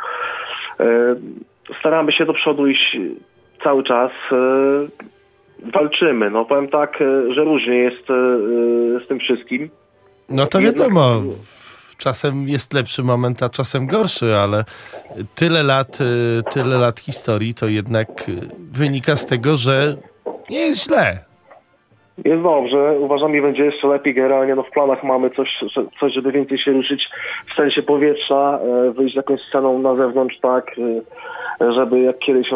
E, 0.81 0.87
staramy 1.81 2.13
się 2.13 2.27
do 2.27 2.33
przodu 2.33 2.67
iść 2.67 2.97
cały 3.65 3.83
czas. 3.83 4.11
E, 4.33 4.37
walczymy. 5.73 6.31
No 6.31 6.45
powiem 6.45 6.69
tak, 6.69 6.99
że 7.29 7.45
różnie 7.45 7.77
jest 7.77 8.07
z 9.05 9.07
tym 9.09 9.19
wszystkim. 9.19 9.71
No 10.29 10.47
to 10.47 10.59
wiadomo, 10.59 11.23
czasem 12.01 12.49
jest 12.49 12.75
lepszy 12.75 13.03
moment, 13.03 13.43
a 13.43 13.49
czasem 13.49 13.87
gorszy, 13.87 14.37
ale 14.37 14.65
tyle 15.35 15.63
lat, 15.63 15.99
y, 16.01 16.43
tyle 16.51 16.79
lat 16.79 17.01
historii 17.01 17.55
to 17.55 17.69
jednak 17.69 18.29
y, 18.29 18.49
wynika 18.73 19.17
z 19.17 19.27
tego, 19.27 19.57
że 19.57 19.97
nie 20.51 20.59
jest 20.59 20.85
źle. 20.85 21.31
Jest 22.25 22.43
dobrze, 22.43 22.97
uważam, 22.99 23.35
że 23.35 23.43
będzie 23.43 23.65
jeszcze 23.65 23.89
lepiej 23.89 24.15
generalnie. 24.15 24.55
No 24.55 24.63
w 24.63 24.71
planach 24.71 25.05
mamy 25.05 25.31
coś, 25.31 25.65
coś 26.01 26.13
żeby 26.13 26.33
więcej 26.33 26.59
się 26.59 26.73
ruszyć 26.73 27.09
w 27.53 27.55
sensie 27.55 27.83
powietrza, 27.83 28.59
e, 28.63 28.91
wyjść 28.91 29.15
z 29.15 29.17
jakąś 29.17 29.41
sceną 29.41 29.79
na 29.79 29.97
zewnątrz, 29.97 30.39
tak, 30.39 30.77
e, 31.61 31.73
żeby 31.73 32.01
jak 32.01 32.19
kiedyś 32.19 32.51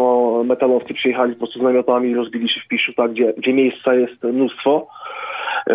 metalowcy 0.45 0.95
przyjechali 0.95 1.33
po 1.33 1.39
prostu 1.39 1.59
z 1.59 1.62
namiotami 1.62 2.11
i 2.11 2.15
rozbili 2.15 2.49
się 2.49 2.61
w 2.61 2.69
Piszu, 2.69 2.93
tak, 2.93 3.12
gdzie, 3.12 3.35
gdzie 3.39 3.53
miejsca 3.53 3.95
jest 3.95 4.23
mnóstwo. 4.23 4.87
E, 5.67 5.75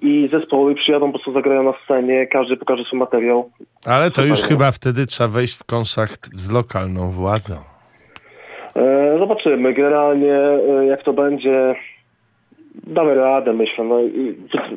I 0.00 0.28
zespoły 0.32 0.74
przyjadą, 0.74 1.06
po 1.06 1.12
prostu 1.12 1.32
zagrają 1.32 1.62
na 1.62 1.72
scenie, 1.84 2.26
każdy 2.26 2.56
pokaże 2.56 2.84
swój 2.84 2.98
materiał. 2.98 3.50
Ale 3.86 4.10
to 4.10 4.24
już 4.24 4.40
chyba 4.42 4.72
wtedy 4.72 5.06
trzeba 5.06 5.28
wejść 5.28 5.54
w 5.54 5.64
konszakt 5.64 6.30
z 6.34 6.50
lokalną 6.50 7.10
władzą. 7.10 7.54
E, 8.76 9.18
Zobaczymy. 9.18 9.72
Generalnie 9.74 10.34
e, 10.34 10.86
jak 10.86 11.02
to 11.02 11.12
będzie, 11.12 11.74
damy 12.74 13.14
radę, 13.14 13.52
myślę. 13.52 13.84
No, 13.84 14.00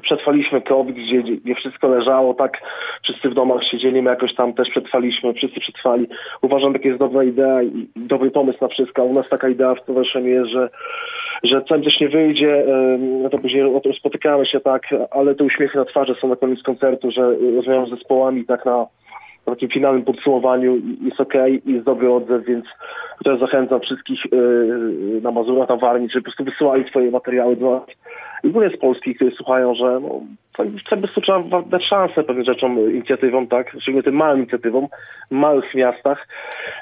przetrwaliśmy 0.02 0.62
COVID, 0.62 0.96
gdzie, 0.96 1.24
gdzie 1.24 1.56
wszystko 1.56 1.88
leżało, 1.88 2.34
tak 2.34 2.62
wszyscy 3.04 3.30
w 3.30 3.34
domach 3.34 3.64
siedzieli, 3.64 4.02
my 4.02 4.10
jakoś 4.10 4.36
tam 4.36 4.54
też 4.54 4.70
przetrwaliśmy, 4.70 5.34
wszyscy 5.34 5.60
przetrwali. 5.60 6.08
Uważam, 6.42 6.74
że 6.74 6.80
jest 6.84 7.00
dobra 7.00 7.24
idea 7.24 7.64
i 7.64 7.88
dobry 7.96 8.32
pomysł 8.32 8.58
na 8.62 8.68
wszystko. 8.68 9.04
U 9.04 9.14
nas 9.14 9.30
taka 9.30 9.50
idea 9.50 9.76
w 9.76 9.80
stowarzyszeniu 9.80 10.28
jest, 10.28 10.50
że 10.50 10.70
że 11.44 11.62
co 11.62 11.80
coś 11.80 12.00
nie 12.00 12.10
wyjdzie, 12.10 12.66
to 13.32 13.38
później 13.38 13.64
spotykamy 13.98 14.46
się 14.46 14.60
tak, 14.60 14.82
ale 15.12 15.36
te 15.36 15.44
uśmiechy 15.44 15.78
na 15.78 15.86
twarzy 15.86 16.16
są 16.16 16.28
na 16.28 16.36
koniec 16.36 16.64
koncertu, 16.64 17.12
że 17.12 17.36
rozmawiam 17.56 17.88
z 17.88 17.90
zespołami 17.90 18.46
tak 18.46 18.66
na 18.66 18.86
na 19.48 19.54
takim 19.54 19.70
finalnym 19.70 20.04
podsumowaniu 20.04 20.76
jest 21.02 21.18
i 21.66 21.74
jest 21.74 21.86
dobry 21.86 22.12
odzew, 22.12 22.46
więc 22.46 22.66
tutaj 23.18 23.40
zachęcam 23.40 23.80
wszystkich 23.80 24.20
yy, 24.32 25.22
na 25.22 25.32
Mazurach, 25.32 25.70
na 25.70 25.76
Warmii, 25.76 26.10
żeby 26.10 26.22
po 26.22 26.24
prostu 26.24 26.44
wysyłali 26.44 26.88
swoje 26.88 27.12
materiały 27.12 27.56
do 27.56 27.72
nas. 27.72 27.84
I 28.46 28.76
z 28.76 28.78
Polski, 28.78 29.16
które 29.16 29.32
słuchają, 29.32 29.76
że 29.76 30.00
no, 30.02 30.22
po 30.90 30.98
prostu 30.98 31.22
trzeba 31.22 31.62
dać 31.62 31.84
szansę 31.84 32.24
pewnym 32.24 32.46
rzeczom, 32.46 32.78
y, 32.78 32.92
inicjatywom, 32.92 33.48
tak, 33.48 33.76
szczególnie 33.80 34.04
tym 34.04 34.16
małym 34.16 34.38
inicjatywom, 34.38 34.88
w 35.32 35.36
małych 35.36 35.76
miastach. 35.76 36.28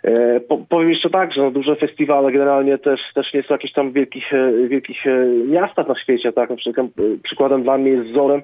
E, 0.03 0.39
po, 0.39 0.57
powiem 0.57 0.89
jeszcze 0.89 1.09
tak, 1.09 1.33
że 1.33 1.41
no, 1.41 1.51
duże 1.51 1.75
festiwale 1.75 2.31
generalnie 2.31 2.77
też, 2.77 3.01
też 3.13 3.33
nie 3.33 3.43
są 3.43 3.53
jakieś 3.53 3.71
tam 3.71 3.91
wielkich, 3.91 4.33
e, 4.33 4.67
wielkich 4.67 5.07
e, 5.07 5.25
miastach 5.47 5.87
na 5.87 5.95
świecie, 5.95 6.33
tak, 6.33 6.49
na 6.49 6.55
przykład, 6.55 6.87
e, 6.87 6.91
przykładem 7.23 7.63
dla 7.63 7.77
mnie 7.77 7.91
jest 7.91 8.09
wzorem 8.09 8.41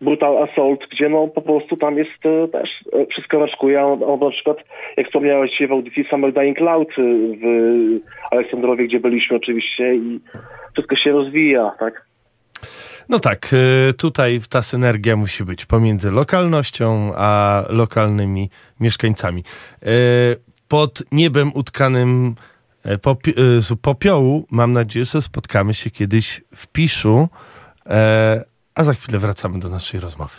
Brutal 0.00 0.42
Assault, 0.42 0.86
gdzie 0.90 1.08
no 1.08 1.28
po 1.28 1.42
prostu 1.42 1.76
tam 1.76 1.98
jest 1.98 2.26
e, 2.26 2.48
też 2.48 2.84
e, 2.92 3.06
wszystko 3.06 3.38
raczkuje. 3.38 3.82
On 3.82 4.20
na 4.20 4.30
przykład, 4.30 4.56
jak 4.96 5.06
wspomniałeś 5.06 5.62
w 5.68 5.72
audycji 5.72 6.04
Summer 6.04 6.32
Dying 6.32 6.58
Cloud 6.58 6.88
e, 6.88 7.02
w 7.36 7.44
Aleksandrowie, 8.30 8.84
gdzie 8.84 9.00
byliśmy 9.00 9.36
oczywiście 9.36 9.94
i 9.94 10.20
wszystko 10.72 10.96
się 10.96 11.12
rozwija, 11.12 11.72
tak. 11.78 12.09
No 13.10 13.18
tak, 13.18 13.52
y, 13.52 13.92
tutaj 13.92 14.40
ta 14.48 14.62
synergia 14.62 15.16
musi 15.16 15.44
być 15.44 15.66
pomiędzy 15.66 16.10
lokalnością 16.10 17.12
a 17.16 17.62
lokalnymi 17.68 18.50
mieszkańcami. 18.80 19.44
Y, 19.82 20.50
Pod 20.70 21.02
niebem 21.12 21.50
utkanym 21.54 22.34
e, 22.84 22.94
y, 22.94 23.62
z 23.62 23.80
popiołu 23.82 24.46
mam 24.50 24.72
nadzieję, 24.72 25.04
że 25.04 25.22
spotkamy 25.22 25.74
się 25.74 25.90
kiedyś 25.90 26.40
w 26.56 26.66
Piszu, 26.66 27.28
e, 27.86 28.44
a 28.74 28.84
za 28.84 28.94
chwilę 28.94 29.18
wracamy 29.18 29.58
do 29.58 29.68
naszej 29.68 30.00
rozmowy. 30.00 30.34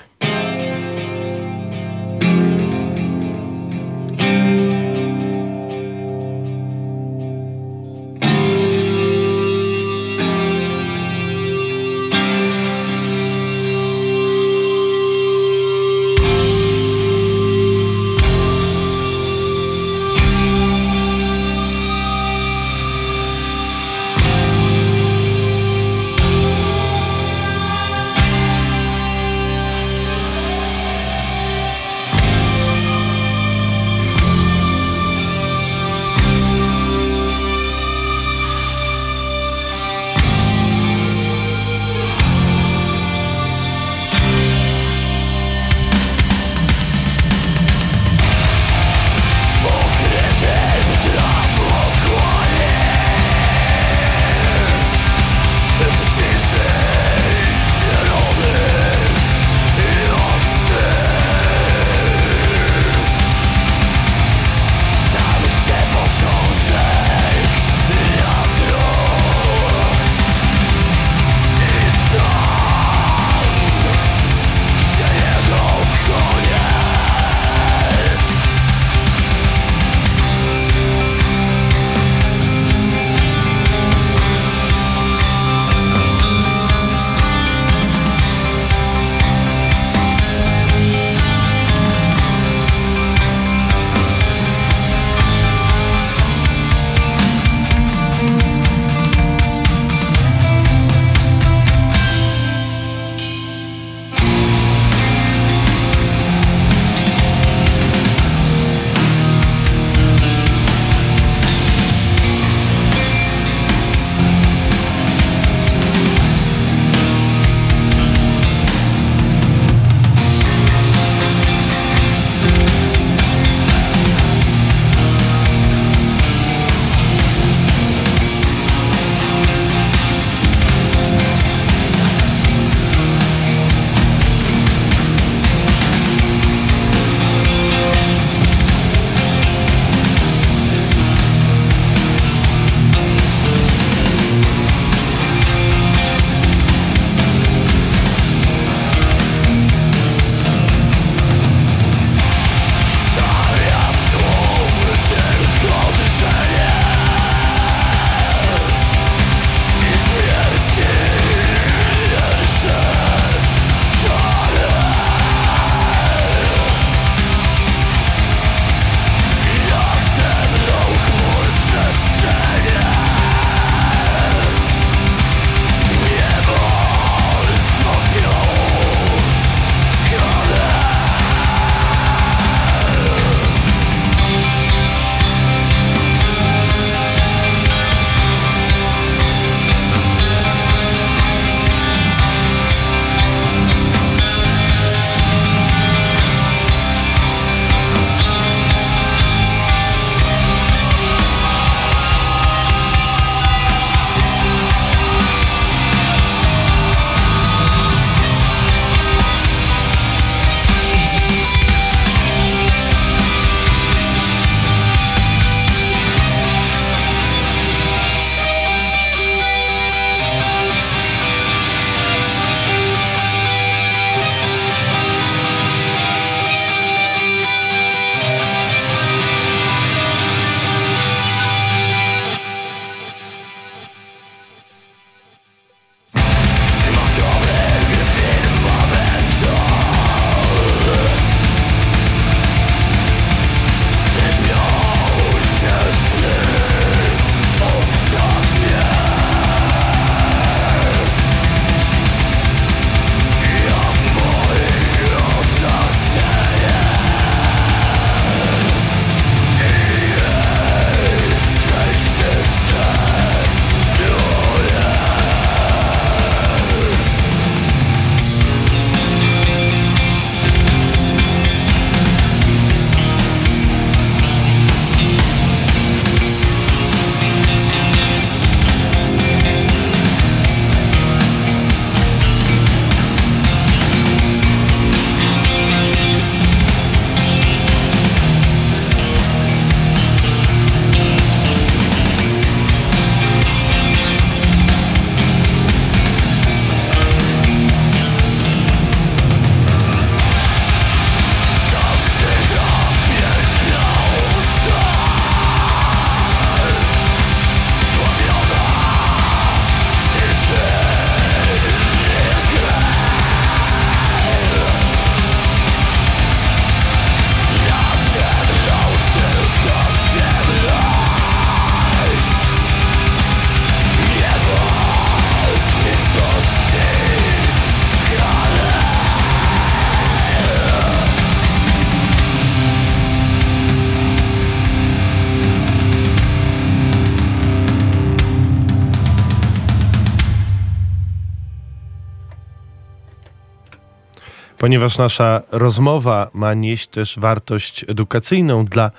Ponieważ 344.61 344.97
nasza 344.97 345.41
rozmowa 345.51 346.29
ma 346.33 346.53
nieść 346.53 346.87
też 346.87 347.19
wartość 347.19 347.85
edukacyjną 347.87 348.65
dla 348.65 348.91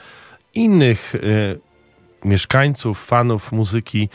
innych 0.55 1.15
y, 1.15 1.61
mieszkańców, 2.25 3.05
fanów 3.05 3.53
muzyki 3.53 4.09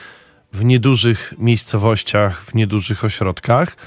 w 0.53 0.65
niedużych 0.65 1.33
miejscowościach, 1.37 2.43
w 2.43 2.55
niedużych 2.55 3.03
ośrodkach, 3.03 3.77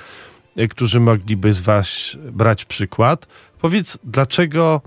y, 0.59 0.69
którzy 0.69 1.01
mogliby 1.01 1.53
z 1.53 1.61
Was 1.61 2.17
brać 2.33 2.65
przykład. 2.65 3.27
Powiedz, 3.61 3.99
dlaczego 4.05 4.81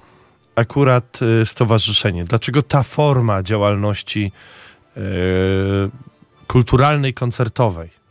akurat 0.56 1.20
y, 1.42 1.46
stowarzyszenie, 1.46 2.24
dlaczego 2.26 2.62
ta 2.62 2.84
forma 2.84 3.44
działalności 3.44 4.32
y, 4.98 5.02
kulturalnej, 6.48 7.14
koncertowej? 7.14 8.03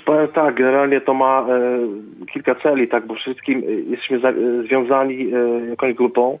Powiem 0.00 0.28
tak, 0.28 0.54
generalnie 0.54 1.00
to 1.00 1.14
ma 1.14 1.46
e, 1.48 1.78
kilka 2.32 2.54
celi, 2.54 2.88
tak, 2.88 3.06
bo 3.06 3.14
wszystkim 3.14 3.58
e, 3.58 3.72
jesteśmy 3.72 4.18
za, 4.18 4.28
e, 4.28 4.34
związani 4.66 5.32
e, 5.34 5.66
jakąś 5.70 5.94
grupą. 5.94 6.38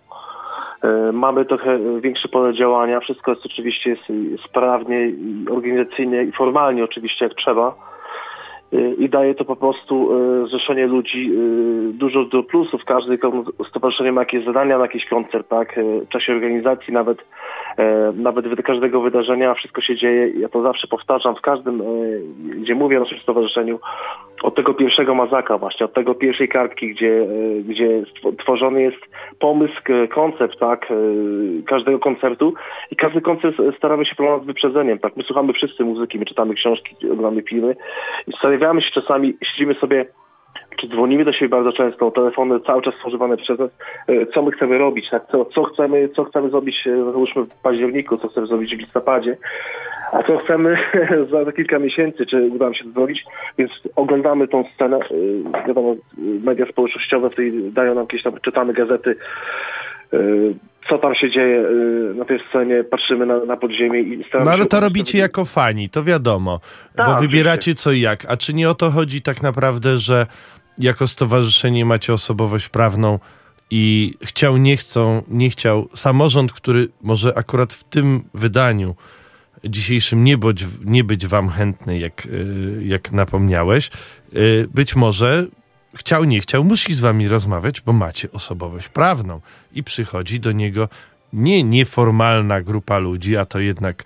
E, 0.82 1.12
mamy 1.12 1.44
trochę 1.44 1.78
większe 2.00 2.28
pole 2.28 2.54
działania, 2.54 3.00
wszystko 3.00 3.30
jest 3.30 3.46
oczywiście 3.46 3.90
jest, 3.90 4.02
sprawnie 4.44 5.12
organizacyjnie 5.50 6.22
i 6.22 6.32
formalnie 6.32 6.84
oczywiście 6.84 7.24
jak 7.24 7.34
trzeba. 7.34 7.74
E, 8.72 8.94
I 8.94 9.08
daje 9.08 9.34
to 9.34 9.44
po 9.44 9.56
prostu 9.56 10.10
e, 10.44 10.46
zrzeszenie 10.46 10.86
ludzi 10.86 11.30
e, 11.32 11.92
dużo 11.92 12.24
do 12.24 12.42
plusów. 12.42 12.84
Każde 12.84 13.18
kon- 13.18 13.44
stowarzyszenie 13.68 14.12
ma 14.12 14.20
jakieś 14.20 14.44
zadania 14.44 14.78
na 14.78 14.84
jakiś 14.84 15.06
koncert, 15.06 15.48
tak? 15.48 15.78
E, 15.78 15.82
W 16.00 16.08
czasie 16.08 16.32
organizacji 16.32 16.92
nawet 16.92 17.18
e, 17.20 17.24
nawet 18.14 18.48
wy- 18.48 18.62
każdego 18.62 19.00
wydarzenia 19.00 19.54
wszystko 19.54 19.80
się 19.80 19.96
dzieje. 19.96 20.28
Ja 20.28 20.48
to 20.48 20.62
zawsze 20.62 20.86
powtarzam 20.88 21.36
w 21.36 21.40
każdym, 21.40 21.80
e, 21.80 21.84
gdzie 22.56 22.74
mówię 22.74 22.96
o 22.96 23.00
naszym 23.00 23.18
stowarzyszeniu, 23.18 23.78
od 24.42 24.54
tego 24.54 24.74
pierwszego 24.74 25.14
mazaka 25.14 25.58
właśnie, 25.58 25.86
od 25.86 25.92
tego 25.94 26.14
pierwszej 26.14 26.48
kartki, 26.48 26.88
gdzie, 26.94 27.22
e, 27.22 27.26
gdzie 27.62 28.02
tworzony 28.38 28.82
jest 28.82 29.00
pomysł, 29.38 29.74
koncept, 30.10 30.58
tak, 30.58 30.90
e, 30.90 30.94
każdego 31.66 31.98
koncertu 31.98 32.54
i 32.90 32.96
każdy 32.96 33.20
koncert 33.20 33.56
staramy 33.76 34.04
się 34.04 34.14
planować 34.14 34.42
z 34.42 34.46
wyprzedzeniem, 34.46 34.98
tak, 34.98 35.16
my 35.16 35.22
słuchamy 35.22 35.52
wszyscy 35.52 35.84
muzyki, 35.84 36.18
my 36.18 36.24
czytamy 36.24 36.54
książki, 36.54 36.96
oglądamy 37.04 37.42
filmy 37.42 37.76
i 38.26 38.32
zastanawiamy 38.32 38.82
się 38.82 38.90
czasami, 38.90 39.36
siedzimy 39.42 39.74
sobie 39.74 40.06
czy 40.76 40.88
dzwonimy 40.88 41.24
do 41.24 41.32
siebie 41.32 41.48
bardzo 41.48 41.72
często, 41.72 42.10
telefony 42.10 42.60
cały 42.60 42.82
czas 42.82 42.94
używane 43.06 43.36
przez 43.36 43.58
nas, 43.58 43.70
e, 44.06 44.26
co 44.26 44.42
my 44.42 44.52
chcemy 44.52 44.78
robić, 44.78 45.10
tak? 45.10 45.26
co, 45.32 45.44
co, 45.44 45.64
chcemy, 45.64 46.08
co 46.08 46.24
chcemy 46.24 46.50
zrobić, 46.50 46.86
e, 46.86 46.96
załóżmy 46.96 47.42
w 47.42 47.54
październiku, 47.54 48.16
co 48.16 48.28
chcemy 48.28 48.46
zrobić 48.46 48.76
w 48.76 48.78
listopadzie, 48.78 49.36
a 50.12 50.22
co 50.22 50.38
chcemy 50.38 50.76
za 51.44 51.52
kilka 51.52 51.78
miesięcy, 51.78 52.26
czy 52.26 52.42
uda 52.42 52.64
nam 52.64 52.74
się 52.74 52.84
to 52.84 52.90
zrobić, 52.90 53.24
więc 53.58 53.72
oglądamy 53.96 54.48
tą 54.48 54.64
scenę, 54.74 54.96
e, 54.96 55.66
wiadomo, 55.68 55.94
media 56.18 56.66
społecznościowe 56.66 57.30
tutaj 57.30 57.52
dają 57.72 57.94
nam 57.94 58.04
jakieś 58.04 58.22
tam, 58.22 58.32
czytamy 58.42 58.72
gazety, 58.72 59.16
co 60.88 60.98
tam 60.98 61.14
się 61.14 61.30
dzieje 61.30 61.64
na 62.14 62.24
tej 62.24 62.40
scenie, 62.48 62.84
patrzymy 62.84 63.26
na, 63.26 63.44
na 63.44 63.56
podziemie 63.56 64.00
i 64.00 64.24
staramy 64.24 64.46
No 64.46 64.52
ale 64.52 64.64
to 64.64 64.80
robicie 64.80 65.18
jako 65.18 65.44
fani, 65.44 65.90
to 65.90 66.04
wiadomo, 66.04 66.60
Tak, 66.96 67.06
bo 67.06 67.20
wybieracie 67.20 67.58
oczywiście. 67.58 67.82
co 67.82 67.92
i 67.92 68.00
jak. 68.00 68.24
A 68.28 68.36
czy 68.36 68.54
nie 68.54 68.70
o 68.70 68.74
to 68.74 68.90
chodzi 68.90 69.22
tak 69.22 69.42
naprawdę, 69.42 69.98
że 69.98 70.26
jako 70.78 71.08
stowarzyszenie 71.08 71.84
macie 71.84 72.12
osobowość 72.12 72.68
prawną 72.68 73.18
i 73.70 74.14
chciał, 74.22 74.56
nie 74.56 74.76
chcą, 74.76 75.22
nie 75.28 75.50
chciał 75.50 75.88
samorząd, 75.94 76.52
który 76.52 76.88
może 77.02 77.38
akurat 77.38 77.74
w 77.74 77.84
tym 77.84 78.24
wydaniu 78.34 78.94
dzisiejszym 79.64 80.24
nie 80.24 80.38
być, 80.38 80.66
nie 80.84 81.04
być 81.04 81.26
wam 81.26 81.48
chętny, 81.48 81.98
jak, 81.98 82.26
y, 82.26 82.82
jak 82.84 83.12
napomniałeś, 83.12 83.90
y, 84.34 84.68
być 84.74 84.96
może 84.96 85.46
chciał, 85.96 86.24
nie 86.24 86.40
chciał, 86.40 86.64
musi 86.64 86.94
z 86.94 87.00
wami 87.00 87.28
rozmawiać, 87.28 87.80
bo 87.80 87.92
macie 87.92 88.32
osobowość 88.32 88.88
prawną. 88.88 89.40
I 89.72 89.82
przychodzi 89.82 90.40
do 90.40 90.52
niego 90.52 90.88
nie 91.32 91.64
nieformalna 91.64 92.60
grupa 92.60 92.98
ludzi, 92.98 93.36
a 93.36 93.46
to 93.46 93.58
jednak 93.58 94.04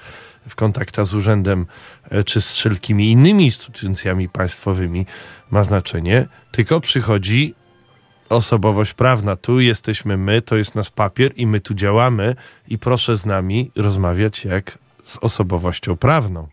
w 0.49 0.57
kontaktach 0.57 1.07
z 1.07 1.15
urzędem 1.15 1.67
e, 2.11 2.25
czy 2.25 2.41
z 2.41 2.53
wszelkimi 2.53 3.11
innymi 3.11 3.45
instytucjami 3.45 4.29
państwowymi 4.29 5.07
ma 5.51 5.65
znaczenie, 5.65 6.27
tylko 6.53 6.81
przychodzi 6.81 7.55
osobowość 8.29 8.95
prawna. 8.95 9.37
Tu 9.37 9.61
jesteśmy 9.61 10.17
my, 10.17 10.43
to 10.43 10.57
jest 10.57 10.75
nasz 10.75 10.91
papier 10.91 11.33
i 11.37 11.47
my 11.47 11.61
tu 11.61 11.75
działamy 11.75 12.35
i 12.69 12.79
proszę 12.79 13.17
z 13.17 13.27
nami 13.27 13.71
rozmawiać 13.77 14.45
jak 14.45 14.79
z 15.03 15.19
osobowością 15.19 15.97
prawną. 15.97 16.49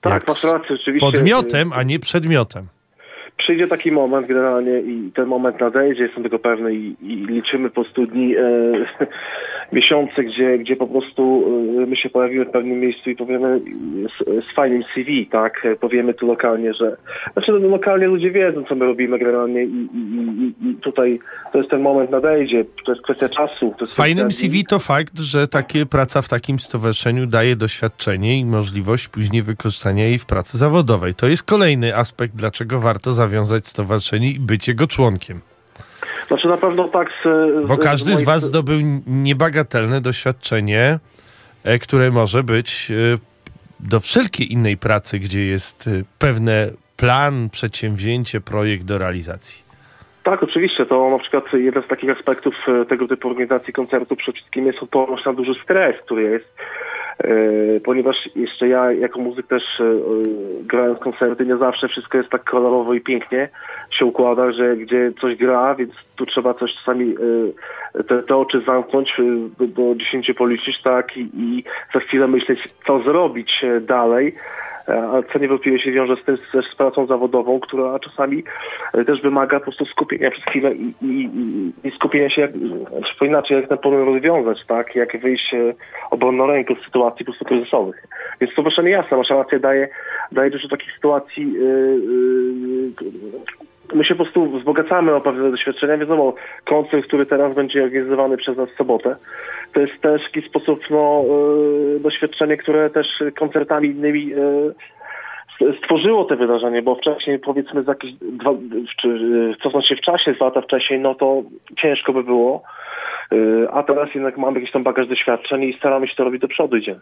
Tak, 0.00 0.28
masz 0.28 0.44
rację, 0.44 0.76
oczywiście. 0.80 1.10
Podmiotem, 1.10 1.72
a 1.72 1.82
nie 1.82 1.98
przedmiotem. 1.98 2.68
Przyjdzie 3.38 3.66
taki 3.66 3.92
moment 3.92 4.26
generalnie 4.26 4.80
i 4.80 5.12
ten 5.14 5.26
moment 5.26 5.60
nadejdzie, 5.60 6.02
jestem 6.02 6.22
tego 6.22 6.38
pewny 6.38 6.74
i, 6.74 6.96
i 7.02 7.16
liczymy 7.26 7.68
po 7.68 7.74
prostu 7.74 8.06
dni, 8.06 8.36
e, 8.36 8.42
miesiące, 9.72 10.24
gdzie, 10.24 10.58
gdzie 10.58 10.76
po 10.76 10.86
prostu 10.86 11.44
e, 11.82 11.86
my 11.86 11.96
się 11.96 12.10
pojawimy 12.10 12.44
w 12.44 12.50
pewnym 12.50 12.80
miejscu 12.80 13.10
i 13.10 13.16
powiemy 13.16 13.60
z, 14.18 14.44
z 14.44 14.54
fajnym 14.54 14.82
CV, 14.94 15.26
tak, 15.26 15.66
powiemy 15.80 16.14
tu 16.14 16.26
lokalnie, 16.26 16.74
że 16.74 16.96
znaczy 17.32 17.52
no, 17.52 17.68
lokalnie 17.68 18.06
ludzie 18.06 18.30
wiedzą, 18.30 18.64
co 18.64 18.74
my 18.74 18.84
robimy 18.84 19.18
generalnie 19.18 19.64
i, 19.64 19.88
i, 19.94 20.70
i 20.70 20.74
tutaj 20.74 21.18
to 21.52 21.58
jest 21.58 21.70
ten 21.70 21.80
moment 21.82 22.10
nadejdzie, 22.10 22.64
to 22.84 22.92
jest 22.92 23.04
kwestia 23.04 23.28
czasu. 23.28 23.74
Jest 23.80 23.92
Z 23.92 23.96
fajnym 23.96 24.28
kwestia- 24.28 24.40
CV 24.40 24.64
to 24.64 24.78
fakt, 24.78 25.18
że 25.18 25.48
takie 25.48 25.86
praca 25.86 26.22
w 26.22 26.28
takim 26.28 26.58
stowarzyszeniu 26.60 27.26
daje 27.26 27.56
doświadczenie 27.56 28.38
i 28.38 28.44
możliwość 28.44 29.08
później 29.08 29.42
wykorzystania 29.42 30.04
jej 30.04 30.18
w 30.18 30.26
pracy 30.26 30.58
zawodowej. 30.58 31.14
To 31.14 31.26
jest 31.28 31.42
kolejny 31.42 31.96
aspekt, 31.96 32.34
dlaczego 32.36 32.80
warto 32.80 33.12
zawiązać 33.12 33.66
stowarzyszenie 33.66 34.30
i 34.30 34.40
być 34.40 34.68
jego 34.68 34.86
członkiem. 34.86 35.40
Znaczy 36.28 36.48
na 36.48 36.56
pewno 36.56 36.88
tak 36.88 37.08
z, 37.24 37.26
Bo 37.68 37.74
z, 37.74 37.78
każdy 37.78 38.10
z 38.16 38.20
moich- 38.20 38.26
was 38.26 38.42
zdobył 38.42 38.80
niebagatelne 39.06 40.00
doświadczenie, 40.00 40.98
e, 41.64 41.78
które 41.78 42.10
może 42.10 42.42
być 42.44 42.90
e, 42.90 43.18
do 43.80 44.00
wszelkiej 44.00 44.52
innej 44.52 44.76
pracy, 44.76 45.18
gdzie 45.18 45.46
jest 45.46 45.86
e, 45.88 45.90
pewne 46.18 46.70
plan, 46.96 47.50
przedsięwzięcie, 47.50 48.40
projekt 48.40 48.84
do 48.84 48.98
realizacji. 48.98 49.67
Tak, 50.22 50.42
oczywiście. 50.42 50.86
To 50.86 51.10
na 51.10 51.18
przykład 51.18 51.52
jeden 51.52 51.82
z 51.82 51.86
takich 51.86 52.10
aspektów 52.10 52.54
e, 52.68 52.84
tego 52.84 53.08
typu 53.08 53.28
organizacji 53.28 53.72
koncertu 53.72 54.16
przede 54.16 54.32
wszystkim 54.36 54.66
jest 54.66 54.82
odporność 54.82 55.24
na 55.24 55.32
duży 55.32 55.54
stres, 55.54 55.96
który 56.04 56.22
jest. 56.22 56.56
E, 57.18 57.30
ponieważ 57.80 58.28
jeszcze 58.36 58.68
ja 58.68 58.92
jako 58.92 59.20
muzyk 59.20 59.46
też 59.46 59.80
e, 59.80 59.84
grając 60.62 60.98
koncerty 60.98 61.46
nie 61.46 61.56
zawsze 61.56 61.88
wszystko 61.88 62.18
jest 62.18 62.30
tak 62.30 62.44
kolorowo 62.44 62.94
i 62.94 63.00
pięknie 63.00 63.48
się 63.90 64.06
układa, 64.06 64.52
że 64.52 64.76
gdzie 64.76 65.12
coś 65.20 65.36
gra, 65.36 65.74
więc 65.74 65.92
tu 66.16 66.26
trzeba 66.26 66.54
coś 66.54 66.74
czasami 66.74 67.14
te, 68.08 68.22
te 68.22 68.36
oczy 68.36 68.60
zamknąć, 68.60 69.16
do, 69.60 69.94
10 69.94 70.32
policzyć, 70.32 70.82
tak, 70.82 71.16
i, 71.16 71.20
i 71.20 71.64
za 71.94 72.00
chwilę 72.00 72.28
myśleć, 72.28 72.68
co 72.86 73.02
zrobić 73.02 73.64
dalej. 73.80 74.34
E, 74.88 75.22
co 75.32 75.38
niewątpliwie 75.38 75.78
się 75.78 75.92
wiąże 75.92 76.16
z 76.16 76.24
tym 76.24 76.36
z 76.72 76.74
pracą 76.76 77.06
zawodową, 77.06 77.60
która 77.60 77.98
czasami 77.98 78.44
e, 78.94 79.04
też 79.04 79.22
wymaga 79.22 79.58
po 79.58 79.64
prostu 79.64 79.84
skupienia 79.84 80.30
przez 80.30 80.44
chwilę 80.44 80.74
i, 80.74 80.94
i, 81.02 81.30
i- 81.84 81.90
skupienia 81.90 82.30
się, 82.30 82.40
jak, 82.42 82.50
czy 83.18 83.26
inaczej, 83.26 83.56
jak 83.56 83.68
ten 83.68 83.78
problem 83.78 84.04
rozwiązać, 84.06 84.64
tak? 84.66 84.94
Jak 84.96 85.20
wyjść 85.20 85.54
e, 85.54 85.74
obronną 86.10 86.46
ręką 86.46 86.74
z 86.74 86.84
sytuacji 86.84 87.24
po 87.26 87.32
prostu 87.32 87.44
kryzysowych. 87.44 88.02
Więc 88.40 88.54
to 88.54 88.62
proszę 88.62 88.90
jasne, 88.90 89.16
masz 89.16 89.30
rację, 89.30 89.60
daje, 89.60 89.88
daje 90.32 90.50
dużo 90.50 90.68
takich 90.68 90.92
sytuacji, 90.92 91.52
yy, 91.52 92.00
yy, 93.00 93.67
my 93.94 94.04
się 94.04 94.14
po 94.14 94.24
prostu 94.24 94.58
wzbogacamy 94.58 95.14
o 95.14 95.20
pewne 95.20 95.50
doświadczenia. 95.50 95.98
Wiadomo, 95.98 96.34
koncert, 96.64 97.06
który 97.06 97.26
teraz 97.26 97.54
będzie 97.54 97.84
organizowany 97.84 98.36
przez 98.36 98.56
nas 98.56 98.70
w 98.70 98.76
sobotę, 98.76 99.16
to 99.72 99.80
jest 99.80 100.00
też 100.00 100.22
w 100.22 100.36
jakiś 100.36 100.50
sposób 100.50 100.80
no, 100.90 101.24
yy, 101.94 102.00
doświadczenie, 102.00 102.56
które 102.56 102.90
też 102.90 103.06
koncertami 103.38 103.88
innymi 103.88 104.26
yy, 104.26 104.74
stworzyło 105.82 106.24
te 106.24 106.36
wydarzenie, 106.36 106.82
bo 106.82 106.94
wcześniej 106.94 107.38
powiedzmy 107.38 107.82
za 107.82 107.92
jakieś 107.92 108.12
dwa, 108.12 108.50
czy 109.00 109.08
yy, 109.08 109.56
cofnąć 109.62 109.86
się 109.88 109.96
w 109.96 110.00
czasie, 110.00 110.32
dwa 110.32 110.44
lata 110.44 110.60
wcześniej, 110.60 111.00
no 111.00 111.14
to 111.14 111.42
ciężko 111.76 112.12
by 112.12 112.24
było. 112.24 112.62
A 113.72 113.82
teraz 113.82 114.14
jednak 114.14 114.38
mamy 114.38 114.58
jakiś 114.60 114.72
tam 114.72 114.82
bagaż 114.82 115.06
doświadczeń 115.06 115.62
i 115.62 115.72
staramy 115.72 116.08
się 116.08 116.14
to 116.16 116.24
robić 116.24 116.40
do 116.40 116.48
przodu 116.48 116.76
idzie. 116.76 117.00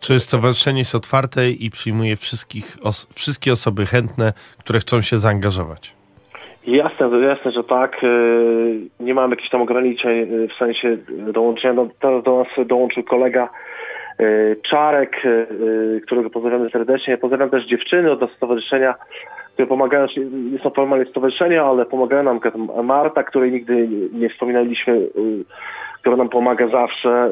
Czy 0.00 0.20
stowarzyszenie 0.20 0.78
jest 0.78 0.94
otwarte 0.94 1.50
i 1.50 1.70
przyjmuje 1.70 2.16
wszystkich, 2.16 2.76
os- 2.82 3.06
wszystkie 3.14 3.52
osoby 3.52 3.86
chętne, 3.86 4.32
które 4.58 4.78
chcą 4.78 5.00
się 5.00 5.18
zaangażować? 5.18 5.94
Jasne, 6.66 7.20
jasne, 7.20 7.50
że 7.50 7.64
tak. 7.64 8.02
Yy, 8.02 8.80
Nie 9.00 9.14
mamy 9.14 9.32
jakichś 9.32 9.50
tam 9.50 9.62
ograniczeń 9.62 10.30
yy, 10.30 10.48
w 10.48 10.52
sensie 10.52 10.96
dołączenia. 11.32 11.74
No, 11.74 11.88
teraz 12.00 12.22
do 12.22 12.38
nas 12.38 12.66
dołączył 12.66 13.02
kolega 13.02 13.48
yy, 14.18 14.56
Czarek, 14.62 15.22
którego 16.06 16.30
pozdrawiamy 16.30 16.70
serdecznie. 16.70 17.18
Pozdrawiam 17.18 17.50
też 17.50 17.66
dziewczyny 17.66 18.10
od 18.10 18.32
stowarzyszenia, 18.32 18.94
które 19.52 19.68
pomagają, 19.68 20.06
nie 20.52 20.58
są 20.58 20.70
formalnie 20.70 21.06
stowarzyszenia, 21.06 21.64
ale 21.64 21.86
pomagają 21.86 22.22
nam 22.22 22.40
Marta, 22.84 23.22
której 23.22 23.52
nigdy 23.52 23.88
nie 24.12 24.28
wspominaliśmy, 24.28 25.00
która 26.06 26.16
nam 26.16 26.28
pomaga 26.28 26.68
zawsze. 26.68 27.30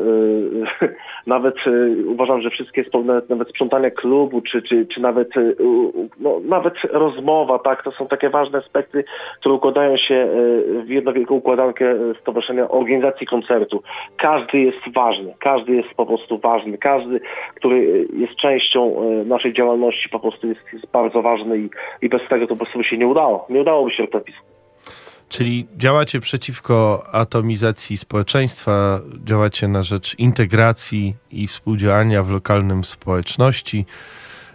y, 0.83 0.95
Nawet 1.27 1.67
y, 1.67 2.05
uważam, 2.07 2.43
że 2.43 2.51
wszystkie 2.51 2.85
spo- 2.85 3.23
nawet, 3.29 3.49
sprzątanie 3.49 3.91
klubu, 3.91 4.41
czy, 4.41 4.63
czy, 4.63 4.87
czy 4.87 5.01
nawet, 5.01 5.37
y, 5.37 5.57
no, 6.21 6.41
nawet 6.45 6.75
rozmowa, 6.93 7.59
tak, 7.59 7.83
to 7.83 7.93
są 7.93 8.07
takie 8.07 8.31
ważne 8.31 8.59
aspekty, 8.59 9.05
które 9.41 9.55
układają 9.55 9.97
się 9.97 10.29
w 10.85 10.89
jedną 10.89 11.13
wielką 11.13 11.35
układankę 11.35 11.95
Stowarzyszenia 12.21 12.69
Organizacji 12.69 13.27
Koncertu. 13.27 13.83
Każdy 14.17 14.59
jest 14.59 14.93
ważny, 14.95 15.35
każdy 15.39 15.73
jest 15.73 15.95
po 15.95 16.07
prostu 16.07 16.39
ważny, 16.39 16.79
każdy, 16.79 17.21
który 17.55 18.07
jest 18.13 18.35
częścią 18.35 18.97
naszej 19.25 19.53
działalności 19.53 20.09
po 20.09 20.21
prostu 20.21 20.49
jest, 20.49 20.61
jest 20.73 20.91
bardzo 20.93 21.23
ważny 21.23 21.59
i, 21.59 21.71
i 22.03 22.09
bez 22.09 22.29
tego 22.29 22.47
to 22.47 22.55
po 22.55 22.57
prostu 22.57 22.79
by 22.79 22.85
się 22.85 22.99
nie 22.99 23.07
udało. 23.07 23.47
Nie 23.51 23.61
udałoby 23.61 23.91
się 23.91 24.03
rotopisku. 24.03 24.54
Czyli 25.29 25.67
działacie 25.77 26.21
przeciwko 26.21 27.07
atomizacji 27.13 27.97
społeczeństwa, 27.97 29.01
działacie 29.25 29.69
na 29.69 29.83
rzecz 29.83 30.19
integracji 30.19 31.15
i 31.31 31.47
współdziałania 31.47 32.23
w 32.23 32.31
lokalnym 32.31 32.85
społeczności, 32.85 33.87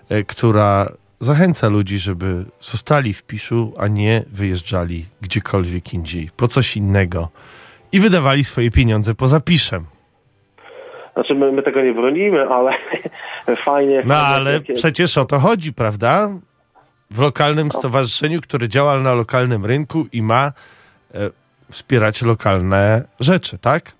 e, 0.09 0.23
która 0.23 0.91
zachęca 1.19 1.69
ludzi, 1.69 1.99
żeby 1.99 2.45
zostali 2.61 3.13
w 3.13 3.23
Piszu, 3.23 3.73
a 3.77 3.87
nie 3.87 4.23
wyjeżdżali 4.27 5.05
gdziekolwiek 5.21 5.93
indziej, 5.93 6.29
po 6.37 6.47
coś 6.47 6.77
innego 6.77 7.29
i 7.91 7.99
wydawali 7.99 8.43
swoje 8.43 8.71
pieniądze 8.71 9.15
poza 9.15 9.39
Piszem. 9.39 9.85
Znaczy 11.13 11.35
my, 11.35 11.51
my 11.51 11.63
tego 11.63 11.81
nie 11.81 11.93
bronimy, 11.93 12.47
ale 12.49 12.71
fajnie. 13.65 14.03
No 14.05 14.15
ale 14.15 14.59
takie- 14.59 14.73
przecież 14.73 15.17
o 15.17 15.25
to 15.25 15.39
chodzi, 15.39 15.73
prawda? 15.73 16.29
W 17.11 17.19
lokalnym 17.19 17.71
stowarzyszeniu, 17.71 18.41
które 18.41 18.69
działa 18.69 18.99
na 18.99 19.13
lokalnym 19.13 19.65
rynku 19.65 20.07
i 20.11 20.21
ma 20.21 20.51
e, 21.13 21.29
wspierać 21.71 22.21
lokalne 22.21 23.03
rzeczy, 23.19 23.57
tak? 23.57 23.91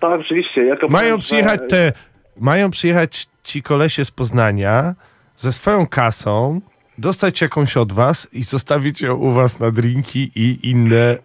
Tak, 0.00 0.20
oczywiście. 0.20 0.64
Jako 0.64 0.88
Mają 0.88 1.18
przyjechać 1.18 1.60
te, 1.68 1.92
mają 2.36 2.70
przyjechać 2.70 3.26
ci 3.42 3.62
kolesie 3.62 4.04
z 4.04 4.10
Poznania 4.10 4.94
ze 5.36 5.52
swoją 5.52 5.86
kasą, 5.86 6.60
dostać 6.98 7.40
jakąś 7.40 7.76
od 7.76 7.92
was 7.92 8.28
i 8.32 8.42
zostawić 8.42 9.00
ją 9.00 9.14
u 9.14 9.32
was 9.32 9.60
na 9.60 9.70
drinki 9.70 10.30
i 10.34 10.70
inne 10.70 11.18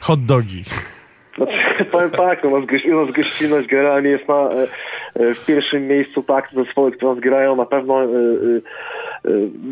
hot 0.00 0.24
dogi. 0.24 0.64
Znaczy, 1.40 1.84
powiem 1.92 2.10
tak, 2.10 2.44
u 2.44 2.50
nas, 2.58 2.66
goś, 2.66 2.84
u 2.84 3.06
nas 3.06 3.14
gościnność 3.14 3.68
generalnie 3.68 4.10
jest 4.10 4.28
na, 4.28 4.34
e, 4.34 4.62
e, 5.14 5.34
w 5.34 5.46
pierwszym 5.46 5.86
miejscu, 5.88 6.22
tak, 6.22 6.50
zespoły, 6.52 6.92
które 6.92 7.10
nas 7.14 7.20
grają, 7.20 7.56
na 7.56 7.66
pewno 7.66 8.02
e, 8.04 8.08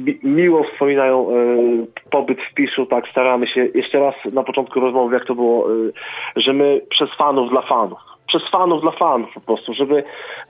mi- 0.04 0.18
miło 0.22 0.64
wspominają 0.64 1.26
pobyt 2.10 2.38
w 2.42 2.54
Piszu, 2.54 2.86
tak, 2.86 3.08
staramy 3.08 3.46
się, 3.46 3.68
jeszcze 3.74 4.00
raz 4.00 4.14
na 4.32 4.42
początku 4.42 4.80
rozmowy, 4.80 5.14
jak 5.14 5.24
to 5.24 5.34
było, 5.34 5.68
że 6.36 6.52
my 6.52 6.80
przez 6.90 7.14
fanów 7.14 7.50
dla 7.50 7.62
fanów, 7.62 7.98
przez 8.28 8.42
fanów 8.50 8.82
dla 8.82 8.90
fanów 8.90 9.30
po 9.34 9.40
prostu, 9.40 9.74
żeby 9.74 10.04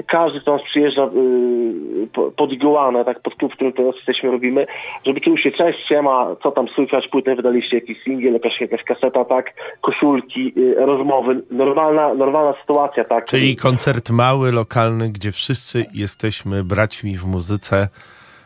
każdy, 0.06 0.40
kto 0.40 0.52
nas 0.52 0.62
przyjeżdża 0.62 1.04
y, 1.04 2.08
po- 2.12 2.30
pod 2.30 2.52
Iguanę, 2.52 3.04
tak, 3.04 3.20
pod 3.22 3.34
klub, 3.34 3.52
w 3.52 3.54
którym 3.54 3.72
teraz 3.72 3.96
jesteśmy, 3.96 4.30
robimy, 4.30 4.66
żeby 5.06 5.20
czuł 5.20 5.36
się, 5.38 5.50
cześć, 5.50 5.86
siema, 5.88 6.36
co 6.42 6.50
tam 6.50 6.68
słychać, 6.68 7.08
płytę 7.08 7.36
wydaliście, 7.36 7.76
jakiś 7.76 8.02
singiel, 8.02 8.32
jakaś, 8.32 8.60
jakaś 8.60 8.82
kaseta, 8.84 9.24
tak, 9.24 9.54
koszulki, 9.80 10.52
y, 10.56 10.74
rozmowy, 10.86 11.42
normalna, 11.50 12.14
normalna 12.14 12.54
sytuacja, 12.60 13.04
tak. 13.04 13.24
Czyli 13.24 13.56
koncert 13.56 14.10
mały, 14.10 14.52
lokalny, 14.52 15.08
gdzie 15.08 15.32
wszyscy 15.32 15.86
jesteśmy 15.94 16.64
braćmi 16.64 17.16
w 17.18 17.24
muzyce, 17.24 17.88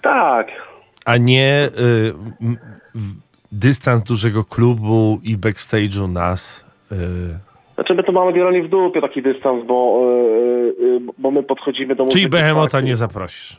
Tak, 0.03 0.49
a 1.07 1.17
nie 1.17 1.69
y, 1.79 2.13
dystans 3.53 4.03
dużego 4.03 4.45
klubu 4.45 5.21
i 5.23 5.39
backstage'u 5.39 6.09
nas. 6.13 6.65
Y, 6.93 7.52
znaczy 7.75 7.95
my 7.95 8.03
to 8.03 8.13
mamy 8.13 8.33
generalnie 8.33 8.63
w 8.63 8.69
dupie 8.69 9.01
taki 9.01 9.23
dystans, 9.23 9.67
bo, 9.67 10.03
y, 10.81 10.85
y, 10.85 11.01
bo 11.19 11.31
my 11.31 11.43
podchodzimy 11.43 11.95
do 11.95 12.07
czyli 12.07 12.29
Behemota 12.29 12.81
nie 12.81 12.97
zaprosisz. 12.97 13.57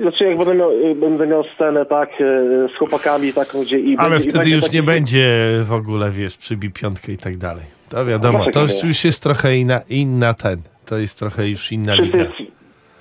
Znaczy 0.00 0.24
jak 0.24 0.38
będę 0.38 0.54
miał, 0.54 0.70
będę 0.96 1.26
miał 1.26 1.44
scenę, 1.54 1.86
tak, 1.86 2.10
z 2.74 2.78
chłopakami 2.78 3.32
taką, 3.32 3.62
gdzie 3.62 3.78
i 3.78 3.96
Ale 3.96 4.10
będzie, 4.10 4.28
i 4.28 4.30
wtedy 4.30 4.38
będzie 4.38 4.54
już 4.54 4.64
taki- 4.64 4.76
nie 4.76 4.82
będzie 4.82 5.48
w 5.64 5.72
ogóle, 5.72 6.10
wiesz, 6.10 6.36
przybij 6.36 6.70
piątkę 6.70 7.12
i 7.12 7.18
tak 7.18 7.36
dalej. 7.36 7.64
To 7.88 8.06
wiadomo, 8.06 8.44
to 8.52 8.66
już, 8.84 9.04
jest 9.04 9.22
trochę 9.22 9.56
inna, 9.56 9.80
inna 9.88 10.34
ten, 10.34 10.56
to 10.86 10.98
jest 10.98 11.18
trochę 11.18 11.48
już 11.48 11.72
inna 11.72 11.92
Wszyscy, 11.92 12.28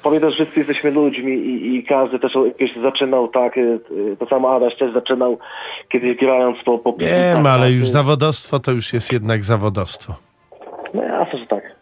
jest, 0.01 0.03
pamiętasz, 0.03 0.33
wszyscy 0.33 0.59
jesteśmy 0.59 0.91
ludźmi 0.91 1.31
i, 1.31 1.75
i 1.75 1.83
każdy 1.83 2.19
też 2.19 2.31
jakieś 2.45 2.75
zaczynał 2.83 3.27
tak, 3.27 3.57
y, 3.57 3.79
to 4.19 4.25
samo 4.25 4.55
Adaś 4.55 4.75
też 4.75 4.93
zaczynał 4.93 5.37
kiedyś 5.89 6.17
grając 6.17 6.57
po... 6.63 6.79
po 6.79 6.93
Wiem, 6.93 7.43
tak, 7.43 7.53
ale 7.53 7.71
już 7.71 7.89
zawodowstwo 7.89 8.59
to 8.59 8.71
już 8.71 8.93
jest 8.93 9.13
jednak 9.13 9.43
zawodowstwo. 9.43 10.15
No 10.93 11.03
jasne, 11.03 11.39
że 11.39 11.47
tak. 11.47 11.75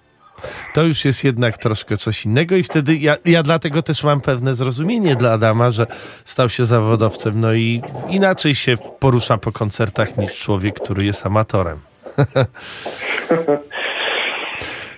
To 0.74 0.84
już 0.84 1.06
jest 1.06 1.24
jednak 1.24 1.58
troszkę 1.58 1.98
coś 1.98 2.26
innego 2.26 2.56
i 2.56 2.64
wtedy 2.64 2.96
ja, 2.96 3.16
ja 3.26 3.44
dlatego 3.44 3.82
też 3.82 4.04
mam 4.04 4.22
pewne 4.22 4.54
zrozumienie 4.54 5.16
dla 5.16 5.32
Adama, 5.32 5.72
że 5.72 5.86
stał 6.26 6.50
się 6.50 6.66
zawodowcem, 6.66 7.42
no 7.42 7.54
i 7.54 7.82
inaczej 8.10 8.56
się 8.56 8.76
porusza 9.00 9.38
po 9.38 9.52
koncertach 9.52 10.18
niż 10.18 10.40
człowiek, 10.40 10.80
który 10.80 11.06
jest 11.06 11.26
amatorem. 11.26 11.80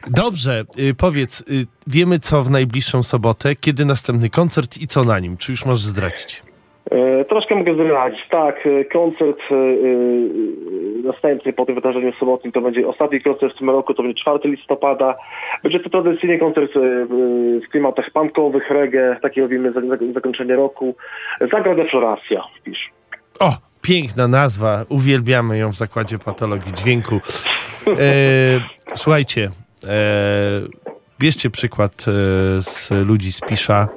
Dobrze, 0.08 0.64
y, 0.80 0.94
powiedz, 0.96 1.42
y, 1.42 1.66
wiemy 1.88 2.20
co 2.20 2.44
w 2.44 2.50
najbliższą 2.50 3.04
sobotę, 3.04 3.56
kiedy 3.56 3.86
następny 3.86 4.30
koncert 4.30 4.78
i 4.78 4.88
co 4.88 5.04
na 5.04 5.20
nim? 5.20 5.38
Czy 5.38 5.52
już 5.52 5.66
możesz 5.66 5.84
zdradzić? 5.84 6.44
E, 6.92 7.26
Troszkę 7.26 7.56
mogę 7.56 7.74
zdradzić. 7.74 8.20
Tak, 8.30 8.56
e, 8.68 8.86
koncert 8.86 9.40
e, 9.52 9.56
następny 11.08 11.54
po 11.54 11.66
tym 11.66 11.76
wydarzeniu 11.76 12.14
sobotnim 12.14 12.52
to 12.54 12.62
będzie 12.62 12.88
ostatni 12.88 13.22
koncert 13.22 13.56
w 13.56 13.58
tym 13.60 13.70
roku, 13.70 13.94
to 13.94 14.04
będzie 14.04 14.22
4 14.22 14.50
listopada. 14.50 15.16
Będzie 15.64 15.80
to 15.80 15.90
tradycyjnie 15.90 16.40
koncert 16.40 16.72
w 16.76 17.68
klimatach 17.72 18.12
punkowych, 18.12 18.70
reggae, 18.70 19.16
takie 19.22 19.42
robimy 19.42 19.74
za- 19.74 19.82
za- 19.82 20.14
zakończenie 20.14 20.56
roku. 20.56 20.96
Zagrada 21.52 21.84
Floracja, 21.92 22.44
wpisz. 22.60 22.90
O, 23.40 23.54
piękna 23.82 24.28
nazwa, 24.28 24.86
uwielbiamy 24.90 25.58
ją 25.58 25.72
w 25.72 25.76
Zakładzie 25.78 26.18
Patologii 26.20 26.74
Dźwięku. 26.74 27.16
E, 27.88 27.92
słuchajcie, 28.96 29.52
bierzcie 31.20 31.50
przykład 31.50 32.06
e, 32.08 32.12
z 32.62 32.90
ludzi 32.92 33.32
z 33.32 33.42
Pisza. 33.42 33.88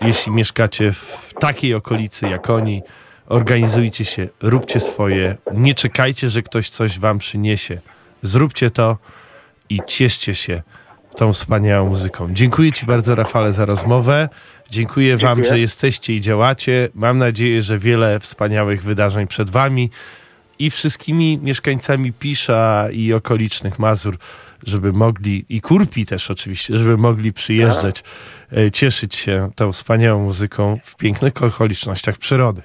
Jeśli 0.00 0.32
mieszkacie 0.32 0.92
w 0.92 1.34
takiej 1.40 1.74
okolicy 1.74 2.28
jak 2.28 2.50
oni, 2.50 2.82
organizujcie 3.26 4.04
się, 4.04 4.28
róbcie 4.42 4.80
swoje, 4.80 5.36
nie 5.54 5.74
czekajcie, 5.74 6.30
że 6.30 6.42
ktoś 6.42 6.70
coś 6.70 6.98
wam 6.98 7.18
przyniesie. 7.18 7.80
Zróbcie 8.22 8.70
to 8.70 8.96
i 9.70 9.80
cieszcie 9.86 10.34
się 10.34 10.62
tą 11.16 11.32
wspaniałą 11.32 11.88
muzyką. 11.88 12.28
Dziękuję 12.32 12.72
Ci 12.72 12.86
bardzo, 12.86 13.14
Rafale, 13.14 13.52
za 13.52 13.66
rozmowę. 13.66 14.28
Dziękuję 14.70 15.16
Wam, 15.16 15.36
Dziękuję. 15.36 15.48
że 15.48 15.60
jesteście 15.60 16.14
i 16.14 16.20
działacie. 16.20 16.88
Mam 16.94 17.18
nadzieję, 17.18 17.62
że 17.62 17.78
wiele 17.78 18.20
wspaniałych 18.20 18.82
wydarzeń 18.82 19.26
przed 19.26 19.50
Wami 19.50 19.90
i 20.58 20.70
wszystkimi 20.70 21.38
mieszkańcami 21.42 22.12
Pisza 22.12 22.88
i 22.92 23.12
okolicznych 23.12 23.78
Mazur, 23.78 24.18
żeby 24.66 24.92
mogli, 24.92 25.44
i 25.48 25.60
Kurpi 25.60 26.06
też 26.06 26.30
oczywiście, 26.30 26.78
żeby 26.78 26.96
mogli 26.96 27.32
przyjeżdżać, 27.32 28.02
e, 28.56 28.70
cieszyć 28.70 29.14
się 29.14 29.50
tą 29.56 29.72
wspaniałą 29.72 30.22
muzyką 30.22 30.78
w 30.84 30.96
pięknych 30.96 31.42
okolicznościach 31.42 32.18
przyrody. 32.18 32.62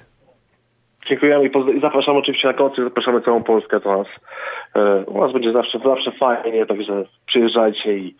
Dziękujemy 1.06 1.50
i 1.76 1.80
zapraszamy 1.80 2.18
oczywiście 2.18 2.48
na 2.48 2.54
koncert, 2.54 2.84
zapraszamy 2.84 3.20
całą 3.20 3.42
Polskę 3.42 3.80
do 3.80 3.98
nas. 3.98 4.06
E, 4.76 5.04
U 5.04 5.20
nas 5.20 5.32
będzie 5.32 5.52
zawsze, 5.52 5.78
zawsze 5.84 6.12
fajnie, 6.12 6.66
także 6.66 7.04
przyjeżdżajcie 7.26 7.98
i 7.98 8.14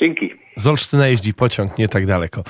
dzięki. 0.00 0.30
Z 0.56 0.66
Olsztyna 0.66 1.06
jeździ 1.06 1.34
pociąg 1.34 1.78
nie 1.78 1.88
tak 1.88 2.06
daleko. 2.06 2.44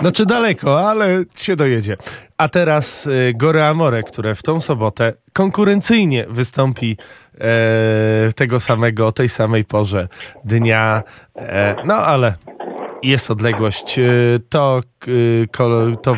Znaczy 0.00 0.26
daleko, 0.26 0.90
ale 0.90 1.24
się 1.36 1.56
dojedzie. 1.56 1.96
A 2.38 2.48
teraz 2.48 3.06
y, 3.06 3.32
Gore 3.36 3.68
Amore, 3.68 4.02
które 4.02 4.34
w 4.34 4.42
tą 4.42 4.60
sobotę 4.60 5.12
konkurencyjnie 5.32 6.26
wystąpi 6.28 6.96
e, 7.40 8.32
tego 8.36 8.60
samego, 8.60 9.06
o 9.06 9.12
tej 9.12 9.28
samej 9.28 9.64
porze 9.64 10.08
dnia. 10.44 11.02
E, 11.36 11.76
no 11.84 11.94
ale 11.94 12.34
jest 13.02 13.30
odległość. 13.30 13.98
E, 13.98 14.02
to, 14.48 14.80
to 16.02 16.16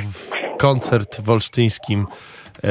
koncert 0.58 1.20
w 1.20 1.30
olsztyńskim 1.30 2.06
e, 2.64 2.68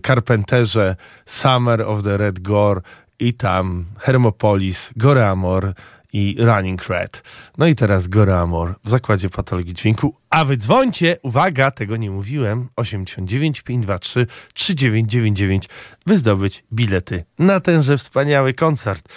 Carpenterze 0.00 0.96
Summer 1.26 1.82
of 1.82 2.02
the 2.02 2.16
Red 2.16 2.40
Gore 2.40 2.80
i 3.18 3.34
tam 3.34 3.84
Hermopolis, 3.98 4.90
Gore 4.96 5.28
Amor 5.28 5.72
i 6.12 6.36
Running 6.38 6.88
Red. 6.88 7.22
No 7.58 7.66
i 7.66 7.74
teraz 7.74 8.08
Gore 8.08 8.38
Amor 8.38 8.74
w 8.84 8.90
Zakładzie 8.90 9.30
Patologii 9.30 9.74
Dźwięku. 9.74 10.16
A 10.30 10.44
wy 10.44 10.56
dzwońcie, 10.56 11.16
uwaga, 11.22 11.70
tego 11.70 11.96
nie 11.96 12.10
mówiłem, 12.10 12.68
89 12.76 13.62
523 13.62 14.26
3999, 14.54 15.68
by 16.06 16.18
zdobyć 16.18 16.64
bilety 16.72 17.24
na 17.38 17.60
tenże 17.60 17.98
wspaniały 17.98 18.54
koncert. 18.54 19.08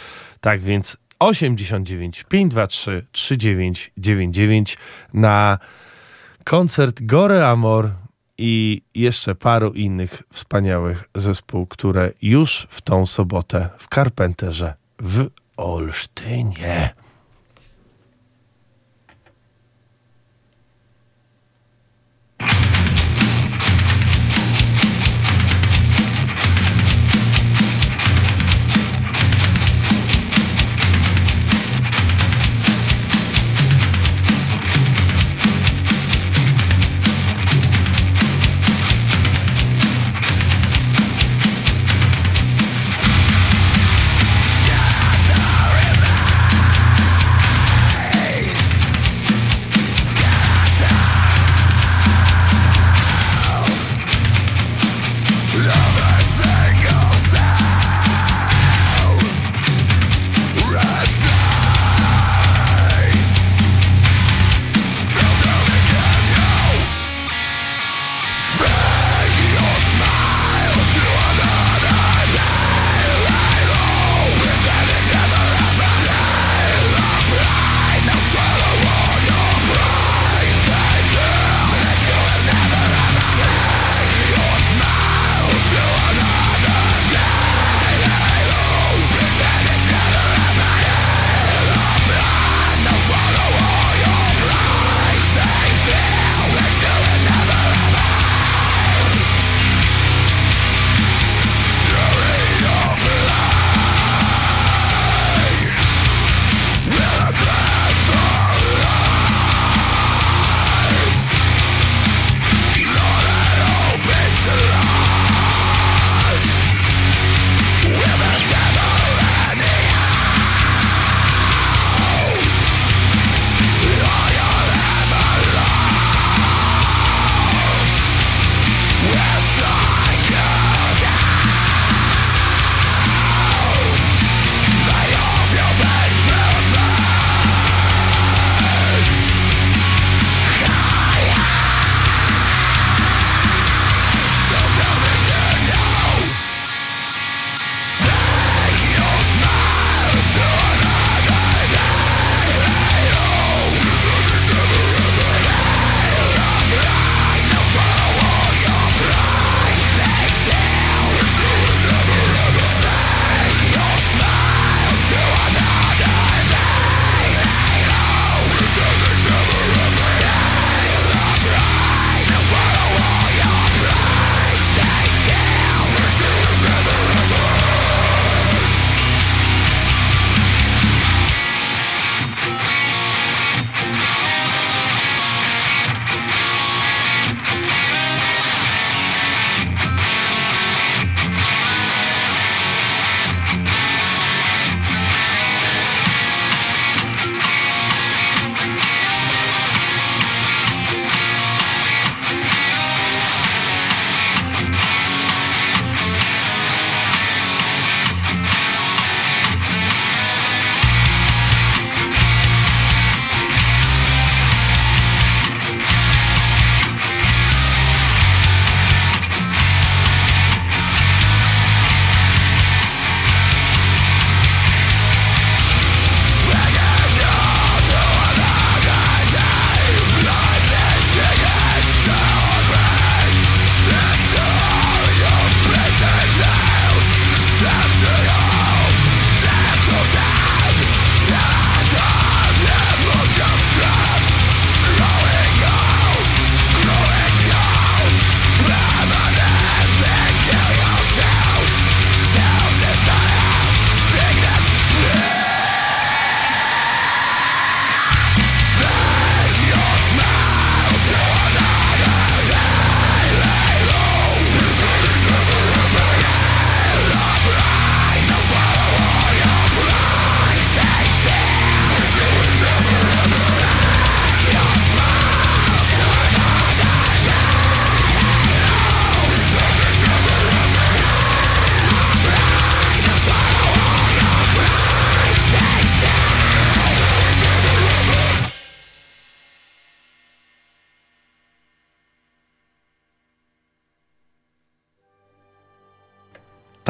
Tak 0.41 0.61
więc 0.61 0.97
89 1.19 2.23
523 2.29 3.05
3999 3.11 4.77
na 5.13 5.57
koncert 6.43 7.03
Gore 7.03 7.47
Amor 7.47 7.89
i 8.37 8.81
jeszcze 8.95 9.35
paru 9.35 9.71
innych 9.73 10.23
wspaniałych 10.33 11.03
zespołów, 11.15 11.69
które 11.69 12.11
już 12.21 12.67
w 12.69 12.81
tą 12.81 13.05
sobotę 13.05 13.69
w 13.77 13.95
Carpenterze 13.95 14.73
w 14.99 15.29
Olsztynie. 15.57 16.93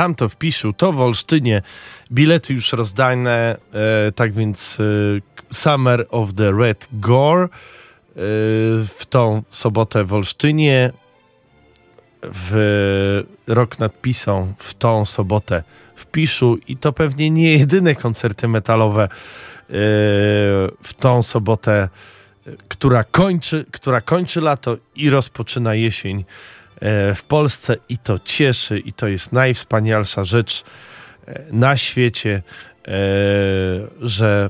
Tam 0.06 0.16
to 0.16 0.30
wpiszę, 0.30 0.72
to 0.78 0.94
w 0.94 1.02
Olsztynie. 1.02 1.62
Bilety 2.12 2.54
już 2.54 2.74
rozdane, 2.74 3.58
e, 4.08 4.12
tak 4.12 4.34
więc 4.34 4.78
e, 4.80 4.84
Summer 5.54 6.06
of 6.10 6.34
the 6.34 6.52
Red 6.52 6.88
Gore 6.94 7.44
e, 7.44 7.48
w 8.98 9.06
tą 9.10 9.44
sobotę 9.50 10.04
w 10.04 10.14
Olsztynie, 10.14 10.92
w 12.22 13.24
rok 13.48 13.80
nad 13.80 14.02
Pisą 14.02 14.54
w 14.58 14.74
tą 14.74 15.06
sobotę 15.06 15.64
w 15.96 16.06
Piszu 16.06 16.58
i 16.68 16.78
to 16.78 16.94
pewnie 16.94 17.30
nie 17.30 17.58
jedyne 17.58 17.96
koncerty 17.96 18.48
metalowe 18.48 19.04
e, 19.04 19.10
w 20.84 20.94
tą 21.00 21.24
sobotę, 21.24 21.90
która 22.68 23.04
kończy, 23.04 23.66
która 23.72 24.02
kończy 24.02 24.42
lato 24.42 24.78
i 24.96 25.10
rozpoczyna 25.10 25.76
jesień 25.76 26.26
w 27.16 27.24
Polsce 27.28 27.78
i 27.90 27.98
to 27.98 28.20
cieszy 28.20 28.80
i 28.80 28.94
to 28.94 29.08
jest 29.08 29.32
najwspanialsza 29.32 30.24
rzecz 30.24 30.64
e, 31.28 31.44
na 31.52 31.78
świecie, 31.78 32.42
e, 32.88 32.92
że 34.02 34.50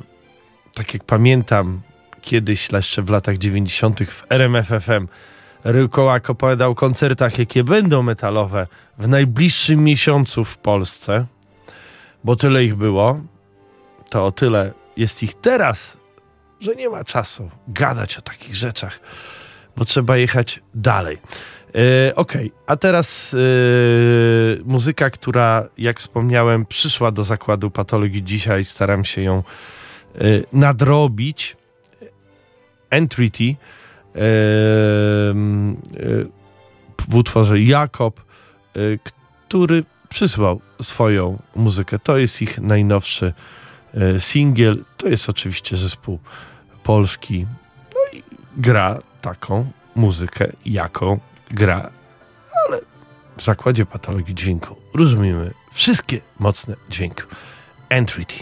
tak 0.73 0.93
jak 0.93 1.03
pamiętam 1.03 1.81
kiedyś, 2.21 2.71
jeszcze 2.71 3.01
w 3.01 3.09
latach 3.09 3.37
90. 3.37 3.99
w 4.03 4.23
RMFFM 4.29 5.07
Ryłkołak 5.63 6.29
opowiadał 6.29 6.71
o 6.71 6.75
koncertach, 6.75 7.39
jakie 7.39 7.63
będą 7.63 8.03
metalowe 8.03 8.67
w 8.97 9.07
najbliższym 9.07 9.83
miesiącu 9.83 10.45
w 10.45 10.57
Polsce, 10.57 11.25
bo 12.23 12.35
tyle 12.35 12.63
ich 12.63 12.75
było, 12.75 13.21
to 14.09 14.25
o 14.25 14.31
tyle 14.31 14.73
jest 14.97 15.23
ich 15.23 15.33
teraz, 15.33 15.97
że 16.59 16.75
nie 16.75 16.89
ma 16.89 17.03
czasu 17.03 17.49
gadać 17.67 18.17
o 18.17 18.21
takich 18.21 18.55
rzeczach, 18.55 18.99
bo 19.77 19.85
trzeba 19.85 20.17
jechać 20.17 20.59
dalej. 20.73 21.17
E, 21.75 22.15
Okej, 22.15 22.51
a 22.67 22.75
teraz 22.75 23.33
e, 23.33 23.37
muzyka, 24.65 25.09
która, 25.09 25.67
jak 25.77 25.99
wspomniałem, 25.99 26.65
przyszła 26.65 27.11
do 27.11 27.23
zakładu 27.23 27.71
patologii 27.71 28.23
dzisiaj. 28.23 28.65
Staram 28.65 29.05
się 29.05 29.21
ją 29.21 29.43
e, 30.15 30.21
nadrobić. 30.53 31.57
Entreaty 32.89 33.55
w 37.07 37.15
utworze 37.15 37.61
Jakob, 37.61 38.21
który 39.47 39.83
przysłał 40.09 40.61
swoją 40.81 41.39
muzykę. 41.55 41.99
To 41.99 42.17
jest 42.17 42.41
ich 42.41 42.59
najnowszy 42.59 43.33
singiel. 44.19 44.83
To 44.97 45.07
jest 45.07 45.29
oczywiście 45.29 45.77
zespół 45.77 46.19
polski. 46.83 47.45
No 47.93 48.19
i 48.19 48.23
gra 48.57 48.99
taką 49.21 49.71
muzykę, 49.95 50.51
jaką 50.65 51.19
gra, 51.55 51.89
ale 52.67 52.79
w 53.37 53.43
zakładzie 53.43 53.85
patologii 53.85 54.35
dźwięku 54.35 54.75
rozumiemy 54.93 55.53
wszystkie 55.71 56.21
mocne 56.39 56.75
dźwięki. 56.89 57.23
Entreaty. 57.89 58.35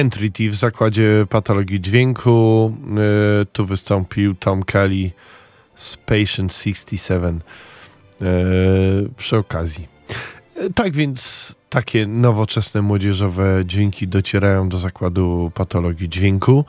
Entity 0.00 0.50
w 0.50 0.54
zakładzie 0.54 1.26
patologii 1.28 1.80
dźwięku. 1.80 2.72
E, 3.42 3.44
tu 3.44 3.66
wystąpił 3.66 4.34
Tom 4.34 4.62
Kelly 4.62 5.10
z 5.74 5.96
Patient 5.96 6.54
67 6.54 7.40
e, 8.20 8.24
przy 9.16 9.36
okazji. 9.36 9.88
E, 10.56 10.70
tak 10.70 10.92
więc 10.92 11.54
takie 11.70 12.06
nowoczesne 12.06 12.82
młodzieżowe 12.82 13.62
dźwięki 13.64 14.08
docierają 14.08 14.68
do 14.68 14.78
zakładu 14.78 15.52
patologii 15.54 16.08
dźwięku. 16.08 16.64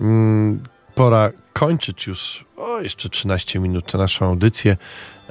Mm, 0.00 0.62
pora 0.94 1.30
kończyć 1.52 2.06
już 2.06 2.44
o 2.56 2.80
jeszcze 2.80 3.08
13 3.08 3.60
minut 3.60 3.94
naszą 3.94 4.26
audycję, 4.26 4.76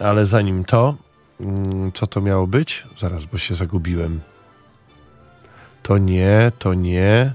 ale 0.01 0.25
zanim 0.25 0.63
to, 0.63 0.95
mm, 1.39 1.91
co 1.91 2.07
to 2.07 2.21
miało 2.21 2.47
być? 2.47 2.83
Zaraz, 2.97 3.25
bo 3.25 3.37
się 3.37 3.55
zagubiłem. 3.55 4.32
To 5.83 5.97
nie, 5.97 6.51
to 6.59 6.73
nie. 6.73 7.33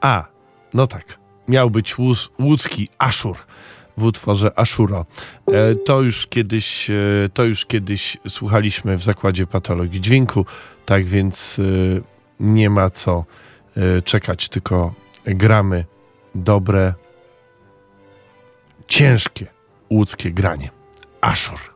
A, 0.00 0.24
no 0.74 0.86
tak. 0.86 1.18
Miał 1.48 1.70
być 1.70 1.98
łóz, 1.98 2.30
łódzki 2.40 2.88
Aszur 2.98 3.36
w 3.96 4.04
utworze 4.04 4.58
Ashuro. 4.58 5.06
E, 5.52 5.74
to 5.74 6.02
już 6.02 6.26
kiedyś, 6.26 6.90
e, 6.90 6.94
to 7.34 7.44
już 7.44 7.66
kiedyś 7.66 8.16
słuchaliśmy 8.28 8.96
w 8.96 9.04
zakładzie 9.04 9.46
patologii 9.46 10.00
dźwięku, 10.00 10.46
tak 10.86 11.04
więc 11.04 11.58
e, 11.58 11.62
nie 12.40 12.70
ma 12.70 12.90
co 12.90 13.24
czekać, 14.04 14.48
tylko 14.48 14.94
gramy 15.24 15.84
dobre, 16.34 16.94
ciężkie 18.88 19.46
łódzkie 19.90 20.30
granie. 20.32 20.70
Ashur. 21.20 21.75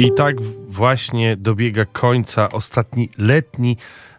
I 0.00 0.12
tak 0.12 0.40
właśnie 0.68 1.36
dobiega 1.36 1.84
końca 1.84 2.50
ostatni 2.50 3.08
letni 3.18 3.76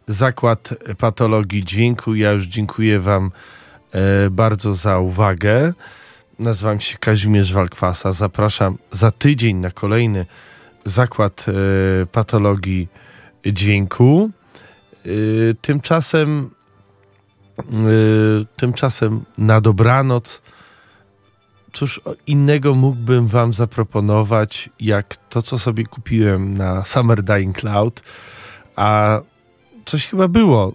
zakład 0.07 0.69
patologii 0.97 1.65
dźwięku. 1.65 2.15
Ja 2.15 2.31
już 2.31 2.45
dziękuję 2.45 2.99
Wam 2.99 3.31
e, 3.91 4.29
bardzo 4.29 4.73
za 4.73 4.99
uwagę. 4.99 5.73
Nazywam 6.39 6.79
się 6.79 6.97
Kazimierz 6.97 7.53
Walkwasa. 7.53 8.13
Zapraszam 8.13 8.77
za 8.91 9.11
tydzień 9.11 9.57
na 9.57 9.71
kolejny 9.71 10.25
zakład 10.85 11.45
e, 11.47 12.05
patologii 12.05 12.87
dźwięku. 13.45 14.29
E, 15.05 15.09
tymczasem, 15.61 16.49
tymczasem 18.55 19.23
na 19.37 19.61
dobranoc. 19.61 20.41
Cóż 21.73 22.01
innego 22.27 22.75
mógłbym 22.75 23.27
Wam 23.27 23.53
zaproponować, 23.53 24.69
jak 24.79 25.17
to, 25.29 25.41
co 25.41 25.59
sobie 25.59 25.85
kupiłem 25.85 26.57
na 26.57 26.83
Summer 26.83 27.23
Dying 27.23 27.57
Cloud, 27.57 28.01
a 28.75 29.19
coś 29.85 30.07
chyba 30.07 30.27
było, 30.27 30.73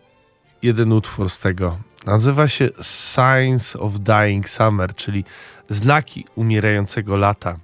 jeden 0.62 0.93
utwór 0.93 1.31
z 1.31 1.39
tego. 1.39 1.78
Nazywa 2.06 2.48
się 2.48 2.68
Signs 2.82 3.77
of 3.77 3.93
Dying 4.01 4.48
Summer, 4.48 4.94
czyli 4.94 5.24
znaki 5.68 6.24
umierającego 6.35 7.16
lata. 7.16 7.56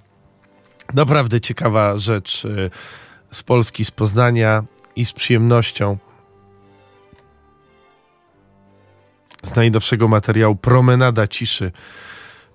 Naprawdę 0.93 1.41
ciekawa 1.41 1.97
rzecz 1.97 2.45
y, 2.45 2.71
z 3.31 3.43
Polski, 3.43 3.85
z 3.85 3.91
Poznania 3.91 4.63
i 4.95 5.05
z 5.05 5.13
przyjemnością. 5.13 5.97
Z 9.43 9.55
najnowszego 9.55 10.07
materiału 10.07 10.55
Promenada 10.55 11.27
Ciszy. 11.27 11.71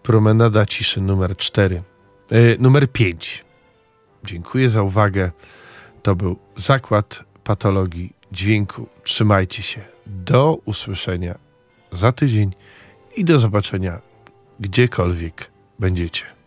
Promenada 0.09 0.67
Ciszy 0.67 1.01
numer 1.01 1.37
4. 1.37 1.83
Yy, 2.31 2.57
numer 2.61 2.93
5. 2.93 3.45
Dziękuję 4.25 4.69
za 4.69 4.83
uwagę. 4.83 5.31
To 6.03 6.17
był 6.17 6.37
zakład 6.57 7.25
patologii 7.45 8.13
dźwięku. 8.33 8.89
Trzymajcie 9.05 9.63
się. 9.63 9.85
Do 10.07 10.59
usłyszenia 10.65 11.39
za 11.93 12.13
tydzień 12.13 12.55
i 13.17 13.25
do 13.25 13.39
zobaczenia 13.39 14.01
gdziekolwiek 14.61 15.51
będziecie. 15.79 16.38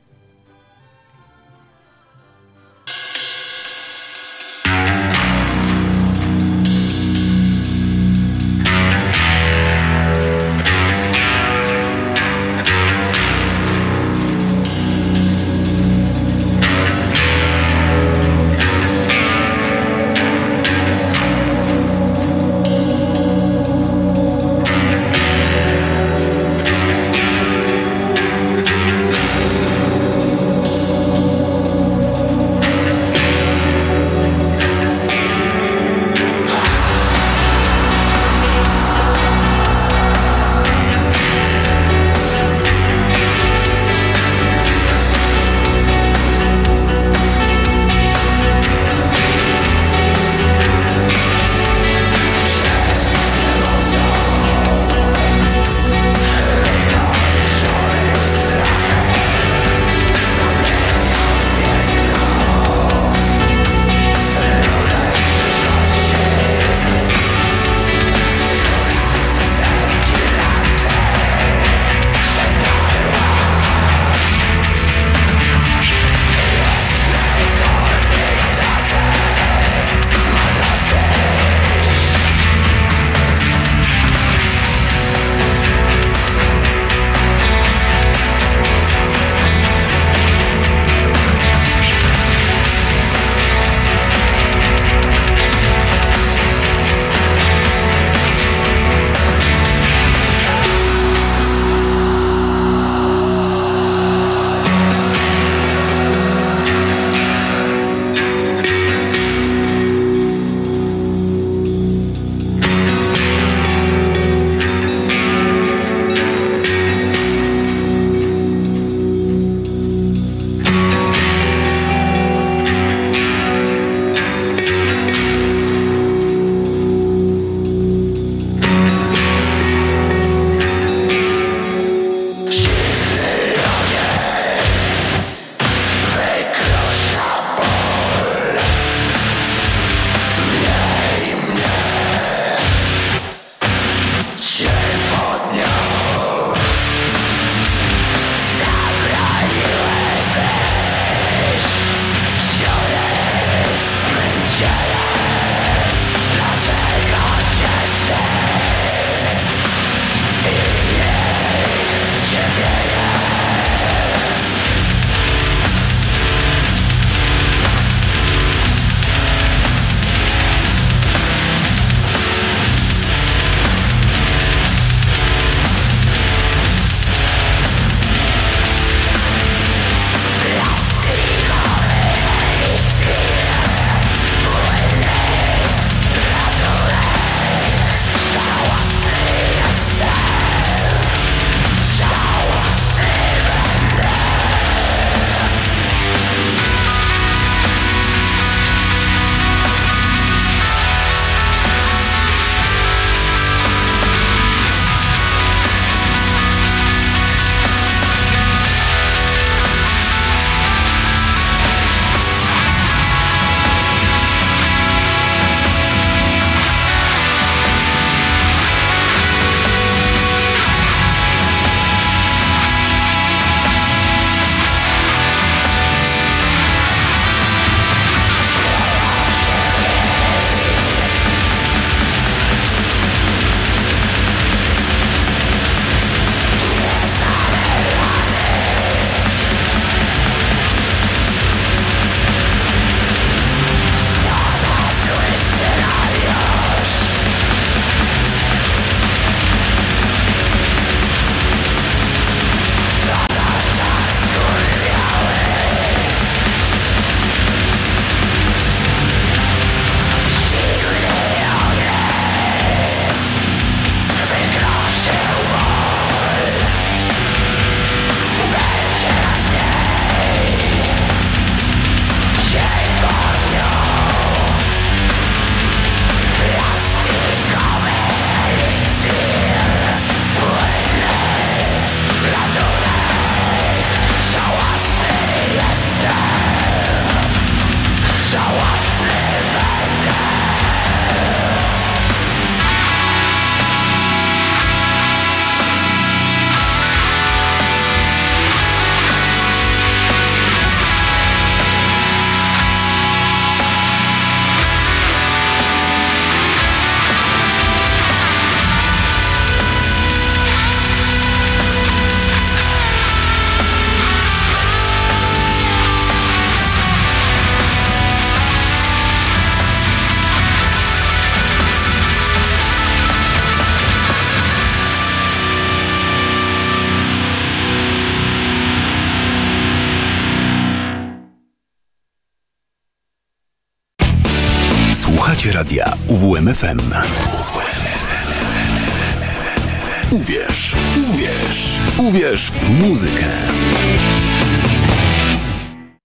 UWMFM. 336.62 337.01